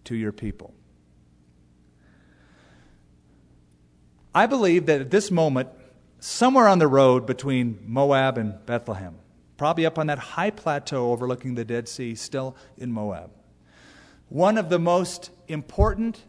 to 0.05 0.15
your 0.15 0.33
people. 0.33 0.75
I 4.35 4.47
believe 4.47 4.87
that 4.87 5.01
at 5.01 5.11
this 5.11 5.31
moment, 5.31 5.69
somewhere 6.19 6.69
on 6.69 6.79
the 6.79 6.89
road 6.89 7.25
between 7.25 7.79
Moab 7.87 8.37
and 8.37 8.55
Bethlehem, 8.67 9.15
probably 9.57 9.87
up 9.87 9.99
on 9.99 10.09
that 10.09 10.19
high 10.19 10.51
plateau 10.51 11.13
overlooking 11.13 11.55
the 11.55 11.65
Dead 11.65 11.89
Sea, 11.89 12.15
still 12.15 12.57
in 12.77 12.93
Moab, 12.93 13.31
one 14.29 14.59
of 14.59 14.69
the 14.69 14.79
most 14.79 15.31
important 15.47 16.21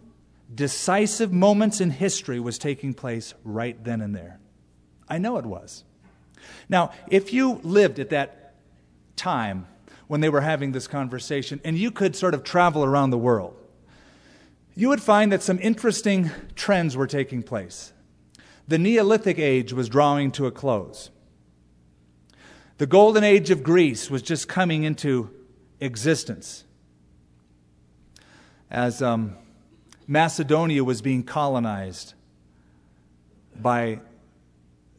decisive 0.53 1.33
moments 1.33 1.81
in 1.81 1.89
history 1.89 2.39
was 2.39 2.57
taking 2.59 2.93
place 2.93 3.33
right 3.43 3.83
then 3.83 4.01
and 4.01 4.15
there. 4.15 4.39
I 5.07 5.17
know 5.17 5.37
it 5.37 5.45
was. 5.45 5.83
Now, 6.69 6.91
if 7.09 7.33
you 7.33 7.59
lived 7.63 7.99
at 7.99 8.09
that 8.09 8.55
time 9.15 9.67
when 10.07 10.21
they 10.21 10.29
were 10.29 10.41
having 10.41 10.71
this 10.71 10.87
conversation 10.87 11.59
and 11.63 11.77
you 11.77 11.91
could 11.91 12.15
sort 12.15 12.33
of 12.33 12.43
travel 12.43 12.83
around 12.83 13.09
the 13.09 13.17
world, 13.17 13.55
you 14.75 14.89
would 14.89 15.01
find 15.01 15.31
that 15.31 15.41
some 15.41 15.59
interesting 15.61 16.31
trends 16.55 16.97
were 16.97 17.07
taking 17.07 17.41
place. 17.41 17.93
The 18.67 18.77
Neolithic 18.77 19.39
age 19.39 19.73
was 19.73 19.87
drawing 19.87 20.31
to 20.31 20.47
a 20.47 20.51
close. 20.51 21.11
The 22.77 22.87
golden 22.87 23.23
age 23.23 23.51
of 23.51 23.63
Greece 23.63 24.09
was 24.09 24.21
just 24.21 24.49
coming 24.49 24.83
into 24.83 25.29
existence. 25.79 26.65
As 28.69 29.01
um, 29.01 29.37
Macedonia 30.07 30.83
was 30.83 31.01
being 31.01 31.23
colonized 31.23 32.15
by 33.55 34.01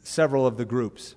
several 0.06 0.46
of 0.46 0.56
the 0.56 0.64
groups. 0.64 1.14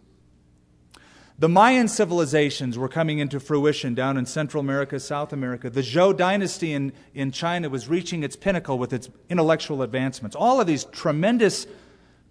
The 1.37 1.47
Mayan 1.47 1.87
civilizations 1.87 2.77
were 2.77 2.89
coming 2.89 3.19
into 3.19 3.39
fruition 3.39 3.95
down 3.95 4.17
in 4.17 4.25
Central 4.25 4.59
America, 4.59 4.99
South 4.99 5.31
America. 5.31 5.69
The 5.69 5.81
Zhou 5.81 6.15
dynasty 6.15 6.73
in, 6.73 6.91
in 7.13 7.31
China 7.31 7.69
was 7.69 7.87
reaching 7.87 8.23
its 8.23 8.35
pinnacle 8.35 8.77
with 8.77 8.91
its 8.91 9.09
intellectual 9.29 9.81
advancements. 9.81 10.35
All 10.35 10.59
of 10.59 10.67
these 10.67 10.83
tremendous 10.85 11.65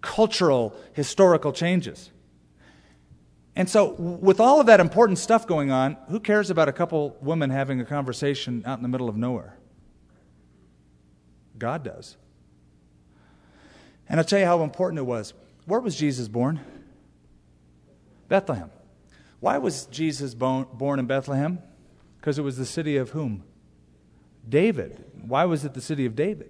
cultural, 0.01 0.75
historical 0.93 1.51
changes. 1.51 2.11
And 3.55 3.67
so, 3.67 3.93
with 3.93 4.39
all 4.39 4.59
of 4.61 4.67
that 4.67 4.79
important 4.79 5.17
stuff 5.17 5.47
going 5.47 5.71
on, 5.71 5.97
who 6.09 6.19
cares 6.19 6.51
about 6.51 6.69
a 6.69 6.71
couple 6.71 7.17
women 7.19 7.49
having 7.49 7.81
a 7.81 7.85
conversation 7.85 8.63
out 8.65 8.77
in 8.77 8.83
the 8.83 8.89
middle 8.89 9.09
of 9.09 9.17
nowhere? 9.17 9.57
God 11.57 11.83
does. 11.83 12.15
And 14.07 14.19
I'll 14.19 14.25
tell 14.25 14.39
you 14.39 14.45
how 14.45 14.63
important 14.63 14.99
it 14.99 15.03
was. 15.03 15.33
Where 15.69 15.79
was 15.79 15.95
Jesus 15.95 16.27
born? 16.27 16.61
Bethlehem. 18.27 18.71
Why 19.39 19.59
was 19.59 19.85
Jesus 19.85 20.33
born 20.33 20.97
in 20.97 21.05
Bethlehem? 21.05 21.59
Because 22.17 22.39
it 22.39 22.41
was 22.41 22.57
the 22.57 22.65
city 22.65 22.97
of 22.97 23.11
whom? 23.11 23.43
David. 24.47 25.05
Why 25.21 25.45
was 25.45 25.65
it 25.65 25.75
the 25.75 25.81
city 25.81 26.07
of 26.07 26.15
David? 26.15 26.49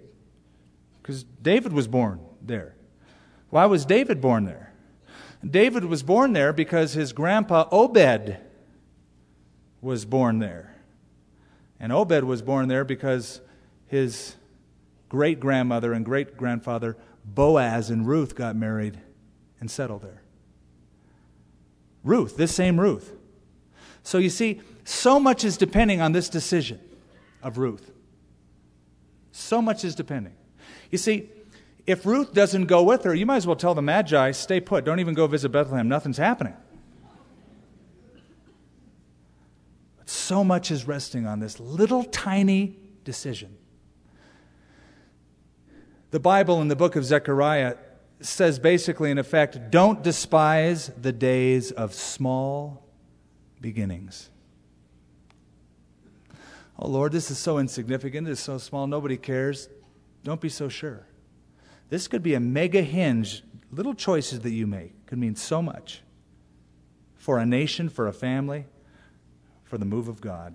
Because 1.02 1.24
David 1.42 1.74
was 1.74 1.86
born 1.86 2.20
there. 2.40 2.74
Why 3.50 3.66
was 3.66 3.84
David 3.84 4.22
born 4.22 4.46
there? 4.46 4.72
David 5.46 5.84
was 5.84 6.02
born 6.02 6.32
there 6.32 6.54
because 6.54 6.94
his 6.94 7.12
grandpa 7.12 7.68
Obed 7.70 8.38
was 9.82 10.06
born 10.06 10.38
there. 10.38 10.76
And 11.78 11.92
Obed 11.92 12.24
was 12.24 12.40
born 12.40 12.68
there 12.68 12.84
because 12.84 13.42
his 13.86 14.36
great 15.10 15.40
grandmother 15.40 15.92
and 15.92 16.06
great 16.06 16.38
grandfather 16.38 16.96
Boaz 17.22 17.90
and 17.90 18.08
Ruth 18.08 18.34
got 18.34 18.56
married 18.56 18.98
and 19.60 19.70
settle 19.70 19.98
there. 19.98 20.22
Ruth, 22.02 22.36
this 22.36 22.54
same 22.54 22.80
Ruth. 22.80 23.14
So 24.02 24.18
you 24.18 24.30
see, 24.30 24.60
so 24.84 25.20
much 25.20 25.44
is 25.44 25.56
depending 25.56 26.00
on 26.00 26.12
this 26.12 26.28
decision 26.28 26.80
of 27.42 27.58
Ruth. 27.58 27.90
So 29.32 29.60
much 29.60 29.84
is 29.84 29.94
depending. 29.94 30.34
You 30.90 30.98
see, 30.98 31.28
if 31.86 32.06
Ruth 32.06 32.32
doesn't 32.32 32.66
go 32.66 32.82
with 32.82 33.04
her, 33.04 33.14
you 33.14 33.26
might 33.26 33.36
as 33.36 33.46
well 33.46 33.56
tell 33.56 33.74
the 33.74 33.82
Magi, 33.82 34.32
stay 34.32 34.60
put. 34.60 34.84
Don't 34.84 35.00
even 35.00 35.14
go 35.14 35.26
visit 35.26 35.50
Bethlehem. 35.50 35.88
Nothing's 35.88 36.18
happening. 36.18 36.54
But 39.98 40.08
so 40.08 40.42
much 40.42 40.70
is 40.70 40.86
resting 40.86 41.26
on 41.26 41.40
this 41.40 41.60
little 41.60 42.04
tiny 42.04 42.76
decision. 43.04 43.56
The 46.10 46.20
Bible 46.20 46.60
in 46.60 46.68
the 46.68 46.76
book 46.76 46.96
of 46.96 47.04
Zechariah 47.04 47.76
says 48.20 48.58
basically, 48.58 49.10
in 49.10 49.18
effect, 49.18 49.70
don't 49.70 50.02
despise 50.02 50.88
the 51.00 51.12
days 51.12 51.70
of 51.72 51.94
small 51.94 52.86
beginnings. 53.60 54.30
Oh 56.78 56.88
Lord, 56.88 57.12
this 57.12 57.30
is 57.30 57.38
so 57.38 57.58
insignificant, 57.58 58.28
is 58.28 58.40
so 58.40 58.58
small, 58.58 58.86
nobody 58.86 59.16
cares. 59.16 59.68
Don't 60.24 60.40
be 60.40 60.48
so 60.48 60.68
sure. 60.68 61.06
This 61.88 62.08
could 62.08 62.22
be 62.22 62.34
a 62.34 62.40
mega 62.40 62.82
hinge. 62.82 63.42
Little 63.72 63.94
choices 63.94 64.40
that 64.40 64.50
you 64.50 64.66
make 64.66 65.06
could 65.06 65.18
mean 65.18 65.36
so 65.36 65.62
much 65.62 66.02
for 67.16 67.38
a 67.38 67.46
nation, 67.46 67.88
for 67.88 68.06
a 68.06 68.12
family, 68.12 68.66
for 69.64 69.76
the 69.78 69.84
move 69.84 70.08
of 70.08 70.20
God. 70.20 70.54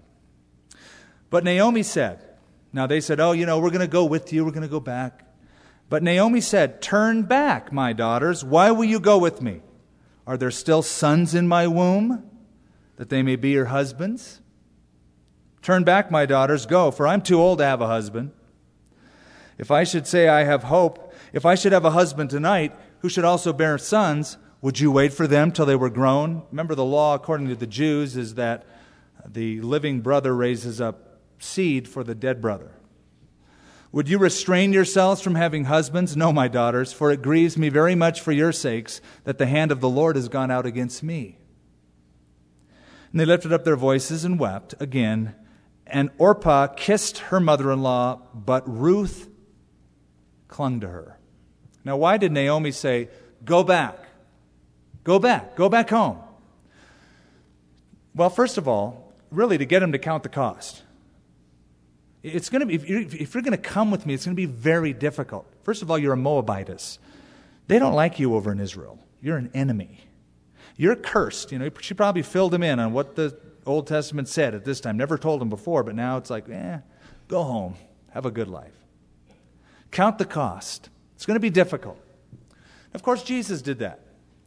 But 1.29 1.43
Naomi 1.43 1.83
said, 1.83 2.21
now 2.73 2.87
they 2.87 3.01
said, 3.01 3.19
oh, 3.19 3.31
you 3.31 3.45
know, 3.45 3.59
we're 3.59 3.69
going 3.69 3.81
to 3.81 3.87
go 3.87 4.05
with 4.05 4.33
you, 4.33 4.43
we're 4.43 4.51
going 4.51 4.63
to 4.63 4.67
go 4.67 4.79
back. 4.79 5.23
But 5.89 6.03
Naomi 6.03 6.41
said, 6.41 6.81
Turn 6.81 7.23
back, 7.23 7.71
my 7.71 7.93
daughters. 7.93 8.43
Why 8.43 8.71
will 8.71 8.85
you 8.85 8.99
go 8.99 9.17
with 9.17 9.41
me? 9.41 9.61
Are 10.27 10.37
there 10.37 10.51
still 10.51 10.81
sons 10.81 11.35
in 11.35 11.47
my 11.47 11.67
womb, 11.67 12.23
that 12.95 13.09
they 13.09 13.21
may 13.21 13.35
be 13.35 13.51
your 13.51 13.65
husbands? 13.65 14.41
Turn 15.61 15.83
back, 15.83 16.09
my 16.09 16.25
daughters, 16.25 16.65
go, 16.65 16.91
for 16.91 17.07
I'm 17.07 17.21
too 17.21 17.39
old 17.39 17.59
to 17.59 17.65
have 17.65 17.81
a 17.81 17.87
husband. 17.87 18.31
If 19.57 19.71
I 19.71 19.83
should 19.83 20.07
say 20.07 20.27
I 20.27 20.43
have 20.43 20.63
hope, 20.63 21.13
if 21.33 21.45
I 21.45 21.55
should 21.55 21.71
have 21.71 21.85
a 21.85 21.91
husband 21.91 22.29
tonight 22.29 22.75
who 22.99 23.09
should 23.09 23.23
also 23.23 23.53
bear 23.53 23.77
sons, 23.77 24.37
would 24.61 24.79
you 24.79 24.91
wait 24.91 25.13
for 25.13 25.27
them 25.27 25.51
till 25.51 25.65
they 25.65 25.75
were 25.75 25.89
grown? 25.89 26.43
Remember, 26.51 26.75
the 26.75 26.83
law, 26.83 27.13
according 27.13 27.47
to 27.49 27.55
the 27.55 27.67
Jews, 27.67 28.17
is 28.17 28.35
that 28.35 28.65
the 29.27 29.61
living 29.61 30.01
brother 30.01 30.35
raises 30.35 30.81
up 30.81 31.19
seed 31.39 31.87
for 31.87 32.03
the 32.03 32.15
dead 32.15 32.41
brother. 32.41 32.71
Would 33.95 34.09
you 34.09 34.17
restrain 34.17 34.73
yourselves 34.73 35.21
from 35.21 35.35
having 35.35 35.63
husbands? 35.63 36.17
No, 36.17 36.33
my 36.33 36.49
daughters, 36.49 36.91
for 36.91 37.11
it 37.11 37.21
grieves 37.21 37.57
me 37.57 37.69
very 37.69 37.95
much 37.95 38.19
for 38.19 38.33
your 38.33 38.51
sakes 38.51 38.99
that 39.23 39.37
the 39.37 39.45
hand 39.45 39.71
of 39.71 39.79
the 39.79 39.87
Lord 39.87 40.17
has 40.17 40.27
gone 40.27 40.51
out 40.51 40.65
against 40.65 41.01
me. 41.01 41.37
And 43.13 43.21
they 43.21 43.23
lifted 43.23 43.53
up 43.53 43.63
their 43.63 43.77
voices 43.77 44.25
and 44.25 44.37
wept 44.37 44.75
again. 44.81 45.33
And 45.87 46.09
Orpah 46.17 46.67
kissed 46.67 47.19
her 47.19 47.39
mother 47.39 47.71
in 47.71 47.83
law, 47.83 48.19
but 48.33 48.67
Ruth 48.67 49.29
clung 50.49 50.81
to 50.81 50.89
her. 50.89 51.17
Now, 51.85 51.95
why 51.95 52.17
did 52.17 52.33
Naomi 52.33 52.71
say, 52.71 53.07
Go 53.45 53.63
back? 53.63 53.97
Go 55.05 55.19
back. 55.19 55.55
Go 55.55 55.69
back 55.69 55.89
home. 55.89 56.19
Well, 58.13 58.29
first 58.29 58.57
of 58.57 58.67
all, 58.67 59.13
really 59.31 59.57
to 59.57 59.65
get 59.65 59.81
him 59.81 59.93
to 59.93 59.99
count 59.99 60.23
the 60.23 60.27
cost. 60.27 60.83
It's 62.27 62.49
going 62.49 62.61
to 62.61 62.65
be, 62.65 62.73
if 62.73 62.89
you're, 62.89 63.01
if 63.01 63.35
you're 63.35 63.43
going 63.43 63.51
to 63.51 63.57
come 63.57 63.91
with 63.91 64.07
me, 64.07 64.15
it's 64.15 64.25
going 64.25 64.35
to 64.35 64.41
be 64.41 64.47
very 64.47 64.93
difficult. 64.93 65.45
First 65.63 65.83
of 65.83 65.91
all, 65.91 65.97
you're 65.99 66.13
a 66.13 66.17
Moabitess. 66.17 66.97
They 67.67 67.77
don't 67.77 67.93
like 67.93 68.17
you 68.17 68.33
over 68.33 68.51
in 68.51 68.59
Israel. 68.59 68.97
You're 69.21 69.37
an 69.37 69.51
enemy. 69.53 69.99
You're 70.75 70.95
cursed. 70.95 71.51
You 71.51 71.59
know, 71.59 71.69
she 71.81 71.93
probably 71.93 72.23
filled 72.23 72.51
him 72.51 72.63
in 72.63 72.79
on 72.79 72.93
what 72.93 73.15
the 73.15 73.37
Old 73.67 73.85
Testament 73.85 74.27
said 74.27 74.55
at 74.55 74.65
this 74.65 74.81
time. 74.81 74.97
Never 74.97 75.19
told 75.19 75.39
him 75.39 75.49
before, 75.49 75.83
but 75.83 75.93
now 75.93 76.17
it's 76.17 76.31
like, 76.31 76.49
eh, 76.49 76.79
go 77.27 77.43
home. 77.43 77.75
Have 78.09 78.25
a 78.25 78.31
good 78.31 78.47
life. 78.47 78.73
Count 79.91 80.17
the 80.17 80.25
cost. 80.25 80.89
It's 81.15 81.27
going 81.27 81.35
to 81.35 81.39
be 81.39 81.51
difficult. 81.51 81.99
Of 82.95 83.03
course, 83.03 83.21
Jesus 83.21 83.61
did 83.61 83.79
that. 83.79 83.99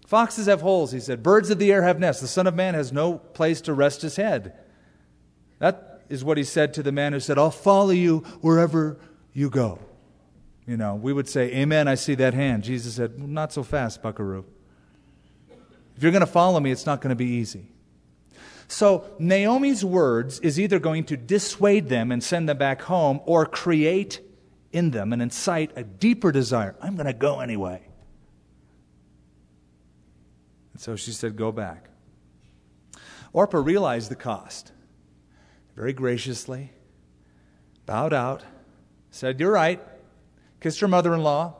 Foxes 0.04 0.46
have 0.46 0.62
holes, 0.62 0.90
he 0.90 0.98
said. 0.98 1.22
Birds 1.22 1.50
of 1.50 1.60
the 1.60 1.70
air 1.70 1.82
have 1.82 2.00
nests. 2.00 2.22
The 2.22 2.28
Son 2.28 2.48
of 2.48 2.56
Man 2.56 2.74
has 2.74 2.92
no 2.92 3.18
place 3.18 3.60
to 3.62 3.72
rest 3.72 4.02
his 4.02 4.16
head. 4.16 4.54
That 5.60 5.87
is 6.08 6.24
what 6.24 6.38
he 6.38 6.44
said 6.44 6.74
to 6.74 6.82
the 6.82 6.92
man 6.92 7.12
who 7.12 7.20
said, 7.20 7.38
I'll 7.38 7.50
follow 7.50 7.90
you 7.90 8.18
wherever 8.40 8.98
you 9.32 9.50
go. 9.50 9.78
You 10.66 10.76
know, 10.76 10.94
we 10.94 11.12
would 11.12 11.28
say, 11.28 11.52
Amen, 11.54 11.88
I 11.88 11.94
see 11.94 12.14
that 12.16 12.34
hand. 12.34 12.62
Jesus 12.62 12.94
said, 12.94 13.18
Not 13.18 13.52
so 13.52 13.62
fast, 13.62 14.02
buckaroo. 14.02 14.44
If 15.96 16.02
you're 16.02 16.12
going 16.12 16.20
to 16.20 16.26
follow 16.26 16.60
me, 16.60 16.70
it's 16.70 16.86
not 16.86 17.00
going 17.00 17.10
to 17.10 17.16
be 17.16 17.26
easy. 17.26 17.68
So, 18.68 19.10
Naomi's 19.18 19.82
words 19.82 20.40
is 20.40 20.60
either 20.60 20.78
going 20.78 21.04
to 21.04 21.16
dissuade 21.16 21.88
them 21.88 22.12
and 22.12 22.22
send 22.22 22.48
them 22.50 22.58
back 22.58 22.82
home 22.82 23.20
or 23.24 23.46
create 23.46 24.20
in 24.70 24.90
them 24.90 25.14
and 25.14 25.22
incite 25.22 25.72
a 25.74 25.82
deeper 25.82 26.30
desire. 26.30 26.76
I'm 26.82 26.94
going 26.94 27.06
to 27.06 27.14
go 27.14 27.40
anyway. 27.40 27.80
And 30.74 30.82
so 30.82 30.96
she 30.96 31.12
said, 31.12 31.34
Go 31.34 31.50
back. 31.50 31.88
Orpah 33.32 33.58
realized 33.58 34.10
the 34.10 34.16
cost 34.16 34.72
very 35.78 35.92
graciously, 35.92 36.72
bowed 37.86 38.12
out, 38.12 38.42
said, 39.12 39.38
You're 39.38 39.52
right, 39.52 39.80
kissed 40.60 40.80
her 40.80 40.88
mother 40.88 41.14
in 41.14 41.22
law. 41.22 41.54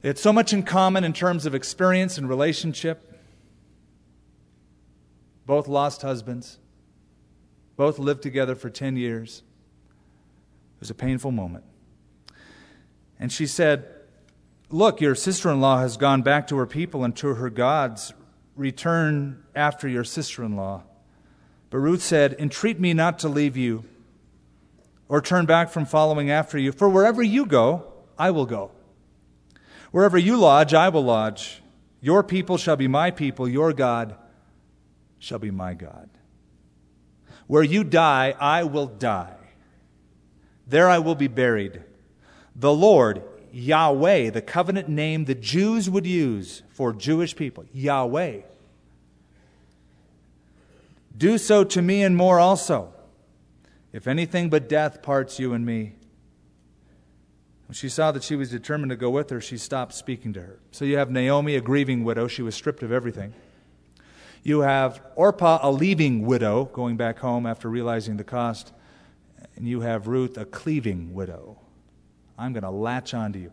They 0.00 0.08
had 0.08 0.16
so 0.16 0.32
much 0.32 0.54
in 0.54 0.62
common 0.62 1.04
in 1.04 1.12
terms 1.12 1.44
of 1.44 1.54
experience 1.54 2.16
and 2.16 2.26
relationship. 2.26 3.20
Both 5.44 5.68
lost 5.68 6.00
husbands, 6.00 6.58
both 7.76 7.98
lived 7.98 8.22
together 8.22 8.54
for 8.54 8.70
10 8.70 8.96
years. 8.96 9.42
It 10.76 10.80
was 10.80 10.88
a 10.88 10.94
painful 10.94 11.32
moment. 11.32 11.64
And 13.18 13.30
she 13.30 13.46
said, 13.46 13.84
Look, 14.70 15.02
your 15.02 15.14
sister 15.14 15.50
in 15.50 15.60
law 15.60 15.80
has 15.80 15.98
gone 15.98 16.22
back 16.22 16.46
to 16.46 16.56
her 16.56 16.66
people 16.66 17.04
and 17.04 17.14
to 17.16 17.34
her 17.34 17.50
gods. 17.50 18.14
Return 18.56 19.44
after 19.54 19.86
your 19.86 20.04
sister 20.04 20.42
in 20.42 20.56
law. 20.56 20.84
But 21.70 21.78
Ruth 21.78 22.02
said, 22.02 22.34
Entreat 22.38 22.80
me 22.80 22.92
not 22.92 23.18
to 23.20 23.28
leave 23.28 23.56
you 23.56 23.84
or 25.08 25.20
turn 25.20 25.46
back 25.46 25.70
from 25.70 25.86
following 25.86 26.30
after 26.30 26.58
you. 26.58 26.72
For 26.72 26.88
wherever 26.88 27.22
you 27.22 27.46
go, 27.46 27.92
I 28.18 28.30
will 28.30 28.46
go. 28.46 28.72
Wherever 29.92 30.18
you 30.18 30.36
lodge, 30.36 30.74
I 30.74 30.88
will 30.88 31.04
lodge. 31.04 31.62
Your 32.00 32.22
people 32.22 32.58
shall 32.58 32.76
be 32.76 32.88
my 32.88 33.10
people, 33.10 33.48
your 33.48 33.72
God 33.72 34.16
shall 35.18 35.38
be 35.38 35.50
my 35.50 35.74
God. 35.74 36.08
Where 37.46 37.62
you 37.62 37.84
die, 37.84 38.34
I 38.40 38.64
will 38.64 38.86
die. 38.86 39.36
There 40.66 40.88
I 40.88 40.98
will 40.98 41.16
be 41.16 41.26
buried. 41.26 41.82
The 42.54 42.72
Lord, 42.72 43.22
Yahweh, 43.52 44.30
the 44.30 44.42
covenant 44.42 44.88
name 44.88 45.24
the 45.24 45.34
Jews 45.34 45.90
would 45.90 46.06
use 46.06 46.62
for 46.70 46.92
Jewish 46.92 47.34
people, 47.34 47.64
Yahweh. 47.72 48.42
Do 51.20 51.36
so 51.36 51.64
to 51.64 51.82
me 51.82 52.02
and 52.02 52.16
more 52.16 52.40
also, 52.40 52.94
if 53.92 54.08
anything 54.08 54.48
but 54.48 54.70
death 54.70 55.02
parts 55.02 55.38
you 55.38 55.52
and 55.52 55.66
me. 55.66 55.92
When 57.68 57.74
she 57.74 57.90
saw 57.90 58.10
that 58.12 58.22
she 58.22 58.36
was 58.36 58.50
determined 58.50 58.88
to 58.88 58.96
go 58.96 59.10
with 59.10 59.28
her, 59.28 59.38
she 59.38 59.58
stopped 59.58 59.92
speaking 59.92 60.32
to 60.32 60.40
her. 60.40 60.60
So 60.70 60.86
you 60.86 60.96
have 60.96 61.10
Naomi, 61.10 61.56
a 61.56 61.60
grieving 61.60 62.04
widow. 62.04 62.26
She 62.26 62.40
was 62.40 62.54
stripped 62.54 62.82
of 62.82 62.90
everything. 62.90 63.34
You 64.42 64.60
have 64.60 65.02
Orpah, 65.14 65.58
a 65.60 65.70
leaving 65.70 66.24
widow, 66.24 66.64
going 66.72 66.96
back 66.96 67.18
home 67.18 67.44
after 67.44 67.68
realizing 67.68 68.16
the 68.16 68.24
cost. 68.24 68.72
And 69.56 69.68
you 69.68 69.82
have 69.82 70.06
Ruth, 70.06 70.38
a 70.38 70.46
cleaving 70.46 71.12
widow. 71.12 71.58
I'm 72.38 72.54
going 72.54 72.62
to 72.62 72.70
latch 72.70 73.12
onto 73.12 73.38
you. 73.38 73.52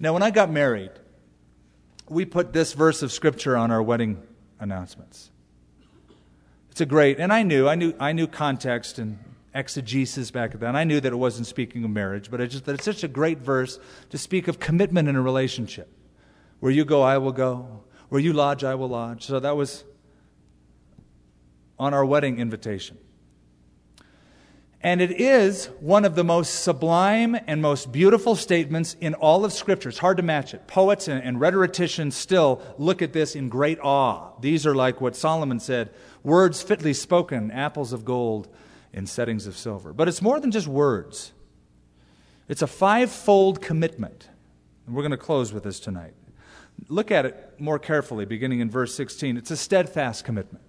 Now, 0.00 0.14
when 0.14 0.24
I 0.24 0.32
got 0.32 0.50
married, 0.50 0.90
we 2.08 2.24
put 2.24 2.52
this 2.52 2.72
verse 2.72 3.04
of 3.04 3.12
Scripture 3.12 3.56
on 3.56 3.70
our 3.70 3.84
wedding 3.84 4.20
announcements. 4.58 5.30
It's 6.74 6.80
a 6.80 6.86
great, 6.86 7.20
and 7.20 7.32
I 7.32 7.44
knew, 7.44 7.68
I 7.68 7.76
knew, 7.76 7.94
I 8.00 8.10
knew 8.10 8.26
context 8.26 8.98
and 8.98 9.16
exegesis 9.54 10.32
back 10.32 10.58
then. 10.58 10.74
I 10.74 10.82
knew 10.82 10.98
that 10.98 11.12
it 11.12 11.14
wasn't 11.14 11.46
speaking 11.46 11.84
of 11.84 11.90
marriage, 11.90 12.32
but 12.32 12.40
just 12.50 12.64
that 12.64 12.74
it's 12.74 12.84
such 12.84 13.04
a 13.04 13.06
great 13.06 13.38
verse 13.38 13.78
to 14.10 14.18
speak 14.18 14.48
of 14.48 14.58
commitment 14.58 15.08
in 15.08 15.14
a 15.14 15.22
relationship. 15.22 15.88
Where 16.58 16.72
you 16.72 16.84
go, 16.84 17.00
I 17.00 17.18
will 17.18 17.30
go. 17.30 17.84
Where 18.08 18.20
you 18.20 18.32
lodge, 18.32 18.64
I 18.64 18.74
will 18.74 18.88
lodge. 18.88 19.24
So 19.24 19.38
that 19.38 19.56
was 19.56 19.84
on 21.78 21.94
our 21.94 22.04
wedding 22.04 22.40
invitation. 22.40 22.98
And 24.84 25.00
it 25.00 25.18
is 25.18 25.70
one 25.80 26.04
of 26.04 26.14
the 26.14 26.24
most 26.24 26.62
sublime 26.62 27.38
and 27.46 27.62
most 27.62 27.90
beautiful 27.90 28.36
statements 28.36 28.96
in 29.00 29.14
all 29.14 29.46
of 29.46 29.54
Scripture. 29.54 29.88
It's 29.88 29.96
hard 29.96 30.18
to 30.18 30.22
match 30.22 30.52
it. 30.52 30.66
Poets 30.66 31.08
and, 31.08 31.24
and, 31.24 31.40
rhetoricians 31.40 32.14
still 32.14 32.60
look 32.76 33.00
at 33.00 33.14
this 33.14 33.34
in 33.34 33.48
great 33.48 33.78
awe. 33.80 34.32
These 34.42 34.66
are 34.66 34.74
like 34.74 35.00
what 35.00 35.16
Solomon 35.16 35.58
said 35.58 35.88
words 36.22 36.60
fitly 36.60 36.92
spoken, 36.92 37.50
apples 37.50 37.94
of 37.94 38.04
gold 38.04 38.54
in 38.92 39.06
settings 39.06 39.46
of 39.46 39.56
silver. 39.56 39.94
But 39.94 40.06
it's 40.06 40.20
more 40.20 40.38
than 40.38 40.50
just 40.50 40.68
words, 40.68 41.32
it's 42.46 42.60
a 42.60 42.66
fivefold 42.66 43.62
commitment. 43.62 44.28
And 44.86 44.94
we're 44.94 45.02
going 45.02 45.12
to 45.12 45.16
close 45.16 45.50
with 45.50 45.64
this 45.64 45.80
tonight. 45.80 46.12
Look 46.88 47.10
at 47.10 47.24
it 47.24 47.54
more 47.58 47.78
carefully, 47.78 48.26
beginning 48.26 48.60
in 48.60 48.70
verse 48.70 48.94
16. 48.94 49.38
It's 49.38 49.50
a 49.50 49.56
steadfast 49.56 50.26
commitment. 50.26 50.62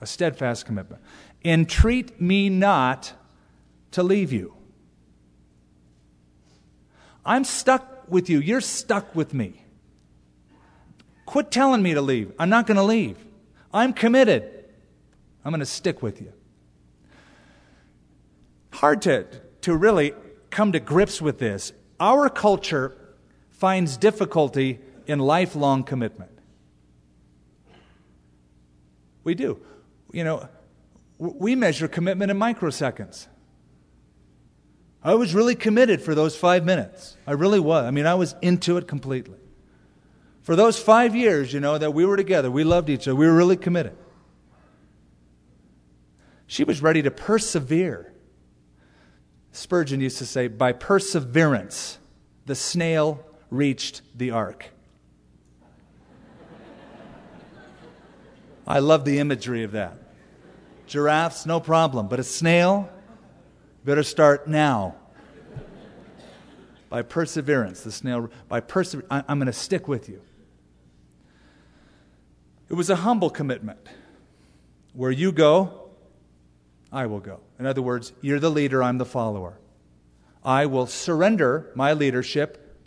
A 0.00 0.06
steadfast 0.06 0.66
commitment. 0.66 1.00
Entreat 1.44 2.20
me 2.20 2.48
not 2.48 3.12
to 3.96 4.02
leave 4.02 4.30
you. 4.30 4.54
I'm 7.24 7.44
stuck 7.44 8.10
with 8.10 8.28
you. 8.28 8.40
You're 8.40 8.60
stuck 8.60 9.16
with 9.16 9.32
me. 9.32 9.64
Quit 11.24 11.50
telling 11.50 11.82
me 11.82 11.94
to 11.94 12.02
leave. 12.02 12.30
I'm 12.38 12.50
not 12.50 12.66
going 12.66 12.76
to 12.76 12.82
leave. 12.82 13.16
I'm 13.72 13.94
committed. 13.94 14.66
I'm 15.42 15.50
going 15.50 15.60
to 15.60 15.66
stick 15.66 16.02
with 16.02 16.20
you. 16.20 16.34
Hard 18.74 19.00
to, 19.02 19.26
to 19.62 19.74
really 19.74 20.12
come 20.50 20.72
to 20.72 20.78
grips 20.78 21.22
with 21.22 21.38
this. 21.38 21.72
Our 21.98 22.28
culture 22.28 22.94
finds 23.52 23.96
difficulty 23.96 24.78
in 25.06 25.20
lifelong 25.20 25.84
commitment. 25.84 26.38
We 29.24 29.34
do. 29.34 29.58
You 30.12 30.22
know, 30.22 30.48
we 31.18 31.54
measure 31.54 31.88
commitment 31.88 32.30
in 32.30 32.38
microseconds. 32.38 33.28
I 35.06 35.14
was 35.14 35.36
really 35.36 35.54
committed 35.54 36.02
for 36.02 36.16
those 36.16 36.34
five 36.34 36.64
minutes. 36.64 37.16
I 37.28 37.32
really 37.32 37.60
was. 37.60 37.84
I 37.84 37.92
mean, 37.92 38.06
I 38.06 38.16
was 38.16 38.34
into 38.42 38.76
it 38.76 38.88
completely. 38.88 39.38
For 40.42 40.56
those 40.56 40.80
five 40.80 41.14
years, 41.14 41.52
you 41.52 41.60
know, 41.60 41.78
that 41.78 41.94
we 41.94 42.04
were 42.04 42.16
together, 42.16 42.50
we 42.50 42.64
loved 42.64 42.90
each 42.90 43.06
other, 43.06 43.14
we 43.14 43.24
were 43.24 43.36
really 43.36 43.56
committed. 43.56 43.96
She 46.48 46.64
was 46.64 46.82
ready 46.82 47.02
to 47.02 47.12
persevere. 47.12 48.12
Spurgeon 49.52 50.00
used 50.00 50.18
to 50.18 50.26
say, 50.26 50.48
by 50.48 50.72
perseverance, 50.72 51.98
the 52.46 52.56
snail 52.56 53.24
reached 53.48 54.02
the 54.12 54.32
ark. 54.32 54.70
I 58.66 58.80
love 58.80 59.04
the 59.04 59.20
imagery 59.20 59.62
of 59.62 59.70
that. 59.70 59.98
Giraffes, 60.88 61.46
no 61.46 61.60
problem, 61.60 62.08
but 62.08 62.18
a 62.18 62.24
snail, 62.24 62.90
Better 63.86 64.02
start 64.02 64.48
now. 64.48 64.96
by 66.88 67.02
perseverance, 67.02 67.82
the 67.82 67.92
snail, 67.92 68.30
by 68.48 68.58
perseverance, 68.58 69.24
I'm 69.28 69.38
going 69.38 69.46
to 69.46 69.52
stick 69.52 69.86
with 69.86 70.08
you. 70.08 70.20
It 72.68 72.74
was 72.74 72.90
a 72.90 72.96
humble 72.96 73.30
commitment. 73.30 73.78
Where 74.92 75.12
you 75.12 75.30
go, 75.30 75.90
I 76.90 77.06
will 77.06 77.20
go. 77.20 77.38
In 77.60 77.66
other 77.66 77.80
words, 77.80 78.12
you're 78.20 78.40
the 78.40 78.50
leader, 78.50 78.82
I'm 78.82 78.98
the 78.98 79.04
follower. 79.06 79.56
I 80.44 80.66
will 80.66 80.88
surrender 80.88 81.70
my 81.76 81.92
leadership 81.92 82.80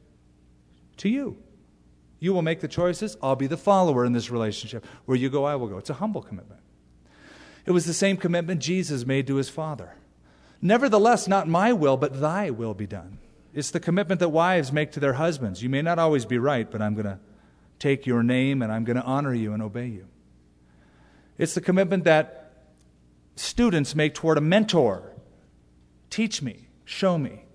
to 0.98 1.08
you. 1.08 1.38
You 2.20 2.34
will 2.34 2.42
make 2.42 2.60
the 2.60 2.68
choices, 2.68 3.16
I'll 3.24 3.38
be 3.38 3.48
the 3.48 3.56
follower 3.56 4.04
in 4.04 4.12
this 4.12 4.30
relationship. 4.30 4.86
Where 5.06 5.18
you 5.18 5.30
go, 5.30 5.46
I 5.46 5.56
will 5.56 5.68
go. 5.68 5.78
It's 5.78 5.90
a 5.90 5.94
humble 5.94 6.22
commitment. 6.22 6.60
It 7.66 7.72
was 7.72 7.86
the 7.86 7.94
same 7.94 8.18
commitment 8.18 8.60
Jesus 8.60 9.06
made 9.06 9.28
to 9.28 9.36
his 9.36 9.48
Father. 9.48 9.96
Nevertheless, 10.62 11.28
not 11.28 11.48
my 11.48 11.72
will, 11.72 11.98
but 11.98 12.20
thy 12.20 12.50
will 12.50 12.74
be 12.74 12.86
done. 12.88 13.18
It's 13.54 13.72
the 13.72 13.80
commitment 13.80 14.20
that 14.20 14.30
wives 14.30 14.72
make 14.72 14.92
to 14.94 15.00
their 15.00 15.14
husbands. 15.14 15.64
You 15.64 15.70
may 15.70 15.82
not 15.82 16.00
always 16.00 16.26
be 16.26 16.38
right, 16.38 16.70
but 16.70 16.82
I'm 16.82 16.94
going 16.94 17.06
to 17.06 17.20
take 17.80 18.06
your 18.06 18.24
name 18.24 18.62
and 18.62 18.72
I'm 18.72 18.84
going 18.84 18.98
to 18.98 19.04
honor 19.04 19.34
you 19.34 19.54
and 19.54 19.64
obey 19.64 19.88
you. 19.88 20.06
It's 21.38 21.54
the 21.54 21.62
commitment 21.62 22.04
that 22.04 22.52
students 23.38 23.96
make 23.96 24.14
toward 24.14 24.38
a 24.38 24.42
mentor. 24.42 25.14
Teach 26.10 26.42
me, 26.42 26.68
show 26.84 27.18
me. 27.18 27.46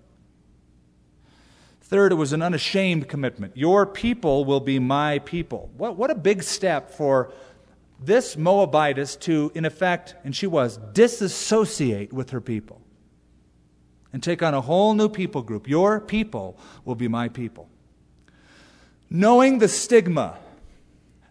Third, 1.81 2.11
it 2.11 2.15
was 2.15 2.33
an 2.33 2.41
unashamed 2.41 3.07
commitment. 3.07 3.55
Your 3.55 3.85
people 3.85 4.43
will 4.43 4.59
be 4.59 4.79
my 4.79 5.19
people. 5.19 5.69
What, 5.77 5.95
what 5.95 6.09
a 6.09 6.15
big 6.15 6.41
step 6.41 6.89
for 6.89 7.31
this 8.03 8.35
Moabitess 8.35 9.15
to, 9.17 9.51
in 9.53 9.65
effect, 9.65 10.15
and 10.23 10.35
she 10.35 10.47
was, 10.47 10.77
disassociate 10.93 12.11
with 12.11 12.31
her 12.31 12.41
people 12.41 12.81
and 14.15 14.23
take 14.23 14.41
on 14.41 14.53
a 14.53 14.61
whole 14.61 14.93
new 14.93 15.09
people 15.09 15.41
group. 15.41 15.67
Your 15.67 15.99
people 15.99 16.57
will 16.85 16.95
be 16.95 17.09
my 17.09 17.27
people. 17.27 17.67
Knowing 19.09 19.59
the 19.59 19.67
stigma, 19.67 20.37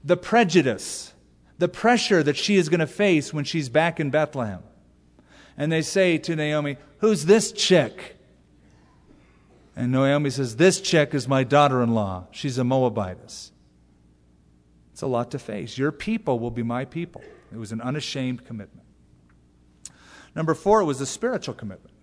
the 0.04 0.18
prejudice, 0.18 1.14
the 1.56 1.66
pressure 1.66 2.22
that 2.22 2.36
she 2.36 2.56
is 2.56 2.68
going 2.68 2.80
to 2.80 2.86
face 2.86 3.32
when 3.32 3.42
she's 3.42 3.70
back 3.70 4.00
in 4.00 4.10
Bethlehem. 4.10 4.62
And 5.56 5.72
they 5.72 5.80
say 5.80 6.18
to 6.18 6.36
Naomi, 6.36 6.76
Who's 6.98 7.24
this 7.24 7.52
chick? 7.52 8.16
And 9.74 9.90
Naomi 9.90 10.28
says, 10.28 10.56
This 10.56 10.78
chick 10.78 11.14
is 11.14 11.26
my 11.26 11.42
daughter 11.42 11.82
in 11.82 11.94
law. 11.94 12.26
She's 12.32 12.58
a 12.58 12.64
Moabitess. 12.64 13.50
It's 14.92 15.00
a 15.00 15.06
lot 15.06 15.30
to 15.30 15.38
face. 15.38 15.78
Your 15.78 15.90
people 15.90 16.38
will 16.38 16.50
be 16.50 16.62
my 16.62 16.84
people. 16.84 17.22
It 17.50 17.56
was 17.56 17.72
an 17.72 17.80
unashamed 17.80 18.44
commitment. 18.44 18.86
Number 20.36 20.52
four, 20.52 20.82
it 20.82 20.84
was 20.84 21.00
a 21.00 21.06
spiritual 21.06 21.54
commitment. 21.54 21.93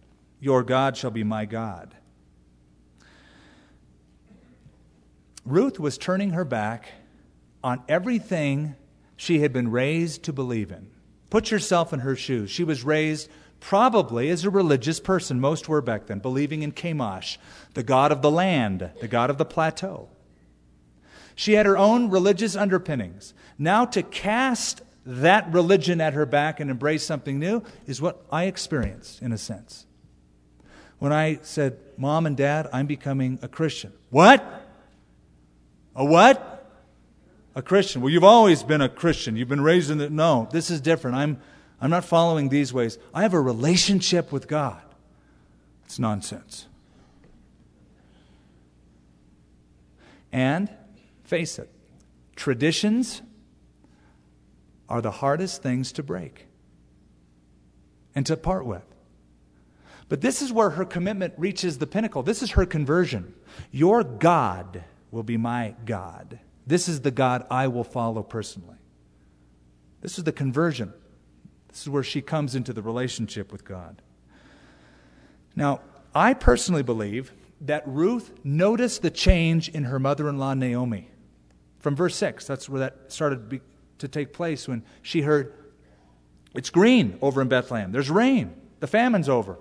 Your 0.42 0.64
God 0.64 0.98
shall 0.98 1.12
be 1.12 1.24
my 1.24 1.46
God. 1.46 1.96
Ruth 5.46 5.80
was 5.80 5.98
turning 5.98 6.32
her 6.32 6.44
back 6.44 6.92
on 7.64 7.84
everything 7.88 8.76
she 9.16 9.40
had 9.40 9.54
been 9.54 9.70
raised 9.70 10.24
to 10.24 10.34
believe 10.34 10.72
in. 10.72 10.90
Put 11.30 11.52
yourself 11.52 11.94
in 11.94 12.00
her 12.00 12.16
shoes. 12.16 12.50
She 12.50 12.64
was 12.64 12.84
raised 12.84 13.30
probably 13.60 14.30
as 14.30 14.44
a 14.44 14.50
religious 14.50 15.00
person, 15.00 15.40
most 15.40 15.70
were 15.70 15.82
back 15.82 16.08
then, 16.08 16.20
believing 16.20 16.64
in 16.64 16.72
Chemosh, 16.72 17.38
the 17.76 17.84
god 17.84 18.12
of 18.12 18.24
the 18.24 18.32
land, 18.32 18.90
the 19.00 19.08
god 19.08 19.30
of 19.30 19.38
the 19.38 19.46
plateau. 19.46 20.10
She 21.36 21.54
had 21.54 21.68
her 21.68 21.78
own 21.78 22.10
religious 22.10 22.56
underpinnings. 22.56 23.36
Now, 23.60 23.86
to 23.86 24.02
cast 24.02 24.82
that 25.06 25.52
religion 25.54 26.02
at 26.02 26.14
her 26.14 26.26
back 26.26 26.60
and 26.60 26.72
embrace 26.72 27.04
something 27.04 27.38
new 27.38 27.64
is 27.86 28.02
what 28.02 28.26
I 28.32 28.46
experienced, 28.46 29.22
in 29.22 29.32
a 29.32 29.38
sense 29.38 29.86
when 31.02 31.12
I 31.12 31.40
said, 31.42 31.80
Mom 31.98 32.28
and 32.28 32.38
Dad, 32.38 32.70
I'm 32.72 32.86
becoming 32.86 33.40
a 33.42 33.48
Christian. 33.48 33.92
What? 34.12 34.46
A 35.96 36.06
what? 36.06 36.64
A 37.56 37.64
Christian. 37.64 38.04
Well, 38.04 38.12
you've 38.12 38.24
always 38.24 38.62
been 38.62 38.82
a 38.82 38.88
Christian. 38.88 39.36
You've 39.36 39.48
been 39.48 39.62
raised 39.62 39.90
in 39.90 39.98
the. 39.98 40.12
No, 40.12 40.48
this 40.52 40.70
is 40.70 40.80
different. 40.80 41.18
I'm, 41.18 41.42
I'm 41.82 41.90
not 41.90 42.06
following 42.06 42.50
these 42.50 42.72
ways. 42.72 43.00
I 43.16 43.24
have 43.24 43.34
a 43.34 43.42
relationship 43.42 44.32
with 44.32 44.48
God. 44.48 44.80
It's 45.86 45.98
nonsense. 45.98 46.68
And 50.32 50.70
face 51.24 51.58
it, 51.58 51.72
traditions 52.36 53.24
are 54.88 55.02
the 55.02 55.10
hardest 55.10 55.64
things 55.64 55.92
to 55.94 56.04
break 56.04 56.46
and 58.14 58.24
to 58.28 58.38
part 58.38 58.68
with. 58.68 58.91
But 60.12 60.20
this 60.20 60.42
is 60.42 60.52
where 60.52 60.72
her 60.72 60.84
commitment 60.84 61.36
reaches 61.38 61.78
the 61.78 61.88
pinnacle. 61.88 62.22
This 62.22 62.44
is 62.44 62.52
her 62.52 62.66
conversion. 62.66 63.34
Your 63.72 64.04
God 64.04 64.84
will 65.10 65.24
be 65.24 65.38
my 65.38 65.74
God. 65.86 66.38
This 66.68 66.90
is 66.90 67.00
the 67.00 67.12
God 67.12 67.48
I 67.50 67.70
will 67.70 67.86
follow 67.86 68.22
personally. 68.22 68.76
This 70.02 70.18
is 70.18 70.26
the 70.26 70.34
conversion. 70.34 70.92
This 71.70 71.84
is 71.84 71.88
where 71.88 72.04
she 72.04 72.22
comes 72.22 72.56
into 72.56 72.74
the 72.74 72.82
relationship 72.82 73.54
with 73.54 73.64
God. 73.64 74.02
Now, 75.56 75.80
I 76.14 76.34
personally 76.34 76.84
believe 76.84 77.32
that 77.62 77.88
Ruth 77.88 78.34
noticed 78.44 79.04
the 79.04 79.12
change 79.12 79.70
in 79.70 79.86
her 79.86 79.98
mother 79.98 80.28
in 80.28 80.38
law, 80.38 80.54
Naomi. 80.54 81.08
From 81.80 81.96
verse 81.96 82.18
6, 82.18 82.46
that's 82.46 82.68
where 82.68 82.80
that 82.82 83.14
started 83.14 83.62
to 84.00 84.10
take 84.10 84.34
place 84.34 84.68
when 84.68 84.84
she 85.04 85.22
heard, 85.22 85.54
It's 86.54 86.70
green 86.70 87.18
over 87.22 87.42
in 87.42 87.48
Bethlehem. 87.48 87.94
There's 87.94 88.10
rain. 88.10 88.56
The 88.82 88.88
famine's 88.88 89.30
over. 89.30 89.58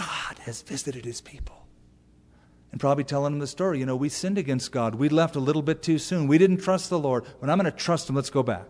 God 0.00 0.38
has 0.40 0.62
visited 0.62 1.04
his 1.04 1.20
people. 1.20 1.56
And 2.72 2.80
probably 2.80 3.04
telling 3.04 3.32
them 3.32 3.40
the 3.40 3.46
story. 3.46 3.80
You 3.80 3.86
know, 3.86 3.96
we 3.96 4.08
sinned 4.08 4.38
against 4.38 4.70
God. 4.70 4.94
We 4.94 5.08
left 5.08 5.36
a 5.36 5.40
little 5.40 5.62
bit 5.62 5.82
too 5.82 5.98
soon. 5.98 6.28
We 6.28 6.38
didn't 6.38 6.58
trust 6.58 6.88
the 6.88 6.98
Lord. 6.98 7.24
When 7.40 7.50
I'm 7.50 7.58
going 7.58 7.70
to 7.70 7.76
trust 7.76 8.08
him, 8.08 8.14
let's 8.14 8.30
go 8.30 8.42
back. 8.42 8.66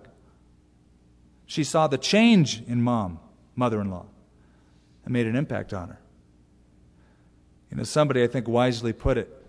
She 1.47 1.65
saw 1.65 1.87
the 1.87 1.99
change 1.99 2.63
in 2.67 2.83
mom, 2.83 3.21
mother 3.55 3.81
in 3.81 3.91
law, 3.91 4.07
and 5.05 5.13
made 5.13 5.27
an 5.27 5.37
impact 5.37 5.75
on 5.75 5.89
her. 5.89 6.01
You 7.71 7.77
know, 7.77 7.83
somebody 7.83 8.23
I 8.23 8.27
think 8.27 8.49
wisely 8.49 8.93
put 8.93 9.19
it 9.19 9.41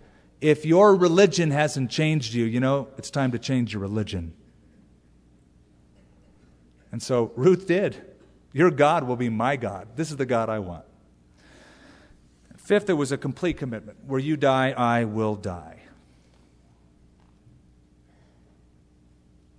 if 0.42 0.66
your 0.66 0.96
religion 0.96 1.52
hasn't 1.52 1.92
changed 1.92 2.34
you, 2.34 2.46
you 2.46 2.60
know, 2.60 2.88
it's 2.98 3.12
time 3.12 3.32
to 3.32 3.40
change 3.40 3.74
your 3.74 3.82
religion. 3.82 4.34
And 6.92 7.02
so 7.02 7.32
Ruth 7.36 7.68
did. 7.68 7.96
Your 8.52 8.72
God 8.72 9.06
will 9.06 9.16
be 9.16 9.30
my 9.30 9.56
God. 9.56 9.88
This 9.96 10.10
is 10.10 10.18
the 10.18 10.26
God 10.26 10.50
I 10.50 10.60
want. 10.60 10.84
Fifth, 12.72 12.90
it 12.90 12.94
was 12.94 13.12
a 13.12 13.18
complete 13.18 13.58
commitment. 13.58 13.98
Where 14.08 14.18
you 14.18 14.38
die, 14.38 14.72
I 14.72 15.04
will 15.04 15.36
die. 15.36 15.82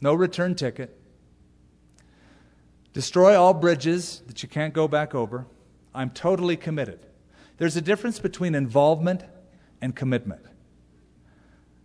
No 0.00 0.14
return 0.14 0.54
ticket. 0.54 0.98
Destroy 2.94 3.38
all 3.38 3.52
bridges 3.52 4.22
that 4.28 4.42
you 4.42 4.48
can't 4.48 4.72
go 4.72 4.88
back 4.88 5.14
over. 5.14 5.44
I'm 5.94 6.08
totally 6.08 6.56
committed. 6.56 7.00
There's 7.58 7.76
a 7.76 7.82
difference 7.82 8.18
between 8.18 8.54
involvement 8.54 9.24
and 9.82 9.94
commitment. 9.94 10.46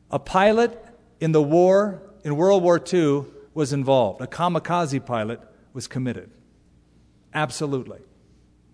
A 0.10 0.20
pilot 0.20 0.82
in 1.20 1.34
the 1.34 1.44
war, 1.44 2.04
in 2.24 2.38
World 2.38 2.64
War 2.64 2.82
II, 2.82 3.26
was 3.54 3.74
involved. 3.74 4.22
A 4.22 4.28
kamikaze 4.28 5.06
pilot 5.06 5.42
was 5.74 5.90
committed. 5.90 6.32
Absolutely. 7.34 8.00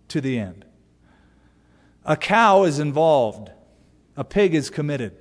To 0.10 0.22
the 0.22 0.38
end. 0.38 0.66
A 2.06 2.18
cow 2.18 2.64
is 2.64 2.80
involved. 2.80 3.52
A 4.18 4.24
pig 4.24 4.54
is 4.54 4.70
committed. 4.70 5.16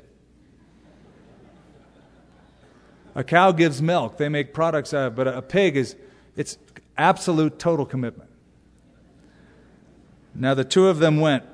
A 3.14 3.22
cow 3.22 3.52
gives 3.52 3.80
milk. 3.80 4.16
They 4.16 4.28
make 4.28 4.54
products 4.54 4.94
out 4.94 5.06
of 5.06 5.12
it, 5.12 5.16
but 5.16 5.28
a 5.28 5.42
pig 5.42 5.76
is, 5.76 5.96
it's 6.36 6.58
absolute 6.96 7.58
total 7.58 7.86
commitment. 7.86 8.30
Now 10.34 10.54
the 10.54 10.64
two 10.64 10.88
of 10.88 10.98
them 10.98 11.20
went 11.20 11.44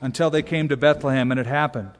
until 0.00 0.30
they 0.30 0.42
came 0.42 0.68
to 0.68 0.76
Bethlehem, 0.76 1.30
and 1.30 1.40
it 1.40 1.46
happened. 1.46 1.90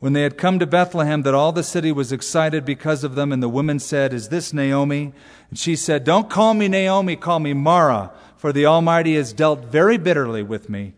When 0.00 0.12
they 0.12 0.22
had 0.22 0.36
come 0.36 0.58
to 0.58 0.66
Bethlehem, 0.66 1.22
that 1.22 1.34
all 1.34 1.52
the 1.52 1.62
city 1.62 1.92
was 1.92 2.12
excited 2.12 2.64
because 2.64 3.04
of 3.04 3.14
them, 3.14 3.32
and 3.32 3.42
the 3.42 3.48
women 3.48 3.78
said, 3.78 4.12
Is 4.12 4.28
this 4.28 4.52
Naomi? 4.52 5.12
And 5.48 5.58
she 5.58 5.76
said, 5.76 6.04
Don't 6.04 6.28
call 6.28 6.52
me 6.52 6.68
Naomi, 6.68 7.16
call 7.16 7.38
me 7.38 7.54
Mara, 7.54 8.12
for 8.36 8.52
the 8.52 8.66
Almighty 8.66 9.14
has 9.14 9.32
dealt 9.32 9.64
very 9.66 9.96
bitterly 9.96 10.42
with 10.42 10.68
me. 10.68 10.94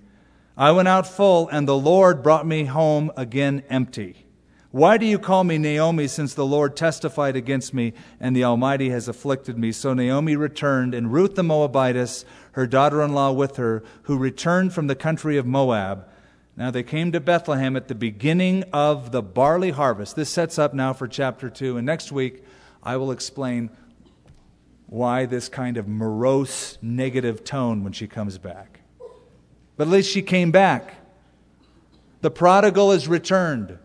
I 0.58 0.72
went 0.72 0.88
out 0.88 1.06
full, 1.06 1.48
and 1.50 1.68
the 1.68 1.78
Lord 1.78 2.20
brought 2.20 2.44
me 2.44 2.64
home 2.64 3.12
again 3.16 3.62
empty. 3.70 4.26
Why 4.72 4.98
do 4.98 5.06
you 5.06 5.16
call 5.16 5.44
me 5.44 5.56
Naomi, 5.56 6.08
since 6.08 6.34
the 6.34 6.44
Lord 6.44 6.76
testified 6.76 7.36
against 7.36 7.72
me, 7.72 7.92
and 8.18 8.34
the 8.34 8.42
Almighty 8.42 8.90
has 8.90 9.06
afflicted 9.06 9.56
me? 9.56 9.70
So 9.70 9.94
Naomi 9.94 10.34
returned, 10.34 10.94
and 10.94 11.12
Ruth 11.12 11.36
the 11.36 11.44
Moabitess, 11.44 12.24
her 12.52 12.66
daughter 12.66 13.02
in 13.02 13.14
law 13.14 13.30
with 13.30 13.54
her, 13.54 13.84
who 14.02 14.18
returned 14.18 14.74
from 14.74 14.88
the 14.88 14.96
country 14.96 15.36
of 15.36 15.46
Moab. 15.46 16.08
Now 16.56 16.72
they 16.72 16.82
came 16.82 17.12
to 17.12 17.20
Bethlehem 17.20 17.76
at 17.76 17.86
the 17.86 17.94
beginning 17.94 18.64
of 18.72 19.12
the 19.12 19.22
barley 19.22 19.70
harvest. 19.70 20.16
This 20.16 20.28
sets 20.28 20.58
up 20.58 20.74
now 20.74 20.92
for 20.92 21.06
chapter 21.06 21.48
2. 21.48 21.76
And 21.76 21.86
next 21.86 22.10
week, 22.10 22.44
I 22.82 22.96
will 22.96 23.12
explain 23.12 23.70
why 24.86 25.24
this 25.24 25.48
kind 25.48 25.76
of 25.76 25.86
morose, 25.86 26.78
negative 26.82 27.44
tone 27.44 27.84
when 27.84 27.92
she 27.92 28.08
comes 28.08 28.38
back. 28.38 28.77
But 29.78 29.86
at 29.86 29.92
least 29.92 30.10
she 30.10 30.22
came 30.22 30.50
back. 30.50 30.96
The 32.20 32.30
prodigal 32.30 32.92
is 32.92 33.08
returned. 33.08 33.78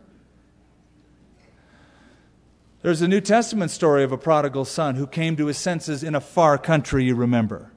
There's 2.81 3.01
a 3.01 3.07
New 3.07 3.21
Testament 3.21 3.71
story 3.71 4.03
of 4.03 4.11
a 4.11 4.17
prodigal 4.17 4.65
son 4.65 4.95
who 4.95 5.07
came 5.07 5.37
to 5.37 5.45
his 5.45 5.57
senses 5.57 6.03
in 6.03 6.15
a 6.15 6.19
far 6.19 6.57
country, 6.57 7.05
you 7.05 7.15
remember, 7.15 7.71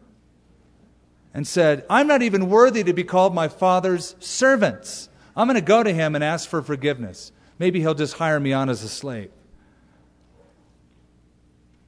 and 1.32 1.46
said, 1.46 1.84
I'm 1.88 2.08
not 2.08 2.22
even 2.22 2.48
worthy 2.48 2.82
to 2.82 2.92
be 2.92 3.04
called 3.04 3.34
my 3.34 3.46
father's 3.46 4.16
servants. 4.18 5.08
I'm 5.36 5.46
going 5.46 5.54
to 5.54 5.60
go 5.60 5.82
to 5.82 5.92
him 5.92 6.14
and 6.14 6.24
ask 6.24 6.48
for 6.48 6.62
forgiveness. 6.62 7.30
Maybe 7.58 7.80
he'll 7.80 7.94
just 7.94 8.14
hire 8.14 8.40
me 8.40 8.52
on 8.52 8.70
as 8.70 8.82
a 8.82 8.88
slave. 8.88 9.30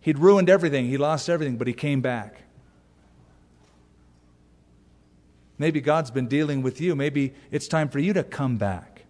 He'd 0.00 0.18
ruined 0.18 0.50
everything, 0.50 0.86
he 0.86 0.98
lost 0.98 1.28
everything, 1.28 1.56
but 1.56 1.66
he 1.66 1.72
came 1.72 2.02
back. 2.02 2.42
Maybe 5.58 5.80
God's 5.80 6.10
been 6.10 6.28
dealing 6.28 6.62
with 6.62 6.80
you. 6.80 6.94
Maybe 6.94 7.34
it's 7.50 7.68
time 7.68 7.88
for 7.88 7.98
you 7.98 8.12
to 8.12 8.22
come 8.22 8.56
back 8.56 9.04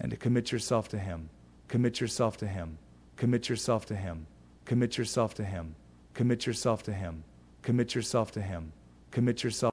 and 0.00 0.10
to 0.10 0.16
commit 0.16 0.50
yourself 0.50 0.88
to 0.88 0.98
Him. 0.98 1.30
Commit 1.68 2.00
yourself 2.00 2.36
to 2.38 2.46
Him. 2.46 2.78
Commit 3.16 3.48
yourself 3.48 3.86
to 3.86 3.94
Him. 3.94 4.26
Commit 4.64 4.98
yourself 4.98 5.34
to 5.34 5.44
Him. 5.44 5.76
Commit 6.14 6.46
yourself 6.46 6.82
to 6.82 6.92
Him. 6.92 7.24
Commit 7.62 7.94
yourself 7.94 8.32
to 8.32 8.40
Him. 8.42 8.72
Commit 9.10 9.44
yourself. 9.44 9.68